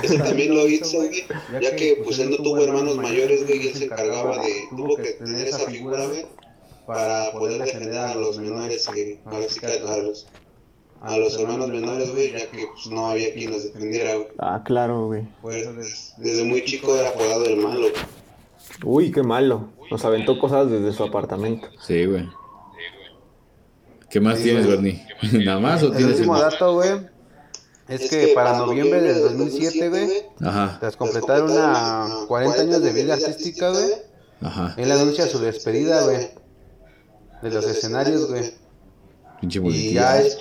Eso 0.04 0.16
también 0.24 0.54
lo 0.56 0.68
hizo, 0.68 0.98
güey, 0.98 1.24
ya 1.62 1.76
que 1.76 2.02
pues 2.04 2.20
él 2.20 2.32
no 2.32 2.38
tuvo 2.38 2.62
hermanos 2.64 2.98
mayores, 2.98 3.46
güey, 3.46 3.64
y 3.64 3.68
él 3.70 3.76
se 3.76 3.86
encargaba 3.86 4.38
de, 4.44 4.54
tuvo 4.76 4.96
que 4.98 5.12
tener 5.12 5.48
esa 5.48 5.60
figura, 5.70 6.06
güey, 6.08 6.26
para 6.86 7.32
poder 7.32 7.62
defender 7.64 7.98
a 7.98 8.16
los 8.16 8.38
menores, 8.40 8.88
güey, 8.88 9.20
ahora 9.26 9.46
sí 9.50 9.60
que 9.60 9.68
a 9.68 9.98
los, 9.98 10.28
a 11.02 11.18
los 11.18 11.40
hermanos 11.40 11.70
menores, 11.70 12.12
güey, 12.12 12.32
ya 12.32 12.50
que 12.50 12.68
pues, 12.74 12.88
no 12.88 13.08
había 13.10 13.34
quien 13.34 13.52
los 13.52 13.64
defendiera, 13.64 14.16
güey. 14.16 14.28
Ah, 14.40 14.62
claro, 14.66 15.08
güey. 15.08 15.24
Des- 15.44 16.14
Desde 16.18 16.44
muy 16.44 16.64
chico 16.66 16.96
era 16.96 17.10
apodado 17.10 17.46
el 17.46 17.58
malo, 17.58 17.82
güey. 17.82 17.94
Uy, 18.84 19.12
qué 19.12 19.22
malo. 19.24 19.70
Nos 19.90 20.06
aventó 20.06 20.40
cosas 20.40 20.70
desde 20.72 20.94
su 20.94 21.04
apartamento. 21.04 21.68
Sí, 21.86 22.06
güey. 22.06 22.28
¿Qué 24.12 24.20
más 24.20 24.38
Sí, 24.38 24.44
tienes. 24.44 24.68
Bernie? 24.68 25.06
¿Nada 25.46 25.60
más 25.60 25.82
o 25.84 25.88
El 25.88 25.92
tienes 25.94 26.16
el 26.16 26.20
último 26.20 26.40
dato, 26.40 26.74
güey, 26.74 27.00
es 27.88 28.10
que 28.10 28.32
para 28.36 28.58
noviembre 28.58 29.02
del 29.02 29.22
2007, 29.22 29.90
güey, 29.90 30.10
tras 30.80 30.96
completar 30.98 31.44
una 31.44 32.08
40 32.28 32.62
años 32.62 32.82
de 32.84 32.92
vida 32.92 33.14
artística, 33.14 33.70
güey, 33.70 33.90
ajá. 34.42 34.76
él 34.78 34.92
anuncia 34.92 35.28
su 35.28 35.40
despedida, 35.40 36.04
güey, 36.04 36.30
de 37.42 37.50
los 37.50 37.66
escenarios, 37.66 38.30
güey. 38.30 38.54
Pinche 39.40 39.60
Y 39.64 39.94
ya 39.94 40.22
es, 40.22 40.38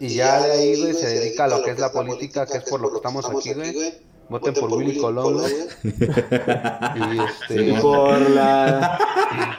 y 0.00 0.08
ya 0.14 0.42
de 0.42 0.52
ahí, 0.52 0.80
güey, 0.80 0.94
se 0.94 1.06
dedica 1.06 1.44
a 1.44 1.48
lo 1.48 1.62
que 1.62 1.70
es 1.70 1.78
la 1.78 1.92
política, 1.92 2.44
que 2.46 2.58
es 2.58 2.64
por 2.64 2.80
lo 2.80 2.90
que 2.90 2.96
estamos 2.96 3.24
aquí, 3.26 3.52
güey. 3.54 3.94
Voten 4.28 4.54
por 4.54 4.72
Willy 4.72 4.98
Colón, 4.98 5.34
güey. 5.34 5.52
Y 6.94 7.16
Y 7.16 7.20
este, 7.20 7.80
por 7.80 8.30
la, 8.30 8.98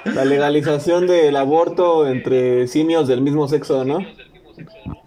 la 0.05 0.25
legalización 0.25 1.07
del 1.07 1.35
aborto 1.35 2.07
entre 2.07 2.67
simios 2.67 3.07
del 3.07 3.21
mismo 3.21 3.47
sexo, 3.47 3.85
¿no? 3.85 3.99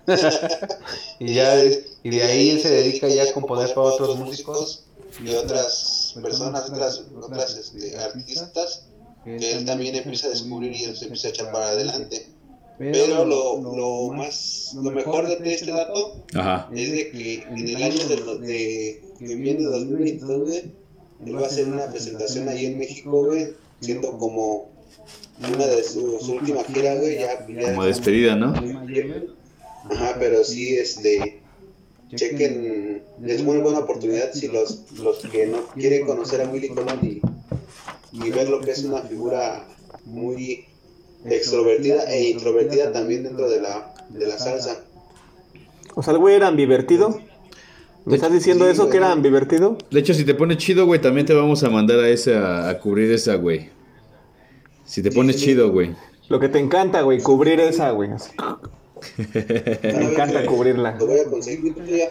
y 1.18 1.34
ya, 1.34 1.54
y 2.02 2.10
de 2.10 2.22
ahí 2.22 2.50
él 2.50 2.60
se 2.60 2.70
dedica 2.70 3.08
ya 3.08 3.24
a 3.24 3.32
componer 3.32 3.74
para 3.74 3.88
otros 3.88 4.18
músicos. 4.18 4.84
y 5.24 5.34
otras 5.34 6.16
personas, 6.22 6.68
otras, 6.70 7.04
otras 7.20 7.56
este, 7.56 7.98
artistas 7.98 8.86
que 9.24 9.36
él 9.36 9.64
también 9.64 9.94
empieza 9.96 10.28
a 10.28 10.30
descubrir 10.30 10.72
y 10.72 10.78
se 10.78 11.04
empieza 11.04 11.28
a 11.28 11.30
echar 11.30 11.52
para 11.52 11.68
adelante. 11.68 12.28
Pero 12.78 13.24
lo, 13.24 13.60
lo 13.60 14.12
más, 14.14 14.76
lo 14.80 14.90
mejor 14.92 15.26
de 15.26 15.52
este 15.52 15.72
dato 15.72 16.24
Ajá. 16.34 16.68
es 16.72 16.92
de 16.92 17.10
que 17.10 17.42
en 17.42 17.68
el 17.68 17.82
año 17.82 18.04
de, 18.06 18.46
de 18.46 19.02
que 19.18 19.34
viene 19.34 19.64
2022, 19.64 20.40
güey, 20.46 20.72
él 21.26 21.36
va 21.36 21.42
a 21.42 21.46
hacer 21.46 21.66
una 21.66 21.90
presentación 21.90 22.48
ahí 22.48 22.66
en 22.66 22.78
México, 22.78 23.24
güey, 23.24 23.48
siendo 23.80 24.16
como 24.16 24.70
una 25.52 25.66
de 25.66 25.82
sus 25.82 26.22
su 26.24 26.32
últimas 26.34 26.66
giras, 26.66 27.00
güey, 27.00 27.18
ya, 27.18 27.46
ya 27.48 27.72
Como 27.72 27.84
despedida, 27.84 28.36
¿no? 28.36 28.54
Ajá, 29.90 30.16
pero 30.20 30.44
sí, 30.44 30.76
este, 30.76 31.40
chequen, 32.14 33.02
es 33.24 33.42
muy 33.42 33.58
buena 33.58 33.80
oportunidad 33.80 34.32
si 34.32 34.48
los, 34.48 34.84
los 34.92 35.18
que 35.18 35.46
no 35.46 35.66
quieren 35.74 36.06
conocer 36.06 36.42
a 36.42 36.48
Willy 36.48 36.68
Colón 36.68 37.00
y, 37.02 37.20
y 38.12 38.30
ver 38.30 38.48
lo 38.48 38.60
que 38.60 38.70
es 38.70 38.84
una 38.84 39.02
figura 39.02 39.66
muy 40.04 40.64
extrovertida 41.24 42.10
e 42.12 42.30
introvertida 42.30 42.92
también 42.92 43.24
dentro 43.24 43.48
de 43.48 43.60
la, 43.60 43.94
de 44.08 44.26
la 44.26 44.38
salsa. 44.38 44.84
O 45.94 46.02
sea, 46.02 46.12
el 46.14 46.18
güey 46.20 46.36
era 46.36 46.50
divertido. 46.52 47.20
¿Me 48.04 48.14
estás 48.14 48.32
diciendo 48.32 48.64
Sí, 48.64 48.70
eso 48.72 48.82
güey. 48.84 48.92
que 48.92 48.96
era 48.98 49.14
divertido? 49.16 49.76
De 49.90 50.00
hecho, 50.00 50.14
si 50.14 50.24
te 50.24 50.34
pones 50.34 50.58
chido, 50.58 50.86
güey, 50.86 51.00
también 51.00 51.26
te 51.26 51.34
vamos 51.34 51.62
a 51.64 51.70
mandar 51.70 51.98
a 52.00 52.08
esa, 52.08 52.68
a 52.68 52.78
cubrir 52.78 53.10
esa, 53.12 53.34
güey. 53.34 53.68
Si 54.84 55.02
te 55.02 55.10
pones 55.10 55.36
chido, 55.36 55.70
güey. 55.70 55.94
Lo 56.28 56.40
que 56.40 56.48
te 56.48 56.58
encanta, 56.58 57.02
güey, 57.02 57.20
cubrir 57.20 57.60
esa, 57.60 57.90
güey. 57.90 58.10
así. 58.12 58.30
Me 59.82 60.12
encanta 60.12 60.46
cubrirla. 60.46 60.96
Lo 60.98 61.06
voy 61.06 61.20
a 61.20 61.24
conseguir. 61.24 61.74
De 61.74 62.08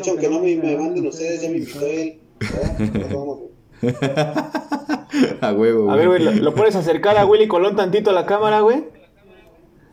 hecho, 0.00 0.12
aunque 0.12 0.28
no 0.28 0.40
me, 0.40 0.56
me 0.56 0.76
manden 0.76 1.06
ustedes, 1.06 1.42
ya 1.42 1.50
me 1.50 1.58
invitó 1.58 1.86
él. 1.86 2.20
Ya, 2.40 3.06
vamos, 3.14 3.38
güey. 3.38 3.53
a 5.40 5.52
huevo, 5.52 5.90
A 5.90 5.96
ver, 5.96 6.08
güey, 6.08 6.22
¿lo, 6.22 6.32
lo 6.32 6.54
puedes 6.54 6.76
acercar 6.76 7.16
a 7.18 7.26
Willy 7.26 7.48
Colón 7.48 7.76
tantito 7.76 8.10
a 8.10 8.12
la 8.12 8.26
cámara, 8.26 8.60
güey? 8.60 8.84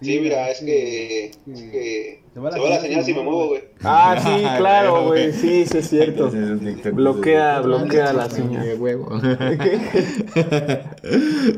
Sí, 0.01 0.19
mira, 0.19 0.49
es 0.49 0.59
que, 0.61 1.25
es 1.25 1.35
que 1.45 2.21
se 2.33 2.39
va 2.39 2.49
la 2.49 2.79
señal 2.79 3.03
si 3.03 3.13
me 3.13 3.21
muevo, 3.23 3.49
güey. 3.49 3.61
Ah, 3.83 4.15
sí, 4.23 4.43
claro, 4.57 5.07
güey. 5.07 5.33
Sí, 5.33 5.65
sí 5.65 5.77
es 5.77 5.89
cierto. 5.89 6.29
Es. 6.29 6.93
Bloquea, 6.93 7.59
bloquea 7.59 8.13
la 8.13 8.23
A 8.23 8.29
señal. 8.29 8.79
huevo. 8.79 9.09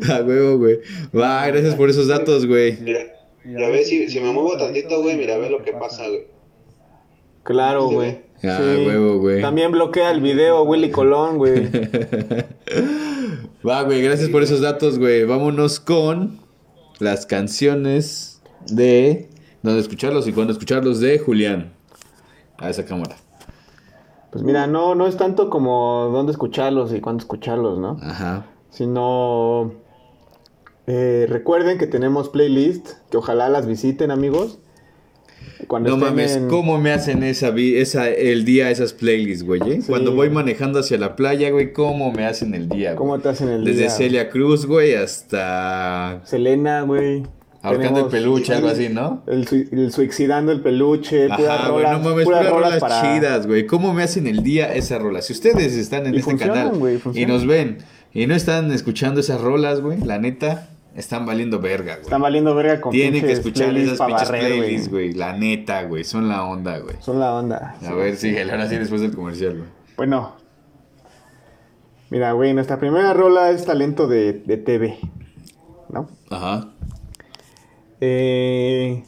a 0.09 0.21
huevo, 0.23 0.57
güey. 0.57 0.79
Va, 1.15 1.45
gracias 1.47 1.75
por 1.75 1.91
esos 1.91 2.07
datos, 2.07 2.47
güey. 2.47 2.77
Mira, 2.81 3.01
ya 3.45 3.69
ves, 3.69 3.87
si, 3.87 4.09
si 4.09 4.19
me 4.19 4.31
muevo 4.33 4.57
tantito, 4.57 5.01
güey, 5.01 5.15
mira, 5.15 5.37
ve 5.37 5.51
lo 5.51 5.63
que 5.63 5.73
pasa, 5.73 6.07
güey. 6.07 6.25
Claro, 7.43 7.85
güey. 7.89 8.17
Ah, 8.43 8.57
Sí. 8.59 8.85
huevo, 8.85 9.19
güey. 9.19 9.41
También 9.41 9.71
bloquea 9.71 10.11
el 10.11 10.21
video 10.21 10.63
Willy 10.63 10.91
Colón, 10.91 11.37
güey. 11.37 11.69
Va, 13.67 13.83
güey, 13.83 14.01
gracias 14.01 14.29
por 14.29 14.43
esos 14.43 14.61
datos, 14.61 14.99
güey. 14.99 15.23
Vámonos 15.23 15.79
con 15.79 16.39
las 16.99 17.25
canciones 17.25 18.41
de 18.67 19.29
dónde 19.61 19.79
escucharlos 19.79 20.27
y 20.27 20.33
cuándo 20.33 20.51
escucharlos 20.53 20.99
de 20.99 21.19
Julián. 21.19 21.71
A 22.57 22.69
esa 22.69 22.85
cámara. 22.85 23.15
Pues 24.31 24.43
mira, 24.43 24.67
no, 24.67 24.95
no 24.95 25.07
es 25.07 25.15
tanto 25.17 25.49
como 25.49 26.09
dónde 26.11 26.31
escucharlos 26.31 26.93
y 26.93 26.99
cuándo 27.01 27.21
escucharlos, 27.21 27.77
¿no? 27.79 27.97
Ajá. 28.01 28.45
Sino 28.69 29.73
eh, 30.87 31.27
recuerden 31.29 31.77
que 31.77 31.87
tenemos 31.87 32.29
playlist, 32.29 32.89
que 33.09 33.17
ojalá 33.17 33.47
las 33.49 33.67
visiten, 33.67 34.11
amigos. 34.11 34.59
Cuando 35.67 35.91
No 35.91 35.97
mames, 35.97 36.35
en- 36.35 36.47
¿cómo 36.49 36.77
me 36.79 36.91
hacen 36.91 37.23
esa, 37.23 37.49
esa 37.57 38.09
el 38.09 38.43
día 38.45 38.69
esas 38.69 38.93
playlists, 38.93 39.43
güey? 39.45 39.61
eh? 39.61 39.81
Sí. 39.81 39.87
Cuando 39.87 40.13
voy 40.13 40.29
manejando 40.29 40.79
hacia 40.79 40.97
la 40.97 41.15
playa, 41.15 41.49
güey, 41.51 41.71
¿cómo 41.73 42.11
me 42.11 42.25
hacen 42.25 42.53
el 42.53 42.67
día, 42.69 42.89
güey? 42.89 42.97
¿Cómo 42.97 43.19
te 43.19 43.29
hacen 43.29 43.49
el 43.49 43.63
Desde 43.63 43.81
día? 43.81 43.89
Celia 43.89 44.29
Cruz, 44.29 44.65
güey, 44.65 44.93
hasta 44.95 46.21
Selena, 46.25 46.81
güey. 46.81 47.23
ahorcando 47.61 48.01
el 48.01 48.05
peluche, 48.07 48.53
algo 48.53 48.67
así, 48.67 48.89
¿no? 48.89 49.23
El, 49.27 49.47
sui- 49.47 49.69
el 49.71 49.91
suicidando 49.91 50.51
el 50.51 50.59
peluche, 50.61 51.27
puras 51.27 51.39
Ajá, 51.49 51.69
güey, 51.69 51.83
rolas, 51.85 52.01
no 52.03 52.09
mames, 52.09 52.25
puras 52.25 52.39
puras 52.39 52.53
rolas 52.53 52.73
rolas 52.73 52.79
para... 52.81 53.01
chidas, 53.15 53.47
güey. 53.47 53.65
¿Cómo 53.65 53.93
me 53.93 54.03
hacen 54.03 54.27
el 54.27 54.43
día 54.43 54.73
esas 54.73 55.01
rolas? 55.01 55.25
Si 55.27 55.33
ustedes 55.33 55.73
están 55.73 56.05
en 56.07 56.15
Y 56.15 56.17
este 56.17 56.35
canal 56.35 56.71
güey, 56.77 56.99
y 57.13 57.25
nos 57.25 57.45
ven 57.47 57.77
y 58.13 58.27
no 58.27 58.35
están 58.35 58.71
escuchando 58.71 59.21
esas 59.21 59.39
rolas, 59.41 59.79
güey, 59.81 59.99
la 60.01 60.19
neta, 60.19 60.69
están 60.95 61.25
valiendo 61.25 61.59
verga, 61.59 61.93
güey. 61.95 62.03
Están 62.03 62.21
valiendo 62.21 62.53
verga 62.55 62.79
con 62.81 62.91
Tienen 62.91 63.21
que 63.25 63.31
escuchar 63.31 63.75
esas 63.77 63.99
pinches 64.05 64.29
playlists, 64.29 64.89
güey. 64.89 65.13
La 65.13 65.33
neta, 65.33 65.83
güey. 65.83 66.03
Son 66.03 66.27
la 66.29 66.43
onda, 66.45 66.77
güey. 66.79 66.95
Son 66.99 67.19
la 67.19 67.33
onda. 67.33 67.75
A 67.85 67.93
ver, 67.93 68.15
síguele, 68.17 68.51
ahora 68.51 68.69
sí 68.69 68.77
después 68.77 69.01
del 69.01 69.15
comercial, 69.15 69.57
güey. 69.57 69.69
Bueno. 69.97 70.35
Mira, 72.09 72.31
güey, 72.33 72.53
nuestra 72.53 72.79
primera 72.79 73.13
rola 73.13 73.49
es 73.49 73.65
talento 73.65 74.07
de, 74.07 74.33
de 74.33 74.57
TV. 74.57 74.99
¿No? 75.89 76.07
Ajá. 76.29 76.69
Eh, 78.01 79.03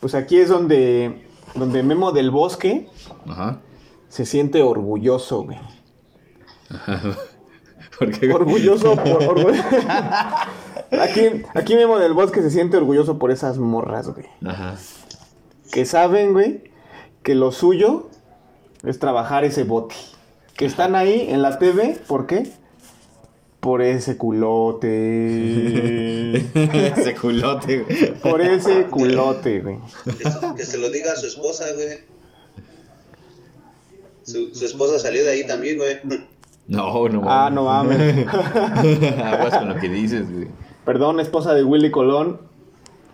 pues 0.00 0.14
aquí 0.14 0.38
es 0.38 0.48
donde, 0.48 1.24
donde 1.54 1.82
Memo 1.82 2.12
del 2.12 2.30
Bosque 2.30 2.86
Ajá. 3.26 3.60
se 4.08 4.24
siente 4.24 4.62
orgulloso, 4.62 5.42
güey. 5.42 5.58
¿Por 7.98 8.10
qué, 8.12 8.28
güey? 8.28 8.32
Orgulloso 8.32 8.94
por... 8.94 9.22
orgu- 9.24 9.54
aquí, 10.92 11.42
aquí 11.54 11.74
Memo 11.74 11.98
del 11.98 12.12
Bosque 12.14 12.42
se 12.42 12.50
siente 12.50 12.76
orgulloso 12.76 13.18
por 13.18 13.30
esas 13.30 13.58
morras, 13.58 14.08
güey. 14.08 14.26
Ajá. 14.46 14.76
Que 15.70 15.84
saben, 15.84 16.32
güey, 16.32 16.62
que 17.22 17.34
lo 17.34 17.52
suyo 17.52 18.08
es 18.84 18.98
trabajar 18.98 19.44
ese 19.44 19.64
boti. 19.64 19.96
Que 20.56 20.64
están 20.66 20.94
ahí 20.96 21.26
en 21.30 21.42
la 21.42 21.58
TV, 21.58 21.98
¿por 22.06 22.26
qué? 22.26 22.50
Por 23.60 23.82
ese 23.82 24.16
culote. 24.16 24.88
Ese 26.54 27.14
culote, 27.14 27.80
güey. 27.80 28.14
Por 28.14 28.40
ese 28.40 28.86
culote, 28.86 29.60
güey. 29.60 29.78
Que, 30.04 30.24
que 30.56 30.64
se 30.64 30.78
lo 30.78 30.90
diga 30.90 31.12
a 31.12 31.16
su 31.16 31.26
esposa, 31.26 31.64
güey. 31.74 31.98
Su, 34.22 34.54
su 34.54 34.64
esposa 34.64 34.98
salió 34.98 35.24
de 35.24 35.30
ahí 35.30 35.46
también, 35.46 35.76
güey. 35.78 35.98
No, 36.66 37.08
no 37.08 37.22
Ah, 37.26 37.50
no 37.52 37.64
mames. 37.64 38.26
Aguas 39.24 39.58
con 39.58 39.68
lo 39.68 39.76
que 39.80 39.88
dices, 39.88 40.30
güey. 40.30 40.48
Perdón, 40.88 41.20
esposa 41.20 41.52
de 41.52 41.64
Willy 41.64 41.90
Colón. 41.90 42.40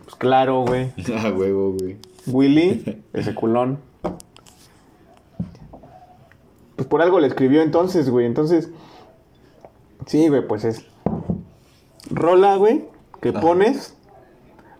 Pues 0.05 0.15
claro, 0.15 0.61
güey. 0.65 0.93
Ah, 1.13 1.33
huevo, 1.37 1.73
güey. 1.73 1.97
Willy, 2.25 3.03
ese 3.13 3.35
culón. 3.35 3.81
Pues 6.77 6.87
por 6.87 7.03
algo 7.03 7.19
le 7.19 7.27
escribió 7.27 7.63
entonces, 7.63 8.11
güey. 8.11 8.27
Entonces, 8.27 8.71
sí, 10.07 10.29
güey, 10.29 10.47
pues 10.47 10.63
es. 10.63 10.87
Rola, 12.11 12.55
güey, 12.55 12.85
que 13.21 13.31
Ajá. 13.31 13.41
pones 13.41 13.97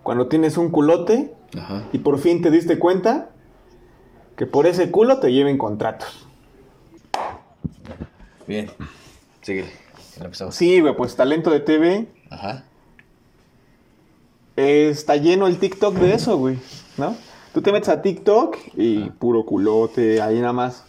cuando 0.05 0.29
tienes 0.29 0.57
un 0.57 0.71
culote 0.71 1.35
Ajá. 1.59 1.83
y 1.93 1.99
por 1.99 2.21
fin 2.21 2.43
te 2.43 2.53
diste 2.53 2.79
cuenta 2.79 3.31
que 4.37 4.47
por 4.47 4.69
ese 4.69 4.93
culo 4.93 5.19
te 5.19 5.33
lleven 5.33 5.59
contratos. 5.59 6.29
Bien. 8.47 8.71
Empezamos. 10.21 10.55
Sí, 10.55 10.79
güey, 10.79 10.95
pues 10.95 11.17
talento 11.17 11.51
de 11.51 11.59
TV. 11.59 12.07
Ajá. 12.31 12.67
Eh, 14.57 14.89
está 14.91 15.17
lleno 15.17 15.47
el 15.47 15.59
TikTok 15.59 15.95
de 15.97 16.15
eso, 16.15 16.37
güey, 16.39 16.59
¿no? 16.97 17.17
Tú 17.53 17.63
te 17.63 17.71
metes 17.73 17.89
a 17.89 18.03
TikTok 18.03 18.57
y 18.77 19.11
puro 19.11 19.45
culote, 19.45 20.21
ahí 20.21 20.41
nada 20.41 20.53
más. 20.53 20.85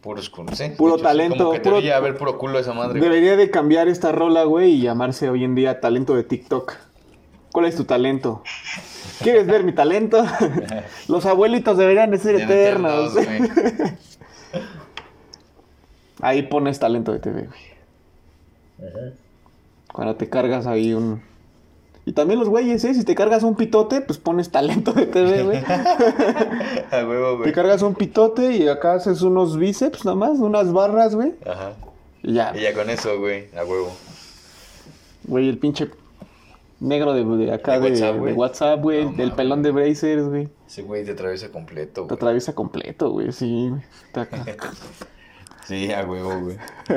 Puros 0.00 0.30
culos. 0.30 0.60
Puro 0.76 0.94
hecho, 0.94 1.02
talento, 1.02 1.36
Como 1.38 1.52
que 1.52 1.60
puro- 1.60 1.76
debería 1.76 1.96
haber 1.96 2.16
puro 2.16 2.38
culo 2.38 2.58
esa 2.60 2.72
madre. 2.72 2.98
güey. 3.00 3.10
Debería 3.10 3.36
de 3.36 3.50
cambiar 3.50 3.88
esta 3.88 4.12
rola, 4.12 4.44
güey, 4.44 4.72
y 4.74 4.80
llamarse 4.82 5.28
hoy 5.28 5.42
en 5.44 5.54
día 5.56 5.80
talento 5.80 6.14
de 6.14 6.22
TikTok. 6.22 6.74
¿Cuál 7.50 7.66
es 7.66 7.74
tu 7.76 7.84
talento? 7.84 8.42
¿Quieres 9.20 9.46
ver 9.48 9.64
mi 9.64 9.72
talento? 9.72 10.24
Los 11.08 11.26
abuelitos 11.26 11.76
deberían 11.76 12.10
de 12.12 12.18
ser 12.18 12.36
eternos. 12.36 13.16
eternos, 13.16 13.50
güey. 13.50 13.92
Ahí 16.20 16.42
pones 16.42 16.78
talento 16.78 17.12
de 17.12 17.18
TV, 17.20 17.48
güey. 17.48 18.90
Cuando 19.92 20.16
te 20.16 20.28
cargas 20.28 20.66
ahí 20.66 20.92
un... 20.94 21.22
Y 22.08 22.12
también 22.12 22.38
los 22.40 22.48
güeyes, 22.48 22.82
¿eh? 22.84 22.94
Si 22.94 23.04
te 23.04 23.14
cargas 23.14 23.42
un 23.42 23.54
pitote, 23.54 24.00
pues 24.00 24.18
pones 24.18 24.50
talento 24.50 24.94
de 24.94 25.04
TV, 25.04 25.42
güey. 25.42 25.58
A 26.90 27.04
huevo, 27.06 27.32
te 27.32 27.36
güey. 27.36 27.52
cargas 27.52 27.82
un 27.82 27.94
pitote 27.94 28.56
y 28.56 28.66
acá 28.66 28.94
haces 28.94 29.20
unos 29.20 29.58
bíceps 29.58 30.06
nada 30.06 30.16
más, 30.16 30.38
unas 30.38 30.72
barras, 30.72 31.14
güey. 31.14 31.34
Ajá. 31.44 31.74
Y 32.22 32.32
ya, 32.32 32.54
Y 32.56 32.62
ya 32.62 32.72
con 32.72 32.88
eso, 32.88 33.18
güey, 33.18 33.48
a 33.54 33.62
huevo. 33.62 33.92
güey, 35.24 35.50
el 35.50 35.58
pinche 35.58 35.90
negro 36.80 37.12
de, 37.12 37.24
de 37.44 37.52
acá 37.52 37.78
De 37.78 37.90
de, 37.90 38.32
WhatsApp, 38.32 38.80
güey. 38.80 39.04
No 39.04 39.12
del 39.12 39.32
pelón 39.32 39.62
de 39.62 39.70
Brazers, 39.70 40.28
güey. 40.28 40.48
Ese 40.66 40.80
güey 40.82 41.04
te 41.04 41.10
atraviesa 41.10 41.50
completo, 41.50 41.92
Te 41.92 42.06
güey. 42.06 42.14
atraviesa 42.16 42.54
completo, 42.54 43.10
güey, 43.10 43.32
sí, 43.32 43.68
güey. 43.68 43.82
Sí, 45.68 45.92
a 45.92 46.02
huevo, 46.02 46.40
güey. 46.40 46.56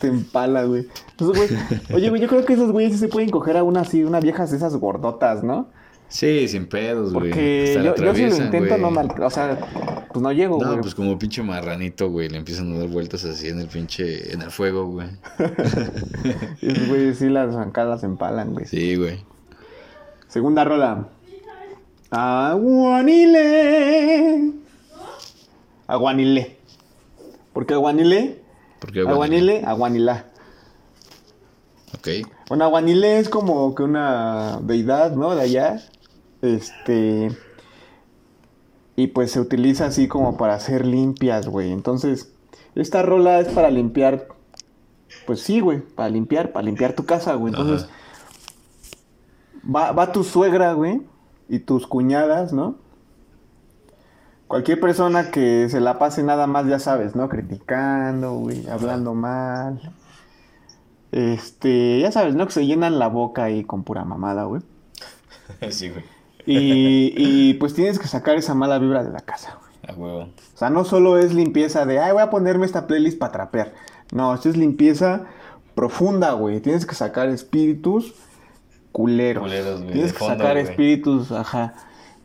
Te 0.00 0.08
empala, 0.08 0.64
güey. 0.64 0.88
Entonces, 1.12 1.36
güey, 1.36 1.80
oye, 1.94 2.10
güey, 2.10 2.20
yo 2.20 2.26
creo 2.26 2.44
que 2.44 2.54
esos 2.54 2.72
güeyes 2.72 2.94
sí 2.94 2.98
se 2.98 3.06
pueden 3.06 3.30
coger 3.30 3.56
a 3.58 3.62
una 3.62 3.82
así, 3.82 4.02
una 4.02 4.18
viejas 4.18 4.50
de 4.50 4.56
esas 4.56 4.74
gordotas, 4.74 5.44
¿no? 5.44 5.68
Sí, 6.08 6.48
sin 6.48 6.66
pedos, 6.66 7.12
güey. 7.12 7.30
Porque 7.30 7.80
yo, 7.84 7.94
yo 7.94 8.12
si 8.12 8.26
lo 8.26 8.34
intento, 8.36 8.70
güey. 8.70 8.80
no 8.80 8.90
mal, 8.90 9.08
o 9.22 9.30
sea, 9.30 9.56
pues 10.12 10.20
no 10.20 10.32
llego, 10.32 10.58
No, 10.60 10.70
güey. 10.70 10.80
pues 10.80 10.96
como 10.96 11.16
pinche 11.16 11.44
marranito, 11.44 12.10
güey. 12.10 12.28
Le 12.28 12.38
empiezan 12.38 12.74
a 12.74 12.78
dar 12.80 12.88
vueltas 12.88 13.24
así 13.24 13.46
en 13.46 13.60
el 13.60 13.68
pinche... 13.68 14.32
En 14.32 14.42
el 14.42 14.50
fuego, 14.50 14.86
güey. 14.86 15.06
Y 16.60 16.72
esos 16.72 16.88
güeyes 16.88 17.18
sí 17.18 17.28
las 17.28 17.54
zancadas 17.54 18.02
empalan, 18.02 18.52
güey. 18.54 18.66
Sí, 18.66 18.96
güey. 18.96 19.24
Segunda 20.26 20.64
rola. 20.64 21.06
Aguanile. 22.10 23.60
Aguanile. 25.86 26.59
¿Por 27.60 27.66
qué 27.66 27.74
aguanile? 27.74 28.40
Porque 28.78 29.00
Aguanile, 29.00 29.62
aguanilá. 29.66 30.24
Ok. 31.94 32.08
Bueno, 32.48 32.64
aguanile 32.64 33.18
es 33.18 33.28
como 33.28 33.74
que 33.74 33.82
una 33.82 34.60
deidad, 34.62 35.14
¿no? 35.14 35.34
De 35.34 35.42
allá. 35.42 35.82
Este. 36.40 37.36
Y 38.96 39.08
pues 39.08 39.32
se 39.32 39.40
utiliza 39.40 39.84
así 39.84 40.08
como 40.08 40.38
para 40.38 40.54
hacer 40.54 40.86
limpias, 40.86 41.48
güey. 41.48 41.70
Entonces, 41.70 42.32
esta 42.74 43.02
rola 43.02 43.40
es 43.40 43.48
para 43.48 43.70
limpiar. 43.70 44.28
Pues 45.26 45.42
sí, 45.42 45.60
güey, 45.60 45.80
para 45.80 46.08
limpiar, 46.08 46.52
para 46.52 46.64
limpiar 46.64 46.94
tu 46.94 47.04
casa, 47.04 47.34
güey. 47.34 47.52
Entonces, 47.52 47.90
va, 49.62 49.92
va 49.92 50.12
tu 50.12 50.24
suegra, 50.24 50.72
güey, 50.72 51.02
y 51.46 51.58
tus 51.58 51.86
cuñadas, 51.86 52.54
¿no? 52.54 52.76
Cualquier 54.50 54.80
persona 54.80 55.30
que 55.30 55.68
se 55.68 55.78
la 55.78 56.00
pase 56.00 56.24
nada 56.24 56.48
más, 56.48 56.66
ya 56.66 56.80
sabes, 56.80 57.14
¿no? 57.14 57.28
Criticando, 57.28 58.32
güey, 58.32 58.66
hablando 58.68 59.14
mal. 59.14 59.80
Este, 61.12 62.00
ya 62.00 62.10
sabes, 62.10 62.34
¿no? 62.34 62.46
Que 62.46 62.52
se 62.54 62.66
llenan 62.66 62.98
la 62.98 63.06
boca 63.06 63.44
ahí 63.44 63.62
con 63.62 63.84
pura 63.84 64.04
mamada, 64.04 64.46
güey. 64.46 64.60
sí, 65.70 65.90
güey. 65.90 66.02
Y, 66.46 67.14
y 67.16 67.54
pues 67.54 67.74
tienes 67.74 68.00
que 68.00 68.08
sacar 68.08 68.34
esa 68.38 68.54
mala 68.54 68.80
vibra 68.80 69.04
de 69.04 69.10
la 69.12 69.20
casa, 69.20 69.56
güey. 69.60 69.70
A 69.86 69.96
huevo. 69.96 70.22
O 70.22 70.56
sea, 70.58 70.68
no 70.68 70.84
solo 70.84 71.16
es 71.16 71.32
limpieza 71.32 71.86
de, 71.86 72.00
ay, 72.00 72.10
voy 72.10 72.22
a 72.22 72.30
ponerme 72.30 72.66
esta 72.66 72.88
playlist 72.88 73.20
para 73.20 73.30
trapear. 73.30 73.72
No, 74.10 74.34
esto 74.34 74.48
es 74.48 74.56
limpieza 74.56 75.26
profunda, 75.76 76.32
güey. 76.32 76.58
Tienes 76.58 76.86
que 76.86 76.96
sacar 76.96 77.28
espíritus 77.28 78.14
culeros. 78.90 79.44
Culeros, 79.44 79.82
güey, 79.82 79.92
Tienes 79.92 80.12
que 80.12 80.18
fondo, 80.18 80.38
sacar 80.38 80.54
güey. 80.54 80.64
espíritus, 80.64 81.30
ajá, 81.30 81.74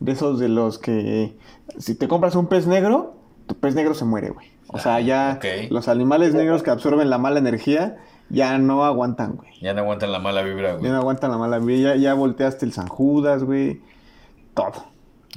de 0.00 0.12
esos 0.12 0.38
de 0.38 0.48
los 0.48 0.78
que 0.78 1.36
si 1.78 1.94
te 1.94 2.08
compras 2.08 2.34
un 2.36 2.46
pez 2.46 2.66
negro, 2.66 3.14
tu 3.46 3.54
pez 3.54 3.74
negro 3.74 3.94
se 3.94 4.04
muere, 4.04 4.30
güey. 4.30 4.48
O 4.68 4.78
sea, 4.78 5.00
ya 5.00 5.32
Ah, 5.32 5.38
los 5.70 5.88
animales 5.88 6.34
negros 6.34 6.62
que 6.62 6.70
absorben 6.70 7.08
la 7.08 7.18
mala 7.18 7.38
energía 7.38 7.98
ya 8.28 8.58
no 8.58 8.84
aguantan, 8.84 9.36
güey. 9.36 9.50
Ya 9.60 9.72
no 9.74 9.80
aguantan 9.82 10.10
la 10.12 10.18
mala 10.18 10.42
vibra, 10.42 10.72
Ya 10.72 10.76
güey. 10.78 10.90
no 10.90 10.96
aguantan 10.98 11.30
la 11.30 11.38
mala 11.38 11.58
vida. 11.60 11.94
Ya, 11.94 12.00
ya 12.00 12.14
volteaste 12.14 12.66
el 12.66 12.72
San 12.72 12.88
Judas, 12.88 13.44
güey. 13.44 13.80
Todo. 14.54 14.72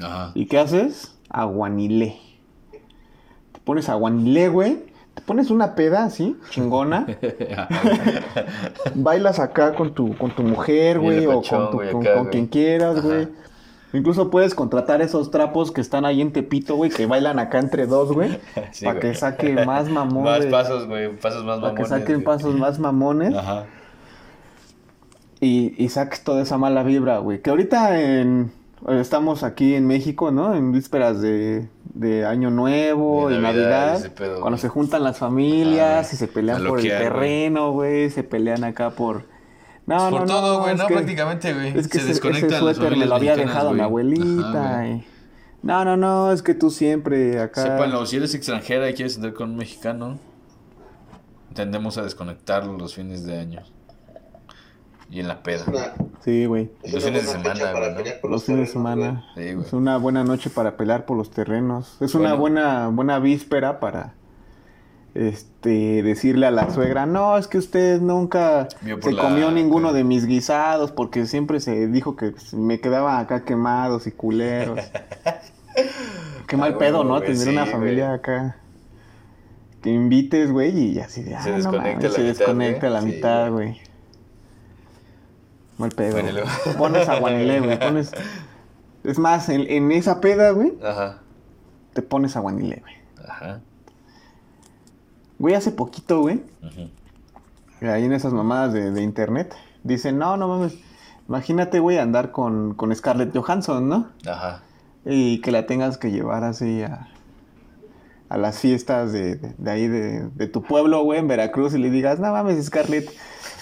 Ajá. 0.03 0.31
¿Y 0.33 0.47
qué 0.47 0.57
haces? 0.59 1.13
Aguanilé. 1.29 2.17
Te 3.51 3.59
pones 3.63 3.87
aguanilé, 3.89 4.49
güey. 4.49 4.89
Te 5.13 5.21
pones 5.21 5.51
una 5.51 5.75
peda 5.75 6.05
así, 6.05 6.35
chingona. 6.49 7.05
Bailas 8.95 9.39
acá 9.39 9.73
con 9.75 9.93
tu, 9.93 10.15
con 10.17 10.31
tu 10.31 10.43
mujer, 10.43 10.99
güey, 10.99 11.25
o 11.25 11.41
con, 11.41 11.71
tu- 11.71 11.77
con- 11.91 12.01
acá, 12.07 12.15
con 12.15 12.27
quien 12.27 12.47
quieras, 12.47 13.01
güey. 13.03 13.27
Incluso 13.91 14.29
puedes 14.29 14.53
contratar 14.53 15.01
esos 15.01 15.31
trapos 15.31 15.71
que 15.71 15.81
están 15.81 16.05
ahí 16.05 16.21
en 16.21 16.31
Tepito, 16.31 16.75
güey, 16.75 16.91
que 16.91 17.05
bailan 17.07 17.39
acá 17.39 17.57
entre 17.59 17.87
dos, 17.87 18.11
güey. 18.11 18.39
Sí, 18.71 18.85
para 18.85 18.99
que 18.99 19.15
saque 19.15 19.65
más 19.65 19.89
mamón. 19.89 20.23
Más 20.25 20.45
pasos, 20.45 20.87
güey. 20.87 21.15
Pasos 21.17 21.43
más 21.43 21.59
Para 21.59 21.73
que 21.73 21.81
mamones. 21.83 21.89
saquen 21.89 22.15
güey. 22.17 22.25
pasos 22.25 22.55
más 22.55 22.77
mamones. 22.79 23.33
Ajá. 23.35 23.65
Y, 25.41 25.73
y 25.83 25.89
saques 25.89 26.23
toda 26.23 26.41
esa 26.43 26.57
mala 26.57 26.83
vibra, 26.83 27.19
güey. 27.19 27.41
Que 27.41 27.49
ahorita 27.49 27.99
en, 28.01 28.51
estamos 28.89 29.43
aquí 29.43 29.73
en 29.73 29.87
México, 29.87 30.31
¿no? 30.31 30.53
En 30.53 30.71
vísperas 30.73 31.21
de, 31.21 31.69
de 31.93 32.25
Año 32.25 32.51
Nuevo 32.51 33.29
De 33.29 33.37
y 33.37 33.39
Navidad 33.39 33.99
y 33.99 34.03
Navidad. 34.03 34.13
pedo, 34.15 34.33
cuando 34.41 34.57
güey. 34.57 34.61
se 34.61 34.67
juntan 34.69 35.03
las 35.03 35.17
familias 35.17 36.09
Ah, 36.11 36.13
y 36.13 36.17
se 36.17 36.27
pelean 36.27 36.65
por 36.65 36.79
el 36.79 36.87
güey. 36.87 36.89
terreno, 36.89 37.71
güey. 37.71 38.09
Se 38.09 38.23
pelean 38.23 38.63
acá 38.65 38.91
por... 38.91 39.23
No, 39.89 40.09
Por 40.11 40.19
no, 40.21 40.25
todo, 40.27 40.61
güey, 40.61 40.75
no, 40.75 40.87
que- 40.87 40.93
prácticamente, 40.93 41.53
güey. 41.53 41.77
Es 41.77 41.87
que 41.87 41.97
Se 41.97 42.03
ese, 42.03 42.07
desconectan 42.09 42.49
ese 42.51 42.59
suéter 42.59 42.95
me 42.97 43.05
lo 43.05 43.15
había 43.15 43.35
dejado 43.35 43.69
mi 43.71 43.77
güey. 43.77 43.85
abuelita. 43.85 44.49
Ajá, 44.49 44.77
güey. 44.81 44.91
y- 44.93 45.05
No, 45.63 45.83
no, 45.83 45.97
no, 45.97 46.31
es 46.31 46.41
que 46.41 46.53
tú 46.53 46.69
siempre 46.69 47.39
acá... 47.41 47.63
Sépanlo, 47.63 48.05
si 48.05 48.15
eres 48.17 48.33
extranjera 48.35 48.89
y 48.89 48.93
quieres 48.93 49.15
andar 49.17 49.33
con 49.33 49.49
un 49.51 49.55
mexicano, 49.57 50.19
tendemos 51.53 51.97
a 51.97 52.03
desconectarlo 52.03 52.77
los 52.77 52.93
fines 52.95 53.25
de 53.25 53.39
año. 53.39 53.61
Y 55.11 55.19
en 55.21 55.27
la 55.27 55.41
peda. 55.41 55.63
Una, 55.67 55.93
Sí, 56.23 56.45
güey. 56.45 56.69
Los 56.83 57.03
fines 57.03 57.25
de 57.25 57.31
semana, 57.31 57.71
güey, 57.71 57.93
¿no? 57.95 58.01
por 58.21 58.29
Los 58.29 58.43
fines 58.43 58.67
de 58.67 58.73
semana. 58.73 59.25
Sí, 59.35 59.53
güey. 59.53 59.65
Es 59.65 59.73
una 59.73 59.97
buena 59.97 60.23
noche 60.23 60.49
para 60.51 60.77
pelear 60.77 61.05
por 61.07 61.17
los 61.17 61.31
terrenos. 61.31 61.97
Es 61.99 62.13
una 62.13 62.35
buena, 62.35 62.89
buena 62.89 63.17
víspera 63.19 63.79
para 63.79 64.13
este 65.15 66.03
decirle 66.03 66.45
a 66.45 66.51
la 66.51 66.69
suegra, 66.69 67.05
no, 67.05 67.37
es 67.37 67.47
que 67.47 67.57
usted 67.57 67.99
nunca 68.01 68.67
se 69.01 69.11
la- 69.11 69.21
comió 69.21 69.51
ninguno 69.51 69.91
de 69.93 70.03
mis 70.03 70.25
guisados 70.25 70.91
porque 70.91 71.25
siempre 71.25 71.59
se 71.59 71.87
dijo 71.87 72.15
que 72.15 72.33
me 72.53 72.79
quedaban 72.79 73.17
acá 73.19 73.43
quemados 73.43 74.07
y 74.07 74.11
culeros. 74.11 74.79
Qué 76.47 76.57
mal 76.57 76.73
Ah, 76.75 76.77
pedo, 76.79 77.03
¿no? 77.03 77.19
Tener 77.21 77.37
sí, 77.37 77.49
una 77.49 77.61
güey. 77.61 77.71
familia 77.73 78.13
acá. 78.13 78.57
Que 79.81 79.91
invites, 79.91 80.51
güey, 80.51 80.77
y 80.77 80.99
así 80.99 81.23
de, 81.23 81.35
ah, 81.35 81.41
Se 81.43 81.51
no 81.51 81.55
desconecta 81.57 81.89
mames, 81.89 82.03
la 82.03 82.09
se 82.11 82.21
mitad, 82.21 82.37
desconecta 82.37 82.79
güey. 82.89 82.93
la 82.93 83.01
Sí, 83.01 83.05
mitad, 83.07 83.51
güey. 83.51 83.81
Mal 85.77 85.89
pedo. 85.91 86.11
Bueno, 86.13 86.31
luego- 86.31 86.49
Pones 86.77 87.07
aguanilé, 87.09 87.59
güey. 87.61 87.79
Pones... 87.79 88.11
Es 89.03 89.17
más, 89.17 89.47
en, 89.49 89.61
en 89.69 89.91
esa 89.93 90.19
peda, 90.19 90.51
güey, 90.51 90.73
Ajá. 90.83 91.19
te 91.93 92.01
pones 92.01 92.35
aguanilé, 92.35 92.81
güey. 92.81 92.95
Ajá. 93.25 93.61
Güey, 95.39 95.55
hace 95.55 95.71
poquito, 95.71 96.19
güey, 96.21 96.41
ahí 97.81 98.03
en 98.05 98.13
esas 98.13 98.33
mamadas 98.33 98.73
de, 98.73 98.91
de 98.91 99.01
internet, 99.01 99.55
dicen, 99.83 100.17
no, 100.17 100.35
no 100.37 100.47
mames, 100.47 100.73
imagínate, 101.27 101.79
güey, 101.79 101.97
andar 101.97 102.31
con, 102.31 102.73
con 102.75 102.93
Scarlett 102.95 103.35
Johansson, 103.35 103.87
¿no? 103.87 104.07
Ajá. 104.27 104.61
Y 105.05 105.39
que 105.41 105.51
la 105.51 105.65
tengas 105.65 105.97
que 105.97 106.11
llevar 106.11 106.43
así 106.43 106.81
a, 106.83 107.07
a 108.27 108.37
las 108.37 108.59
fiestas 108.59 109.13
de, 109.13 109.35
de- 109.37 109.55
de 109.57 109.71
ahí, 109.71 109.87
de, 109.87 110.27
de 110.35 110.47
tu 110.47 110.61
pueblo, 110.61 111.03
güey, 111.03 111.19
en 111.19 111.27
Veracruz, 111.29 111.73
y 111.73 111.77
le 111.77 111.89
digas, 111.89 112.19
no 112.19 112.31
mames, 112.33 112.63
Scarlett, 112.65 113.09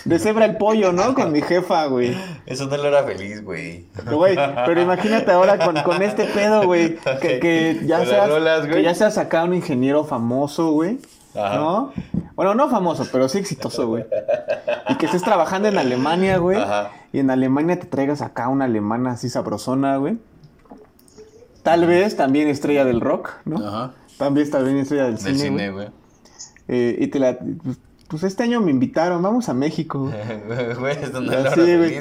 deshebra 0.04 0.46
el 0.46 0.58
pollo, 0.58 0.92
¿no? 0.94 1.14
Con 1.14 1.32
mi 1.32 1.44
jefa, 1.44 1.86
güey. 1.86 2.18
Eso 2.48 2.66
no 2.66 2.76
lo 2.78 2.86
era 2.88 3.04
feliz, 3.04 3.44
güey. 3.44 3.86
Pero, 4.04 4.18
güey, 4.18 4.36
pero 4.66 4.82
imagínate 4.82 5.32
ahora 5.32 5.60
con, 5.64 5.76
con 5.84 6.02
este 6.02 6.26
pedo, 6.26 6.66
güey. 6.66 6.98
Que, 7.22 7.40
que 7.40 7.82
ya 7.86 8.04
seas, 8.04 8.30
rolas, 8.30 8.62
güey. 8.62 8.74
que 8.78 8.84
ya 8.84 8.96
seas 8.96 9.20
acá 9.20 9.44
un 9.44 9.54
ingeniero 9.54 10.04
famoso, 10.06 10.72
güey. 10.72 10.98
Ajá. 11.38 11.56
¿No? 11.56 11.92
Bueno, 12.36 12.54
no 12.56 12.70
famoso, 12.70 13.06
pero 13.12 13.28
sí 13.30 13.40
exitoso, 13.40 13.88
güey. 13.88 14.06
Y 14.90 14.96
que 14.96 15.06
estés 15.08 15.24
trabajando 15.24 15.68
en 15.68 15.78
Alemania, 15.78 16.38
güey. 16.38 16.58
Ajá. 16.62 16.92
Y 17.12 17.20
en 17.20 17.30
Alemania 17.32 17.80
te 17.80 17.88
traigas 17.88 18.22
acá 18.22 18.48
una 18.48 18.66
alemana 18.66 19.12
así 19.12 19.30
sabrosona, 19.30 19.98
güey. 19.98 20.18
Tal 21.64 21.86
vez 21.86 22.16
también 22.16 22.48
estrella 22.48 22.86
del 22.86 23.02
rock, 23.02 23.32
¿no? 23.46 23.58
Ajá. 23.68 23.94
También 24.18 24.50
también 24.50 24.78
estrella 24.78 25.06
del, 25.06 25.16
Del 25.18 25.36
cine, 25.36 25.38
cine, 25.50 25.72
güey. 25.72 25.88
Eh, 26.68 26.96
y 27.00 27.08
te 27.08 27.20
la... 27.20 27.38
Pues, 27.38 27.80
pues 28.08 28.24
este 28.24 28.44
año 28.44 28.62
me 28.62 28.72
invitaron, 28.72 29.22
vamos 29.22 29.50
a 29.50 29.54
México. 29.54 30.10
Güey, 30.80 30.98
no 31.12 31.30
era 31.32 31.52
Así, 31.52 31.76
güey. 31.76 32.00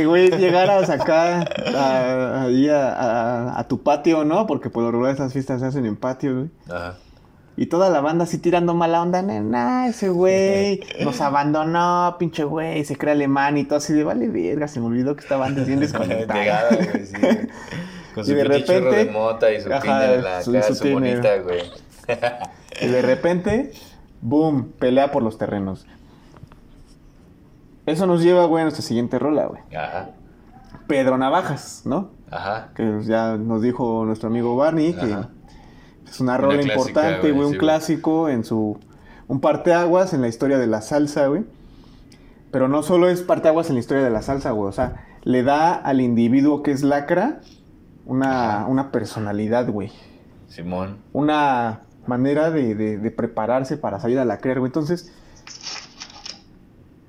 Y, 0.00 0.04
güey, 0.04 0.30
llegaras 0.38 0.90
acá 0.90 1.44
a, 1.76 2.42
ahí 2.42 2.68
a, 2.68 2.88
a- 2.92 3.60
a 3.60 3.68
tu 3.68 3.82
patio, 3.84 4.24
¿no? 4.24 4.48
Porque 4.48 4.68
por 4.68 4.82
lo 4.82 4.90
regular 4.90 5.14
esas 5.14 5.32
fiestas 5.32 5.60
se 5.60 5.66
hacen 5.66 5.86
en 5.86 5.94
patio, 5.94 6.34
güey. 6.34 6.50
Ajá. 6.68 6.96
Y 7.58 7.66
toda 7.66 7.88
la 7.88 8.00
banda 8.02 8.24
así 8.24 8.36
tirando 8.38 8.74
mala 8.74 9.00
onda, 9.00 9.22
nah, 9.22 9.86
ese 9.86 10.10
güey 10.10 10.80
nos 11.04 11.20
abandonó, 11.22 12.16
pinche 12.18 12.44
güey, 12.44 12.84
se 12.84 12.96
cree 12.96 13.12
alemán 13.12 13.56
y 13.56 13.64
todo 13.64 13.78
así 13.78 13.92
de, 13.94 14.04
vale, 14.04 14.28
verga, 14.28 14.68
se 14.68 14.78
me 14.80 14.86
olvidó 14.86 15.16
que 15.16 15.22
bien 15.66 15.80
desconectada. 15.80 16.38
Pegada, 16.40 16.68
güey, 16.76 17.06
sí, 17.06 17.14
güey. 17.20 17.38
Con 18.14 18.24
Y 18.24 18.26
su 18.28 18.34
de 18.34 18.64
churro 18.64 18.90
de 18.90 18.90
repente- 18.90 19.12
mota 19.12 19.52
y 19.52 19.60
su 19.60 19.72
Ajá, 19.72 20.14
en 20.14 20.22
la 20.24 20.42
su- 20.42 20.52
cara, 20.52 20.66
su 20.66 20.74
su, 20.74 20.82
tiner. 20.84 21.20
bonita, 21.20 21.36
güey. 21.42 21.62
Y 22.80 22.86
de 22.88 23.02
repente, 23.02 23.72
boom, 24.22 24.72
pelea 24.78 25.10
por 25.12 25.22
los 25.22 25.36
terrenos. 25.38 25.86
Eso 27.86 28.06
nos 28.06 28.22
lleva, 28.22 28.46
güey, 28.46 28.62
a 28.62 28.64
nuestra 28.64 28.82
siguiente 28.82 29.18
rola, 29.18 29.46
güey. 29.46 29.60
Ajá. 29.76 30.10
Pedro 30.88 31.18
Navajas, 31.18 31.82
¿no? 31.84 32.10
Ajá. 32.30 32.70
Que 32.74 33.00
ya 33.02 33.36
nos 33.36 33.62
dijo 33.62 34.04
nuestro 34.04 34.28
amigo 34.28 34.56
Barney 34.56 34.92
que. 34.94 35.16
Es 36.08 36.20
una 36.20 36.32
Una 36.34 36.38
rola 36.38 36.62
clásica, 36.62 36.78
importante, 36.88 37.32
güey, 37.32 37.46
un 37.46 37.52
sí, 37.52 37.58
clásico 37.58 38.28
en 38.28 38.44
su 38.44 38.78
un 39.28 39.40
parteaguas 39.40 40.12
en 40.14 40.20
la 40.20 40.28
historia 40.28 40.58
de 40.58 40.66
la 40.66 40.80
salsa, 40.82 41.26
güey. 41.26 41.44
Pero 42.52 42.68
no 42.68 42.82
solo 42.82 43.08
es 43.08 43.22
parteaguas 43.22 43.68
en 43.68 43.74
la 43.74 43.80
historia 43.80 44.02
de 44.04 44.10
la 44.10 44.22
salsa, 44.22 44.52
güey, 44.52 44.68
o 44.68 44.72
sea, 44.72 45.04
le 45.24 45.42
da 45.42 45.74
al 45.74 46.00
individuo 46.00 46.62
que 46.62 46.70
es 46.70 46.82
lacra 46.82 47.40
una, 48.06 48.66
una 48.68 48.92
personalidad, 48.92 49.68
güey. 49.68 49.90
Simón. 50.48 50.98
Una 51.12 51.80
manera 52.06 52.50
de, 52.52 52.74
de- 52.76 52.98
de 52.98 53.10
prepararse 53.10 53.76
para 53.76 53.98
salir 53.98 54.18
a 54.20 54.24
lacrear, 54.24 54.60
güey. 54.60 54.68
Entonces, 54.68 55.12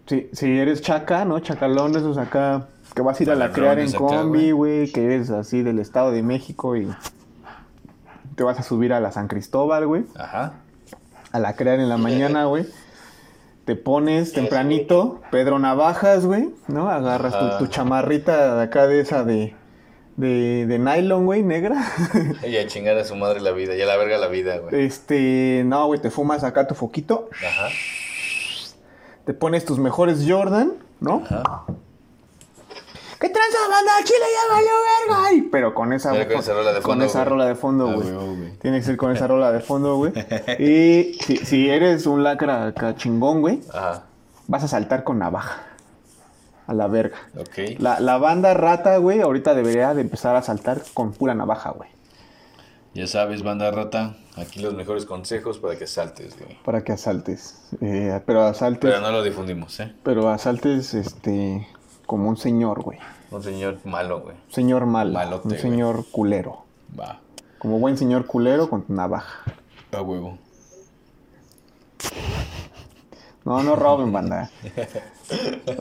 si, 0.08 0.30
si 0.34 0.58
eres 0.58 0.82
chaca, 0.82 1.24
¿no? 1.26 1.39
Chacalón, 1.39 1.95
esos 1.95 2.18
acá, 2.18 2.68
que 2.95 3.02
vas 3.02 3.20
a 3.20 3.24
ir 3.24 3.32
a 3.32 3.36
lacrear 3.36 3.78
en 3.80 3.91
combi, 3.91 4.52
güey, 4.52 4.91
que 4.91 5.06
eres 5.06 5.30
así 5.30 5.62
del 5.62 5.80
Estado 5.80 6.12
de 6.12 6.24
México 6.24 6.76
y 6.76 6.88
te 8.38 8.43
vas 8.43 8.59
a 8.59 8.63
subir 8.63 8.93
a 8.93 8.99
la 8.99 9.11
San 9.11 9.27
Cristóbal, 9.27 9.88
güey, 9.88 10.05
Ajá. 10.15 10.53
a 11.31 11.39
lacrear 11.39 11.79
en 11.79 11.89
la 11.89 11.97
mañana, 11.97 12.45
güey. 12.45 12.67
Te 13.65 13.75
pones 13.75 14.31
tempranito, 14.31 15.21
Pedro 15.31 15.57
Navajas, 15.57 16.23
güey, 16.23 16.49
¿no? 16.67 16.88
Agarras 16.88 17.57
tu 17.57 17.65
chamarrita 17.65 18.55
de 18.55 18.63
acá 18.63 18.85
de 18.85 19.01
esa 19.01 19.23
de, 19.25 19.55
de, 20.17 20.67
de 20.67 20.79
nylon, 20.79 21.25
güey, 21.25 21.41
negra. 21.41 21.83
Y 22.47 22.55
a 22.57 22.67
chingar 22.67 22.95
a 22.97 23.03
su 23.03 23.15
madre 23.15 23.41
la 23.41 23.51
vida, 23.51 23.75
y 23.75 23.81
a 23.81 23.88
la 23.88 23.97
verga 23.97 24.19
la 24.19 24.27
vida, 24.27 24.59
güey. 24.59 24.85
Este, 24.85 25.63
no, 25.65 25.88
güey, 25.88 25.99
te 25.99 26.11
fumas 26.11 26.43
acá 26.43 26.67
tu 26.67 26.75
foquito, 26.75 27.27
Ajá. 27.45 27.69
te 29.25 29.33
pones 29.33 29.65
tus 29.65 29.79
mejores 29.79 30.23
Jordan, 30.27 30.73
¿no? 30.99 31.23
Ajá. 31.25 31.65
¿Qué 33.20 33.30
tranza 33.30 33.57
banda? 33.70 33.91
Chile 34.03 34.20
ya 34.34 34.53
valió 34.53 34.70
verga. 35.07 35.24
Ay, 35.28 35.41
pero 35.51 35.74
con 35.74 35.91
esa, 35.93 36.11
Pero 36.11 36.28
con 36.34 36.39
esa 36.39 36.53
rola 36.53 36.70
de 36.74 36.82
con 36.82 36.91
fondo, 36.91 37.05
esa 37.05 37.20
güey. 37.20 37.30
rola 37.30 37.45
de 37.47 37.55
fondo, 37.55 37.89
Ah, 37.89 37.93
güey. 37.95 38.57
Tiene 38.59 38.78
que 38.80 38.86
ser 38.86 38.97
con 38.97 39.11
esa 39.11 39.28
rola 39.28 39.51
de 39.51 39.59
fondo, 39.59 39.95
güey. 39.97 40.13
Y 40.59 41.13
si, 41.24 41.38
si 41.38 41.70
eres 41.70 42.05
un 42.05 42.24
lacra 42.24 42.74
chingón, 42.95 43.41
güey, 43.41 43.61
vas 44.47 44.63
a 44.63 44.68
saltar 44.68 45.03
con 45.03 45.20
navaja. 45.20 45.63
A 46.68 46.74
la 46.74 46.88
verga. 46.88 47.18
Ok. 47.38 47.80
La, 47.80 47.99
la 48.01 48.18
banda 48.18 48.53
rata, 48.53 48.97
güey, 48.97 49.22
ahorita 49.22 49.55
debería 49.55 49.93
de 49.93 50.01
empezar 50.01 50.36
a 50.36 50.41
saltar 50.41 50.82
con 50.93 51.13
pura 51.13 51.34
navaja, 51.34 51.72
güey. 51.72 51.89
Ya 52.93 53.07
sabes, 53.07 53.41
banda 53.43 53.72
rata, 53.72 54.18
aquí 54.36 54.59
los 54.59 54.74
mejores 54.74 55.05
consejos 55.05 55.59
para 55.59 55.78
que 55.78 55.88
saltes, 55.88 56.38
güey. 56.38 56.57
Para 56.65 56.84
que 56.84 56.91
asaltes. 56.91 57.55
Eh, 57.80 58.20
pero 58.26 58.43
asaltes. 58.43 58.91
Pero 58.91 59.01
no 59.01 59.11
lo 59.11 59.24
difundimos, 59.24 59.80
¿eh? 59.80 59.93
Pero 60.03 60.30
asaltes, 60.30 60.93
este, 60.93 61.68
como 62.08 62.30
un 62.30 62.38
señor, 62.38 62.82
güey. 62.82 62.97
Un 63.30 63.43
señor 63.43 63.78
malo, 63.86 64.22
güey. 64.22 64.36
Un 64.36 64.51
señor 64.51 64.86
malo. 64.88 65.14
Malote, 65.14 65.47
un 65.47 65.51
güey. 65.51 65.62
señor 65.62 66.05
culero. 66.12 66.64
Va. 66.99 67.20
Como 67.60 67.78
buen 67.78 67.97
señor 67.97 68.26
culero 68.26 68.70
con 68.70 68.82
tu 68.82 68.93
navaja. 68.93 69.43
A 69.95 70.01
huevo. 70.01 70.38
No, 73.45 73.62
no 73.62 73.76
roben, 73.76 74.12
banda. 74.12 74.49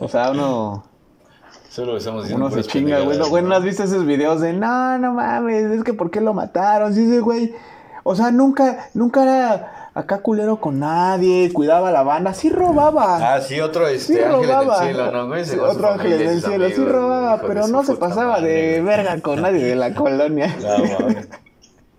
O 0.01 0.09
sea, 0.09 0.31
uno, 0.31 0.85
Solo 1.69 1.97
estamos 1.97 2.23
diciendo 2.23 2.47
uno 2.47 2.55
se 2.55 2.65
chinga, 2.65 3.01
güey. 3.01 3.19
No, 3.19 3.29
güey, 3.29 3.45
¿no 3.45 3.55
has 3.55 3.63
visto 3.63 3.83
esos 3.83 4.07
videos 4.07 4.41
de 4.41 4.53
no, 4.53 4.99
no 4.99 5.13
mames, 5.13 5.65
es 5.65 5.85
que 5.85 5.93
¿por 5.93 6.11
qué 6.11 6.21
lo 6.21 6.33
mataron? 6.33 6.95
Sí, 6.95 7.07
sí, 7.09 7.19
güey. 7.19 7.55
O 8.03 8.17
sea, 8.17 8.31
nunca, 8.31 8.89
nunca 8.95 9.23
era 9.23 9.86
acá 9.97 10.19
culero 10.19 10.61
con 10.61 10.79
nadie, 10.81 11.51
cuidaba 11.55 11.89
a 11.89 11.93
la 11.93 12.03
banda, 12.03 12.35
sí 12.35 12.51
robaba. 12.51 13.35
Ah, 13.35 13.41
sí, 13.41 13.59
otro 13.61 13.89
Sí 13.89 13.95
este 13.95 14.25
ángel 14.27 14.43
robaba. 14.43 14.81
del 14.85 14.95
cielo, 14.95 15.11
¿no, 15.11 15.27
güey? 15.29 15.45
Sí, 15.47 15.59
otro 15.59 15.89
ángel 15.93 16.19
del 16.19 16.43
cielo, 16.43 16.69
sí 16.69 16.85
robaba, 16.85 17.41
pero 17.41 17.67
no 17.67 17.83
se 17.83 17.97
pasaba 17.97 18.33
madre, 18.33 18.53
de 18.53 18.83
verga 18.83 19.19
con 19.23 19.41
nadie 19.41 19.65
de 19.65 19.75
la 19.75 19.95
colonia. 19.95 20.55
No. 20.67 21.37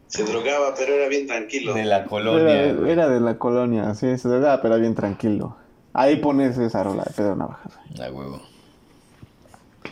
Se 0.07 0.23
drogaba, 0.23 0.73
pero 0.77 0.93
era 0.93 1.09
bien 1.09 1.27
tranquilo. 1.27 1.73
De 1.73 1.83
la 1.83 2.05
colonia. 2.05 2.63
Era, 2.63 2.89
era 2.89 3.09
de 3.09 3.19
la 3.19 3.37
colonia, 3.37 3.93
sí, 3.93 4.17
se 4.17 4.29
drogaba, 4.29 4.61
pero 4.61 4.77
bien 4.79 4.95
tranquilo. 4.95 5.57
Ahí 5.91 6.17
pones 6.17 6.57
esa 6.59 6.83
rola 6.83 7.03
de 7.03 7.11
Pedro 7.13 7.35
Navajas. 7.35 7.73
güey. 7.95 8.07
A 8.07 8.11
huevo. 8.13 8.41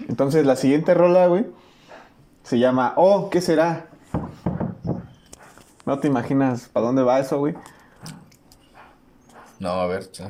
Entonces 0.08 0.46
la 0.46 0.56
siguiente 0.56 0.94
rola, 0.94 1.26
güey, 1.28 1.48
se 2.44 2.60
llama 2.60 2.94
Oh, 2.98 3.30
¿qué 3.32 3.42
será? 3.42 3.88
No 5.86 6.00
te 6.00 6.08
imaginas 6.08 6.70
para 6.72 6.86
dónde 6.86 7.02
va 7.04 7.20
eso, 7.20 7.40
güey. 7.40 7.56
No, 9.60 9.70
a 9.70 9.88
ver, 9.88 10.10
sí. 10.12 10.24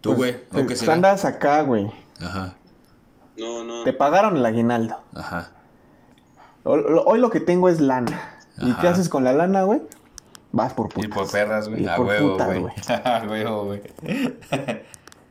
Tú, 0.00 0.14
güey. 0.14 0.34
¿o 0.52 0.56
qué 0.58 0.64
Pues, 0.64 0.78
será? 0.80 0.92
andas 0.94 1.24
acá, 1.24 1.62
güey. 1.62 1.90
Ajá. 2.20 2.54
No, 3.38 3.64
no. 3.64 3.84
Te 3.84 3.92
pagaron 3.92 4.36
el 4.36 4.46
aguinaldo. 4.46 5.00
Ajá. 5.14 5.50
Hoy 6.64 7.18
lo 7.18 7.30
que 7.30 7.40
tengo 7.40 7.68
es 7.68 7.80
lana. 7.80 8.38
¿Y 8.58 8.70
Ajá. 8.70 8.80
qué 8.80 8.88
haces 8.88 9.08
con 9.08 9.24
la 9.24 9.32
lana, 9.32 9.64
güey? 9.64 9.82
Vas 10.52 10.72
por 10.72 10.88
putas. 10.88 11.04
Ir 11.08 11.10
por 11.14 11.30
perras, 11.30 11.68
güey. 11.68 11.86
A 11.88 11.96
por 11.96 12.06
huevo, 12.06 12.32
putas, 12.32 12.46
güey. 12.46 12.60
güey. 12.60 12.72
A 13.04 13.24
huevo, 13.28 13.64
güey. 13.64 13.82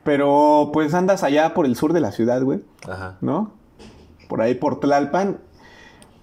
Pero 0.03 0.69
pues 0.73 0.93
andas 0.93 1.23
allá 1.23 1.53
por 1.53 1.65
el 1.65 1.75
sur 1.77 1.93
de 1.93 2.01
la 2.01 2.11
ciudad, 2.11 2.41
güey, 2.41 2.61
Ajá. 2.89 3.17
¿no? 3.21 3.53
Por 4.27 4.41
ahí 4.41 4.53
por 4.55 4.79
Tlalpan. 4.79 5.39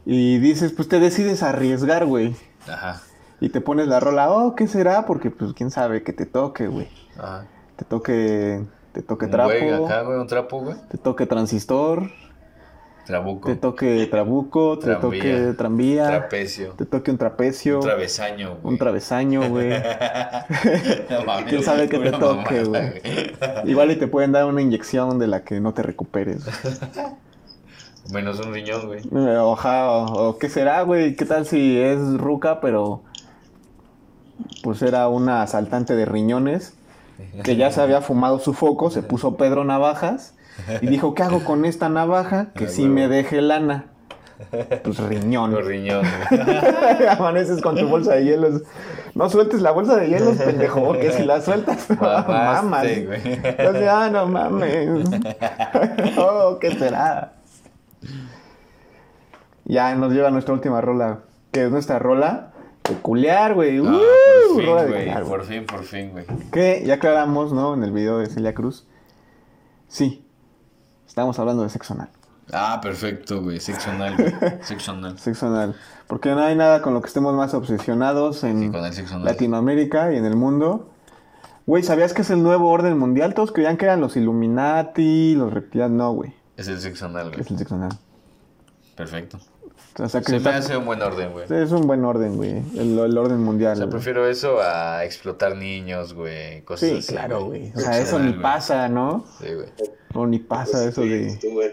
Y 0.04 0.38
dices, 0.38 0.72
pues 0.72 0.88
te 0.88 0.98
decides 1.00 1.42
arriesgar, 1.42 2.04
güey. 2.04 2.36
Ajá. 2.68 3.00
Y 3.40 3.48
te 3.48 3.60
pones 3.60 3.88
la 3.88 4.00
rola, 4.00 4.30
oh, 4.30 4.54
¿qué 4.54 4.66
será? 4.68 5.06
Porque 5.06 5.30
pues 5.30 5.52
quién 5.54 5.70
sabe 5.70 6.02
que 6.02 6.12
te 6.12 6.26
toque, 6.26 6.66
güey. 6.68 6.88
Ajá. 7.18 7.46
Te 7.76 7.84
toque, 7.86 8.62
te 8.92 9.02
toque 9.02 9.24
Un 9.26 9.30
trapo, 9.30 9.50
güey 9.50 9.84
acá, 9.84 10.02
güey, 10.02 10.18
un 10.18 10.26
trapo, 10.26 10.60
güey. 10.60 10.76
te 10.90 10.98
toque 10.98 11.24
transistor, 11.26 12.10
Trabuco. 13.06 13.48
te 13.48 13.56
toque 13.56 14.06
trabuco, 14.10 14.78
te 14.78 14.94
Tranvía. 14.94 15.00
toque 15.00 15.54
tranvía, 15.56 16.06
Trapecio. 16.06 16.72
te 16.74 16.84
toque 16.84 17.10
un 17.10 17.16
trapecio, 17.18 17.76
Un 17.78 17.82
travesaño, 17.84 18.48
güey. 18.56 18.60
un 18.74 18.78
travesaño, 18.78 19.48
güey. 19.48 19.70
No 21.10 21.44
¿Quién 21.48 21.62
sabe 21.62 21.88
que 21.88 21.98
te 21.98 22.10
toque, 22.12 22.64
güey? 22.64 22.92
Igual 23.64 23.90
y 23.92 23.96
te 23.96 24.06
pueden 24.06 24.32
dar 24.32 24.44
una 24.44 24.60
inyección 24.60 25.18
de 25.18 25.26
la 25.26 25.42
que 25.44 25.60
no 25.60 25.72
te 25.72 25.82
recuperes. 25.82 26.44
Menos 28.12 28.38
un 28.40 28.52
riñón, 28.52 28.86
güey. 28.86 29.00
Eh, 29.00 29.36
Oja, 29.38 29.90
o, 29.90 30.28
o 30.30 30.38
qué 30.38 30.48
será, 30.48 30.82
güey, 30.82 31.16
qué 31.16 31.24
tal 31.24 31.46
si 31.46 31.80
es 31.80 31.98
ruca, 32.18 32.60
pero 32.60 33.02
pues 34.62 34.82
era 34.82 35.08
una 35.08 35.42
asaltante 35.42 35.94
de 35.96 36.04
riñones 36.04 36.74
que 37.44 37.56
ya 37.56 37.70
se 37.70 37.80
había 37.82 38.00
fumado 38.00 38.38
su 38.38 38.54
foco, 38.54 38.90
se 38.90 39.02
puso 39.02 39.36
Pedro 39.36 39.64
Navajas 39.64 40.34
y 40.80 40.86
dijo, 40.86 41.14
¿qué 41.14 41.22
hago 41.22 41.44
con 41.44 41.64
esta 41.64 41.88
navaja? 41.88 42.46
Que 42.54 42.64
Ah, 42.64 42.68
sí 42.68 42.82
huevo. 42.82 42.94
me 42.94 43.08
deje 43.08 43.40
lana. 43.42 43.86
Pues 44.82 44.98
riñón. 44.98 45.54
Riñón, 45.64 46.02
güey. 46.30 47.08
Amaneces 47.08 47.60
con 47.60 47.76
tu 47.76 47.86
bolsa 47.88 48.14
de 48.14 48.24
hielos. 48.24 48.62
No 49.14 49.28
sueltes 49.28 49.60
la 49.60 49.70
bolsa 49.70 49.96
de 49.96 50.08
hielos, 50.08 50.36
pendejo, 50.38 50.92
que 50.94 51.12
si 51.12 51.24
la 51.24 51.42
sueltas, 51.42 51.90
Mamaste, 52.00 52.62
mamas. 52.62 52.82
decía, 52.84 54.04
ah, 54.04 54.10
no 54.10 54.26
mames. 54.26 55.08
oh, 56.18 56.58
¿qué 56.58 56.72
será? 56.74 57.32
Ya 59.64 59.94
nos 59.94 60.12
lleva 60.12 60.30
nuestra 60.30 60.54
última 60.54 60.80
rola, 60.80 61.18
que 61.52 61.64
es 61.66 61.70
nuestra 61.70 61.98
rola 61.98 62.49
peculiar, 62.94 63.54
güey. 63.54 63.78
Ah, 63.78 63.82
Uh, 63.82 64.54
por 64.54 64.64
rola 64.64 64.80
fin, 64.82 64.86
de 64.86 64.92
güey. 64.92 65.00
culiar, 65.04 65.24
güey. 65.24 65.36
Por 65.38 65.44
fin, 65.46 65.66
por 65.66 65.84
fin, 65.84 66.10
güey. 66.12 66.24
Que 66.52 66.82
ya 66.86 66.94
aclaramos, 66.94 67.52
¿no? 67.52 67.74
En 67.74 67.82
el 67.84 67.92
video 67.92 68.18
de 68.18 68.26
Celia 68.26 68.54
Cruz. 68.54 68.86
Sí, 69.88 70.24
estamos 71.06 71.38
hablando 71.38 71.62
de 71.62 71.68
sexo 71.70 71.94
anal. 71.94 72.10
Ah, 72.52 72.80
perfecto, 72.82 73.42
güey. 73.42 73.60
Sexo 73.60 73.90
anal, 73.90 74.16
güey. 74.16 74.32
Sexo 74.62 74.92
anal. 74.92 75.18
Sexo 75.18 75.46
anal. 75.46 75.74
Porque 76.08 76.30
no 76.30 76.40
hay 76.40 76.56
nada 76.56 76.82
con 76.82 76.94
lo 76.94 77.00
que 77.00 77.06
estemos 77.06 77.34
más 77.34 77.54
obsesionados 77.54 78.42
en 78.44 78.72
Sí. 78.72 79.08
Latinoamérica 79.22 80.12
y 80.12 80.16
en 80.16 80.24
el 80.24 80.34
mundo. 80.36 80.90
Güey, 81.66 81.84
¿sabías 81.84 82.12
que 82.12 82.22
es 82.22 82.30
el 82.30 82.42
nuevo 82.42 82.68
orden 82.70 82.98
mundial? 82.98 83.34
Todos 83.34 83.52
creían 83.52 83.76
que 83.76 83.84
eran 83.84 84.00
los 84.00 84.16
Illuminati, 84.16 85.34
los 85.36 85.52
reptilianos. 85.52 85.96
No, 85.96 86.12
güey. 86.12 86.32
Es 86.56 86.66
el 86.66 86.80
sexo 86.80 87.06
anal, 87.06 87.28
güey. 87.28 87.40
Es 87.42 87.50
el 87.50 87.58
sexo 87.58 87.76
anal. 87.76 87.92
Perfecto. 88.96 89.38
O 89.98 90.08
sea, 90.08 90.20
que 90.20 90.26
Se 90.26 90.32
me 90.32 90.36
está- 90.38 90.56
hace 90.56 90.76
un 90.76 90.84
buen 90.86 91.02
orden, 91.02 91.32
güey. 91.32 91.46
es 91.50 91.72
un 91.72 91.86
buen 91.86 92.04
orden, 92.04 92.36
güey. 92.36 92.62
El, 92.78 92.98
el 92.98 93.18
orden 93.18 93.40
mundial. 93.42 93.72
O 93.72 93.76
sea, 93.76 93.84
güey. 93.86 93.92
prefiero 93.92 94.26
eso 94.28 94.58
a 94.62 95.04
explotar 95.04 95.56
niños, 95.56 96.14
güey. 96.14 96.62
Cosas 96.62 96.88
Sí, 96.88 96.96
así, 96.98 97.12
claro, 97.12 97.44
güey. 97.46 97.72
O 97.74 97.80
sea, 97.80 97.98
eso 97.98 98.18
ni 98.18 98.30
güey. 98.30 98.40
pasa, 98.42 98.88
¿no? 98.88 99.24
Sí, 99.40 99.46
güey. 99.52 99.66
O 100.14 100.26
ni 100.26 100.38
pasa 100.38 100.84
eso 100.88 101.02
de, 101.02 101.36
Tú, 101.40 101.50
güey. 101.52 101.72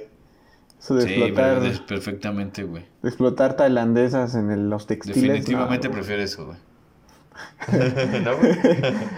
eso 0.80 0.96
de 0.96 1.02
Sí, 1.04 1.14
explotar, 1.14 1.62
perfectamente, 1.88 2.64
güey. 2.64 2.86
de 3.04 3.08
explotar 3.10 3.56
tailandesas 3.56 4.34
en 4.36 4.50
el- 4.52 4.70
los 4.70 4.88
textiles. 4.88 5.22
Definitivamente 5.22 5.88
no. 5.88 5.94
prefiero 5.94 6.22
eso, 6.24 6.48
güey. 6.48 6.58
¿No, 8.24 8.38
güey? 8.38 8.58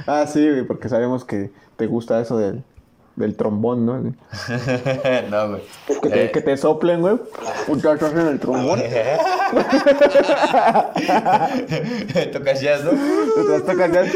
Ah, 0.08 0.26
sí, 0.28 0.47
güey, 0.47 0.64
porque 0.68 0.89
sabemos 0.89 1.24
que 1.26 1.52
te 1.78 1.88
gusta 1.88 2.20
eso 2.20 2.38
del, 2.38 2.64
del 3.20 3.36
trombón, 3.36 3.86
¿no? 3.86 3.99
no, 5.30 5.49
güey. 5.49 5.61
Que 6.01 6.09
te, 6.09 6.24
Eh, 6.26 6.32
que 6.32 6.41
te 6.41 6.57
soplen, 6.57 7.01
güey. 7.01 7.17
Muchachos 7.67 8.11
en 8.13 8.20
el 8.28 8.39
trombón. 8.39 8.80
Tocas 12.34 12.61
jazz, 12.61 12.84
¿no? 12.84 12.91
Tocas. 13.65 14.11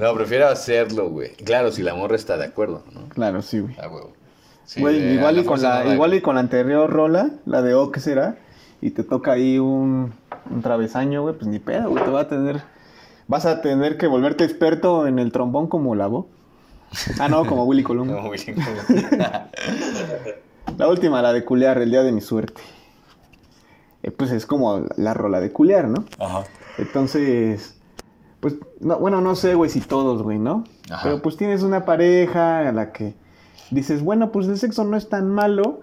No, 0.00 0.12
prefiero 0.14 0.48
hacerlo, 0.48 1.08
güey. 1.10 1.30
Claro, 1.36 1.70
si 1.70 1.82
la 1.82 1.94
morra 1.94 2.16
está 2.16 2.36
de 2.36 2.46
acuerdo, 2.46 2.82
¿no? 2.92 3.08
Claro, 3.10 3.42
sí, 3.42 3.60
güey. 3.60 3.76
A 3.78 3.88
huevo. 3.88 4.12
Sí, 4.64 4.80
Güey, 4.80 4.98
de- 5.00 5.10
a 5.10 5.12
igual, 5.14 5.38
y 5.38 5.44
con 5.44 5.62
la, 5.62 5.84
igual 5.92 6.10
güey. 6.10 6.18
y 6.18 6.22
con 6.22 6.34
la 6.34 6.40
anterior 6.40 6.90
rola, 6.90 7.30
la 7.46 7.62
de 7.62 7.74
O, 7.74 7.92
¿qué 7.92 8.00
será? 8.00 8.36
Y 8.80 8.90
te 8.90 9.04
toca 9.04 9.32
ahí 9.32 9.58
un, 9.58 10.12
un 10.50 10.62
travesaño, 10.62 11.22
güey, 11.22 11.34
pues 11.34 11.46
ni 11.46 11.58
pedo, 11.58 11.90
güey, 11.90 12.02
te 12.04 12.10
va 12.10 12.22
a 12.22 12.28
tener... 12.28 12.62
Vas 13.26 13.46
a 13.46 13.62
tener 13.62 13.96
que 13.96 14.06
volverte 14.06 14.44
experto 14.44 15.06
en 15.06 15.18
el 15.18 15.32
trombón 15.32 15.66
como 15.66 15.94
la 15.94 16.06
voz. 16.06 16.26
Ah, 17.18 17.28
no, 17.28 17.44
como 17.46 17.64
Willy 17.64 17.82
Colón. 17.82 18.08
No, 18.14 18.26
güey. 18.26 18.40
La 20.78 20.88
última, 20.88 21.22
la 21.22 21.32
de 21.32 21.44
culear, 21.44 21.78
el 21.78 21.90
día 21.90 22.02
de 22.02 22.12
mi 22.12 22.20
suerte. 22.20 22.62
Eh, 24.02 24.10
pues 24.10 24.30
es 24.30 24.46
como 24.46 24.86
la 24.96 25.14
rola 25.14 25.40
de 25.40 25.50
culear, 25.52 25.88
¿no? 25.88 26.04
Ajá. 26.18 26.44
Entonces, 26.78 27.76
pues, 28.40 28.56
no, 28.80 28.98
bueno, 28.98 29.20
no 29.20 29.34
sé, 29.36 29.54
güey, 29.54 29.70
si 29.70 29.80
todos, 29.80 30.22
güey, 30.22 30.38
¿no? 30.38 30.64
Ajá. 30.90 31.02
Pero 31.04 31.22
pues 31.22 31.36
tienes 31.36 31.62
una 31.62 31.84
pareja 31.84 32.68
a 32.68 32.72
la 32.72 32.92
que 32.92 33.14
dices, 33.70 34.02
bueno, 34.02 34.32
pues 34.32 34.48
el 34.48 34.58
sexo 34.58 34.84
no 34.84 34.96
es 34.96 35.08
tan 35.08 35.30
malo, 35.30 35.80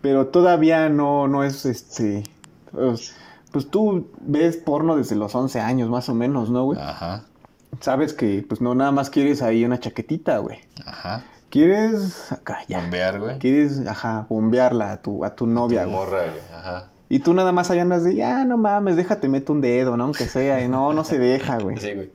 pero 0.00 0.28
todavía 0.28 0.88
no, 0.88 1.28
no 1.28 1.44
es, 1.44 1.66
este, 1.66 2.22
pues, 2.70 3.14
pues 3.52 3.68
tú 3.70 4.10
ves 4.20 4.56
porno 4.56 4.96
desde 4.96 5.14
los 5.16 5.34
11 5.34 5.60
años, 5.60 5.88
más 5.90 6.08
o 6.08 6.14
menos, 6.14 6.50
¿no, 6.50 6.64
güey? 6.64 6.80
Ajá. 6.80 7.24
Sabes 7.80 8.12
que, 8.14 8.44
pues, 8.48 8.60
no 8.60 8.74
nada 8.74 8.90
más 8.92 9.10
quieres 9.10 9.42
ahí 9.42 9.64
una 9.64 9.78
chaquetita, 9.80 10.38
güey. 10.38 10.58
Ajá. 10.84 11.24
Quieres, 11.50 12.32
acá, 12.32 12.60
ya. 12.68 12.80
Bombear, 12.80 13.20
güey. 13.20 13.38
Quieres, 13.38 13.86
ajá, 13.86 14.26
bombearla 14.28 14.92
a 14.92 15.02
tu, 15.02 15.24
a 15.24 15.34
tu 15.34 15.46
novia, 15.46 15.84
Tu 15.84 15.90
güey. 15.90 16.00
morra, 16.00 16.18
güey. 16.22 16.40
Ajá. 16.54 16.88
Y 17.08 17.18
tú 17.18 17.34
nada 17.34 17.52
más 17.52 17.70
ahí 17.70 17.78
andas 17.78 18.04
de, 18.04 18.14
ya, 18.14 18.44
no 18.46 18.56
mames, 18.56 18.96
déjate, 18.96 19.28
meto 19.28 19.52
un 19.52 19.60
dedo, 19.60 19.96
¿no? 19.98 20.04
Aunque 20.04 20.24
sea, 20.24 20.64
y 20.64 20.68
no, 20.68 20.94
no 20.94 21.04
se 21.04 21.18
deja, 21.18 21.58
güey. 21.58 21.76
Sí, 21.76 21.92
güey. 21.94 22.10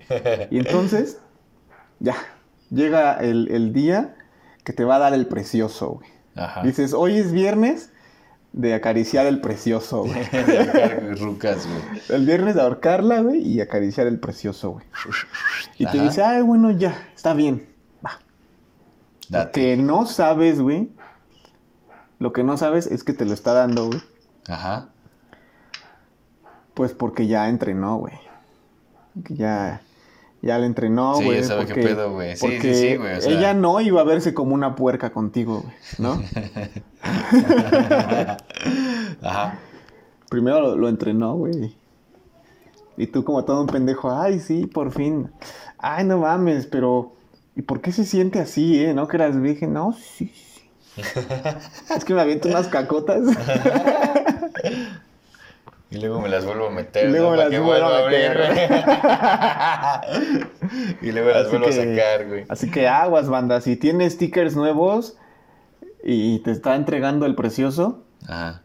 Y 0.50 0.58
entonces, 0.58 1.20
ya, 2.00 2.16
llega 2.72 3.14
el, 3.18 3.48
el 3.52 3.74
día 3.74 4.16
que 4.64 4.74
te 4.74 4.84
va 4.84 4.96
a 4.96 5.00
dar 5.00 5.14
el 5.14 5.28
precioso, 5.28 6.00
güey. 6.00 6.10
Ajá. 6.36 6.64
Dices, 6.64 6.94
hoy 6.94 7.18
es 7.18 7.32
viernes 7.32 7.92
de 8.54 8.74
acariciar 8.74 9.26
el 9.28 9.40
precioso, 9.42 10.04
güey. 10.06 10.24
Rucas, 11.16 11.68
güey. 11.68 12.02
El 12.10 12.26
viernes 12.26 12.56
de 12.56 12.62
ahorcarla, 12.62 13.22
güey, 13.22 13.42
y 13.42 13.62
acariciar 13.62 14.08
el 14.08 14.20
precioso, 14.20 14.72
güey. 14.72 14.86
Y 15.78 15.86
te 15.86 16.02
dice, 16.02 16.24
ay, 16.24 16.42
bueno, 16.42 16.72
ya, 16.72 17.08
está 17.16 17.34
bien, 17.34 17.68
va. 18.06 18.20
Lo 19.30 19.52
que 19.52 19.78
no 19.78 20.06
sabes, 20.06 20.60
güey, 20.60 20.90
lo 22.20 22.34
que 22.34 22.44
no 22.44 22.58
sabes 22.58 22.88
es 22.88 23.04
que 23.04 23.14
te 23.14 23.26
lo 23.26 23.34
está 23.34 23.54
dando, 23.54 23.88
güey, 23.88 24.02
Ajá. 24.48 24.90
pues 26.74 26.94
porque 26.94 27.28
ya 27.28 27.48
entrenó, 27.50 27.98
güey. 27.98 28.16
Que 29.24 29.36
ya, 29.36 29.82
ya 30.42 30.58
le 30.60 30.66
entrenó, 30.68 31.16
Sí, 31.16 31.24
güey. 31.26 31.38
ya 31.42 31.44
sabe 31.48 31.66
qué 31.66 31.74
porque- 31.74 31.88
pedo, 31.88 32.14
güey. 32.14 32.36
Sí, 32.36 32.38
sí, 32.38 32.46
porque 32.48 32.74
sí, 32.76 32.96
güey, 32.98 33.18
o 33.18 33.22
sea. 33.22 33.32
ella 33.32 33.54
no 33.54 33.80
iba 33.82 34.02
a 34.02 34.04
verse 34.04 34.34
como 34.34 34.54
una 34.54 34.76
puerca 34.76 35.10
contigo, 35.12 35.62
güey, 35.64 35.76
¿no? 35.98 36.22
Ajá. 39.22 39.60
Primero 40.30 40.60
lo, 40.62 40.76
lo 40.76 40.90
entrenó, 40.90 41.36
güey. 41.36 41.76
Y 42.98 43.08
tú 43.08 43.24
como 43.24 43.46
todo 43.46 43.62
un 43.62 43.68
pendejo, 43.68 44.12
ay, 44.12 44.40
sí, 44.40 44.66
por 44.66 44.92
fin. 44.92 45.30
Ay, 45.78 46.04
no 46.06 46.18
mames, 46.20 46.66
pero... 46.68 47.14
¿Y 47.56 47.62
por 47.64 47.82
qué 47.82 47.92
se 47.92 48.06
siente 48.06 48.40
así, 48.40 48.84
eh? 48.84 48.94
¿No 48.94 49.08
que 49.08 49.18
eras 49.18 49.40
virgen? 49.40 49.74
No, 49.74 49.94
sí, 49.94 50.32
sí. 50.34 50.62
es 51.96 52.06
que 52.06 52.14
me 52.14 52.22
aviento 52.22 52.50
unas 52.50 52.68
cacotas. 52.68 53.22
Y 55.90 56.00
luego 56.00 56.20
me 56.20 56.28
las 56.28 56.46
vuelvo 56.46 56.68
a 56.68 56.72
meter. 56.72 57.08
Y 57.08 57.12
luego 57.12 57.32
¿no? 57.32 57.32
me 57.32 57.38
las 57.38 57.50
vuelvo 57.50 57.88
a 57.88 57.98
abrir, 58.00 58.34
güey. 58.36 58.50
y 61.10 61.12
luego 61.14 61.30
las 61.30 61.48
Así 61.48 61.50
vuelvo 61.50 61.68
a 61.68 61.72
sacar, 61.72 62.28
güey. 62.28 62.46
Así 62.50 62.70
que 62.70 62.88
aguas, 62.88 63.30
banda. 63.30 63.62
Si 63.62 63.78
tienes 63.78 64.14
stickers 64.14 64.56
nuevos 64.56 65.16
y 66.04 66.40
te 66.40 66.52
está 66.52 66.76
entregando 66.76 67.26
el 67.26 67.36
precioso, 67.36 68.04
Ajá. 68.28 68.64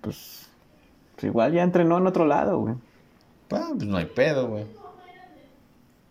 pues, 0.00 0.48
pues 1.14 1.24
igual 1.24 1.52
ya 1.52 1.62
entrenó 1.62 1.98
en 1.98 2.06
otro 2.08 2.26
lado, 2.26 2.58
güey. 2.58 2.74
Ah, 3.52 3.68
pues 3.76 3.88
no 3.88 3.96
hay 3.96 4.06
pedo, 4.06 4.48
güey. 4.48 4.64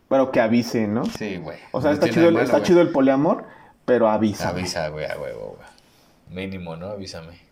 Pero 0.07 0.31
que 0.31 0.39
avise, 0.39 0.87
¿no? 0.87 1.03
Sí, 1.05 1.37
güey. 1.37 1.57
O 1.71 1.81
sea, 1.81 1.91
No 1.91 1.95
está, 1.95 2.07
tiene 2.07 2.29
chido, 2.29 2.41
está 2.41 2.63
chido 2.63 2.79
el 2.79 2.89
poliamor, 2.89 3.43
pero 3.85 4.07
avisa. 4.07 4.49
Avisa, 4.49 4.87
güey, 4.87 5.05
a 5.05 5.17
huevo, 5.19 5.57
güey. 5.57 6.45
Mínimo, 6.47 6.75
¿no? 6.77 6.87
Avísame. 6.87 7.44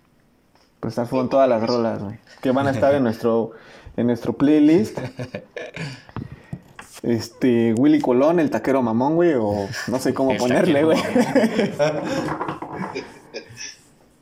Pues 0.83 0.91
estas 0.91 1.07
fueron 1.07 1.29
todas 1.29 1.47
las 1.47 1.65
rolas, 1.65 2.03
güey. 2.03 2.17
Que 2.41 2.51
van 2.51 2.67
a 2.67 2.71
estar 2.71 2.93
en 2.93 3.03
nuestro, 3.03 3.51
en 3.95 4.05
nuestro 4.07 4.33
playlist. 4.33 4.99
Este, 7.01 7.73
Willy 7.73 7.99
Colón, 7.99 8.39
el 8.39 8.49
taquero 8.49 8.81
mamón, 8.81 9.15
güey, 9.15 9.33
o 9.37 9.67
no 9.89 9.99
sé 9.99 10.13
cómo 10.13 10.31
El 10.31 10.37
ponerle, 10.37 10.83
güey. 10.85 10.97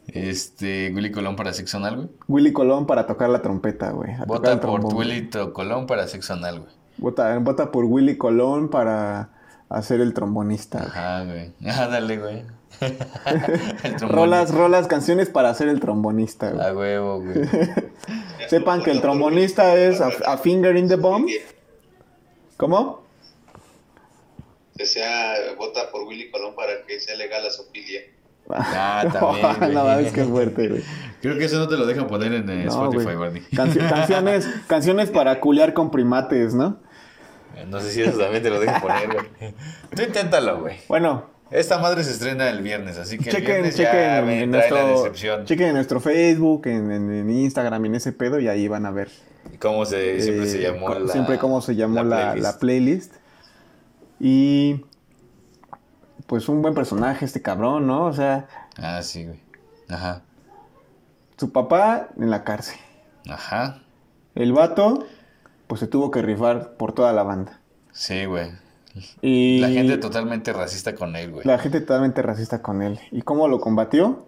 Este, 0.07 0.91
Willy 0.93 1.11
Colón 1.11 1.35
para 1.35 1.53
sexo 1.53 1.77
anal, 1.77 1.95
güey. 1.95 2.09
Willy 2.27 2.53
Colón 2.53 2.87
para 2.87 3.05
tocar 3.05 3.29
la 3.29 3.43
trompeta, 3.43 3.91
güey. 3.91 4.15
Vota 4.25 4.59
por 4.59 4.79
trombón. 4.81 4.95
Willy 4.95 5.29
Colón 5.53 5.85
para 5.85 6.07
sexo 6.07 6.33
anal, 6.33 6.61
güey. 6.61 6.71
Vota, 6.97 7.37
vota 7.37 7.71
por 7.71 7.85
Willy 7.85 8.17
Colón 8.17 8.69
para 8.69 9.29
hacer 9.71 10.01
el 10.01 10.13
trombonista. 10.13 10.83
Ajá, 10.83 11.23
güey. 11.23 11.51
Ah, 11.67 11.87
dale, 11.87 12.17
güey. 12.17 12.43
El. 13.83 13.99
Rolas, 14.09 14.51
rolas, 14.53 14.87
canciones 14.87 15.29
para 15.29 15.49
hacer 15.49 15.67
el 15.67 15.79
trombonista, 15.79 16.49
güey. 16.51 16.65
A 16.67 16.73
huevo, 16.73 17.21
güey. 17.21 17.47
Sepan 18.49 18.81
que 18.81 18.91
el 18.91 19.01
trombonista 19.01 19.75
es 19.75 20.01
a, 20.01 20.09
a 20.25 20.37
finger 20.37 20.75
in 20.77 20.87
the 20.87 20.95
bomb. 20.95 21.27
¿Cómo? 22.57 23.03
Que 24.77 24.85
sea, 24.85 25.35
vota 25.57 25.91
por 25.91 26.03
Willy 26.07 26.31
Colón 26.31 26.55
para 26.55 26.83
que 26.87 26.99
sea 26.99 27.15
legal 27.15 27.43
la 27.43 27.51
sofilia. 27.51 28.01
Ah, 28.49 29.03
también, 29.13 29.55
güey. 29.59 29.73
no 29.73 29.83
mames, 29.85 30.11
qué 30.13 30.23
fuerte, 30.23 30.67
güey. 30.69 30.83
Creo 31.21 31.37
que 31.37 31.45
eso 31.45 31.59
no 31.59 31.67
te 31.67 31.77
lo 31.77 31.85
dejan 31.85 32.07
poner 32.07 32.33
en 32.33 32.49
eh, 32.49 32.65
No, 32.65 32.71
Spotify, 32.71 33.03
güey. 33.03 33.15
Barney. 33.17 33.41
Cancio- 33.53 33.87
canciones, 33.87 34.49
canciones 34.67 35.11
para 35.11 35.39
culiar 35.39 35.73
con 35.75 35.91
primates, 35.91 36.55
¿no? 36.55 36.79
No 37.67 37.79
sé 37.79 37.91
si 37.91 38.01
eso 38.01 38.17
también 38.17 38.41
te 38.43 38.49
lo 38.49 38.59
dejan 38.59 38.81
poner, 38.81 39.07
güey. 39.11 39.53
Tú 39.95 40.01
inténtalo, 40.01 40.61
güey. 40.61 40.77
Bueno, 40.87 41.25
Esta 41.51 41.77
madre 41.79 42.03
se 42.03 42.11
estrena 42.11 42.49
el 42.49 42.61
viernes, 42.61 42.97
así 42.97 43.17
que 43.17 43.29
el 43.29 43.35
chequen, 43.35 43.45
viernes 43.55 43.75
chequen 43.75 43.93
ya 44.01 44.21
me 44.21 44.41
en, 44.43 44.51
trae 44.51 44.69
la 44.71 44.81
nuestro, 44.83 44.97
decepción. 45.03 45.45
chequen 45.45 45.67
en 45.67 45.73
nuestro 45.75 45.99
Facebook, 45.99 46.61
en, 46.67 46.91
en- 46.91 47.11
en 47.13 47.29
Instagram, 47.29 47.85
en 47.85 47.95
ese 47.95 48.11
pedo, 48.13 48.39
y 48.39 48.47
ahí 48.47 48.67
van 48.67 48.85
a 48.85 48.91
ver. 48.91 49.09
¿Cómo 49.59 49.85
se, 49.85 50.21
siempre 50.21 50.47
se 50.47 50.59
eh, 50.59 50.71
llamó 50.71 50.93
la 50.93 51.11
siempre 51.11 51.37
cómo 51.39 51.61
se 51.61 51.75
llamó 51.75 52.03
la, 52.03 52.31
playlist? 52.33 52.43
la 52.43 52.59
playlist. 52.59 53.13
Y 54.19 54.85
pues 56.27 56.47
un 56.47 56.61
buen 56.61 56.73
personaje 56.73 57.25
este 57.25 57.41
cabrón, 57.41 57.87
¿no? 57.87 58.05
O 58.05 58.13
sea, 58.13 58.47
Ah, 58.77 59.01
sí, 59.01 59.25
güey. 59.25 59.39
Ajá. 59.89 60.21
su 61.37 61.51
papá 61.51 62.09
en 62.17 62.29
la 62.29 62.43
cárcel. 62.43 62.77
Ajá. 63.29 63.81
El 64.35 64.53
vato, 64.53 65.05
pues 65.71 65.79
se 65.79 65.87
tuvo 65.87 66.11
que 66.11 66.21
rifar 66.21 66.73
por 66.73 66.91
toda 66.91 67.13
la 67.13 67.23
banda. 67.23 67.61
Sí, 67.93 68.25
güey. 68.25 68.51
Y 69.21 69.59
La 69.59 69.69
gente 69.69 69.97
totalmente 69.99 70.51
racista 70.51 70.93
con 70.95 71.15
él, 71.15 71.31
güey. 71.31 71.45
la 71.47 71.57
gente 71.59 71.79
totalmente 71.79 72.21
racista 72.21 72.61
con 72.61 72.81
él. 72.81 72.99
¿Y 73.09 73.21
cómo 73.21 73.47
lo 73.47 73.61
combatió? 73.61 74.25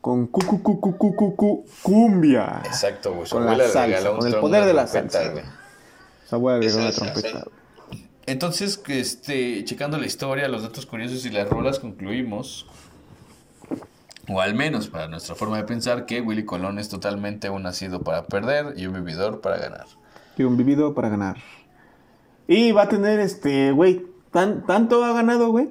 Con 0.00 0.28
cu, 0.28 0.38
cu, 0.46 0.62
cu, 0.62 0.80
cu, 0.80 0.96
cu, 0.96 1.16
cu, 1.16 1.34
cu- 1.34 1.64
cumbia. 1.82 2.62
Exacto, 2.64 3.14
güey. 3.14 3.28
Con 3.28 3.46
la 3.46 3.66
salsa, 3.66 4.10
con 4.10 4.28
el 4.28 4.36
poder 4.36 4.64
de 4.64 4.74
la 4.74 4.86
trompeta, 4.86 5.18
salsa. 5.18 5.32
güey. 5.32 5.44
Su 6.28 6.34
abuela 6.36 6.58
le 6.60 6.72
una 6.76 6.92
trompeta. 6.92 7.44
Entonces, 8.26 8.80
este, 8.86 9.64
checando 9.64 9.98
la 9.98 10.06
historia, 10.06 10.46
los 10.46 10.62
datos 10.62 10.86
curiosos 10.86 11.26
y 11.26 11.30
las 11.30 11.48
rolas, 11.48 11.80
concluimos, 11.80 12.66
o 14.28 14.40
al 14.40 14.54
menos 14.54 14.86
para 14.86 15.08
nuestra 15.08 15.34
forma 15.34 15.56
de 15.56 15.64
pensar, 15.64 16.06
que 16.06 16.20
Willy 16.20 16.44
Colón 16.44 16.78
es 16.78 16.88
totalmente 16.88 17.50
un 17.50 17.64
nacido 17.64 18.02
para 18.02 18.22
perder 18.22 18.74
y 18.76 18.86
un 18.86 18.92
vividor 18.94 19.40
para 19.40 19.58
ganar. 19.58 19.86
Y 20.36 20.42
un 20.42 20.56
vivido 20.56 20.94
para 20.94 21.08
ganar. 21.08 21.36
Y 22.48 22.72
va 22.72 22.82
a 22.82 22.88
tener 22.88 23.20
este, 23.20 23.72
güey, 23.72 24.06
tan, 24.30 24.66
tanto 24.66 25.04
ha 25.04 25.12
ganado, 25.12 25.50
güey, 25.50 25.70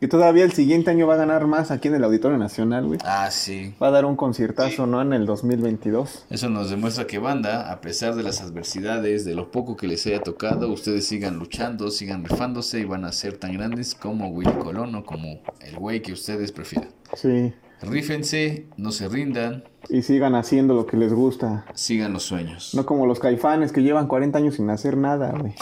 que 0.00 0.06
todavía 0.06 0.44
el 0.44 0.52
siguiente 0.52 0.90
año 0.90 1.08
va 1.08 1.14
a 1.14 1.16
ganar 1.16 1.46
más 1.48 1.72
aquí 1.72 1.88
en 1.88 1.96
el 1.96 2.04
Auditorio 2.04 2.38
Nacional, 2.38 2.86
güey. 2.86 3.00
Ah, 3.04 3.30
sí. 3.32 3.74
Va 3.82 3.88
a 3.88 3.90
dar 3.90 4.04
un 4.04 4.14
conciertazo, 4.14 4.86
¿no? 4.86 5.02
En 5.02 5.12
el 5.12 5.26
2022. 5.26 6.26
Eso 6.30 6.48
nos 6.48 6.70
demuestra 6.70 7.06
que 7.06 7.18
banda, 7.18 7.72
a 7.72 7.80
pesar 7.80 8.14
de 8.14 8.22
las 8.22 8.40
adversidades, 8.40 9.24
de 9.24 9.34
lo 9.34 9.50
poco 9.50 9.76
que 9.76 9.88
les 9.88 10.06
haya 10.06 10.22
tocado, 10.22 10.70
ustedes 10.70 11.06
sigan 11.06 11.38
luchando, 11.38 11.90
sigan 11.90 12.24
rifándose 12.24 12.78
y 12.78 12.84
van 12.84 13.04
a 13.04 13.12
ser 13.12 13.38
tan 13.38 13.54
grandes 13.54 13.96
como 13.96 14.28
Willy 14.28 14.52
Colón 14.52 14.94
o 14.94 15.04
como 15.04 15.40
el 15.60 15.76
güey 15.76 16.00
que 16.00 16.12
ustedes 16.12 16.52
prefieran. 16.52 16.90
Sí. 17.14 17.52
Rífense, 17.82 18.66
no 18.76 18.90
se 18.92 19.08
rindan, 19.08 19.62
Y 19.88 20.02
sigan 20.02 20.34
haciendo 20.34 20.74
lo 20.74 20.84
que 20.86 20.96
les 20.96 21.12
gusta. 21.12 21.64
sigan 21.74 22.12
los 22.12 22.24
sueños. 22.24 22.74
No 22.74 22.84
como 22.84 23.06
los 23.06 23.20
caifanes 23.20 23.70
que 23.72 23.82
llevan 23.82 24.06
40 24.08 24.36
años 24.38 24.56
sin 24.56 24.68
hacer 24.70 24.96
nada, 24.96 25.32
güey. 25.38 25.54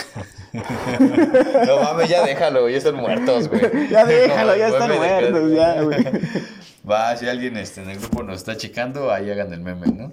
No 1.66 1.82
mames, 1.82 2.08
ya 2.08 2.24
déjalo, 2.24 2.68
ya 2.68 2.78
están 2.78 2.96
muertos, 2.96 3.48
güey. 3.48 3.60
Ya 3.90 4.04
déjalo, 4.06 4.56
ya 4.56 4.68
están 4.68 4.90
de- 4.90 4.96
muertos, 4.96 5.52
ya, 5.52 5.82
güey. 5.82 5.98
Va, 6.90 7.16
si 7.16 7.28
alguien 7.28 7.56
este, 7.56 7.82
en 7.82 7.90
el 7.90 7.98
grupo 7.98 8.22
nos 8.22 8.36
está 8.36 8.56
checando, 8.56 9.10
ahí 9.12 9.28
hagan 9.28 9.52
el 9.52 9.60
meme, 9.60 9.88
¿no? 9.88 10.12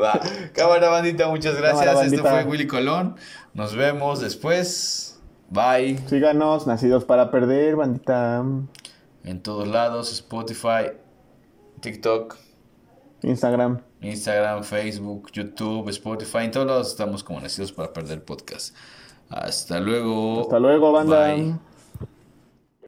Va. 0.00 0.20
Cámara 0.52 0.88
bandita, 0.90 1.28
muchas 1.28 1.56
gracias. 1.56 1.84
Cámara, 1.84 2.06
Esto 2.06 2.22
fue 2.24 2.44
Willy 2.44 2.66
Colón. 2.68 3.16
Nos 3.52 3.74
vemos 3.74 4.20
después. 4.20 5.18
Bye. 5.50 5.98
Síganos, 6.08 6.66
Nacidos 6.68 7.04
para 7.04 7.30
Perder, 7.32 7.74
bandita. 7.76 8.44
En 9.24 9.42
todos 9.42 9.66
lados, 9.66 10.12
Spotify, 10.12 10.92
TikTok, 11.80 12.36
Instagram. 13.22 13.80
Instagram, 14.02 14.62
Facebook, 14.62 15.30
YouTube, 15.32 15.88
Spotify. 15.88 16.44
En 16.44 16.50
todos 16.50 16.66
lados 16.66 16.88
estamos 16.88 17.24
como 17.24 17.40
Nacidos 17.40 17.72
para 17.72 17.92
Perder 17.92 18.22
Podcast. 18.22 18.76
Hasta 19.30 19.80
luego. 19.80 20.42
Hasta 20.42 20.58
luego, 20.60 20.92
banda. 20.92 21.34
Bye. 21.34 21.73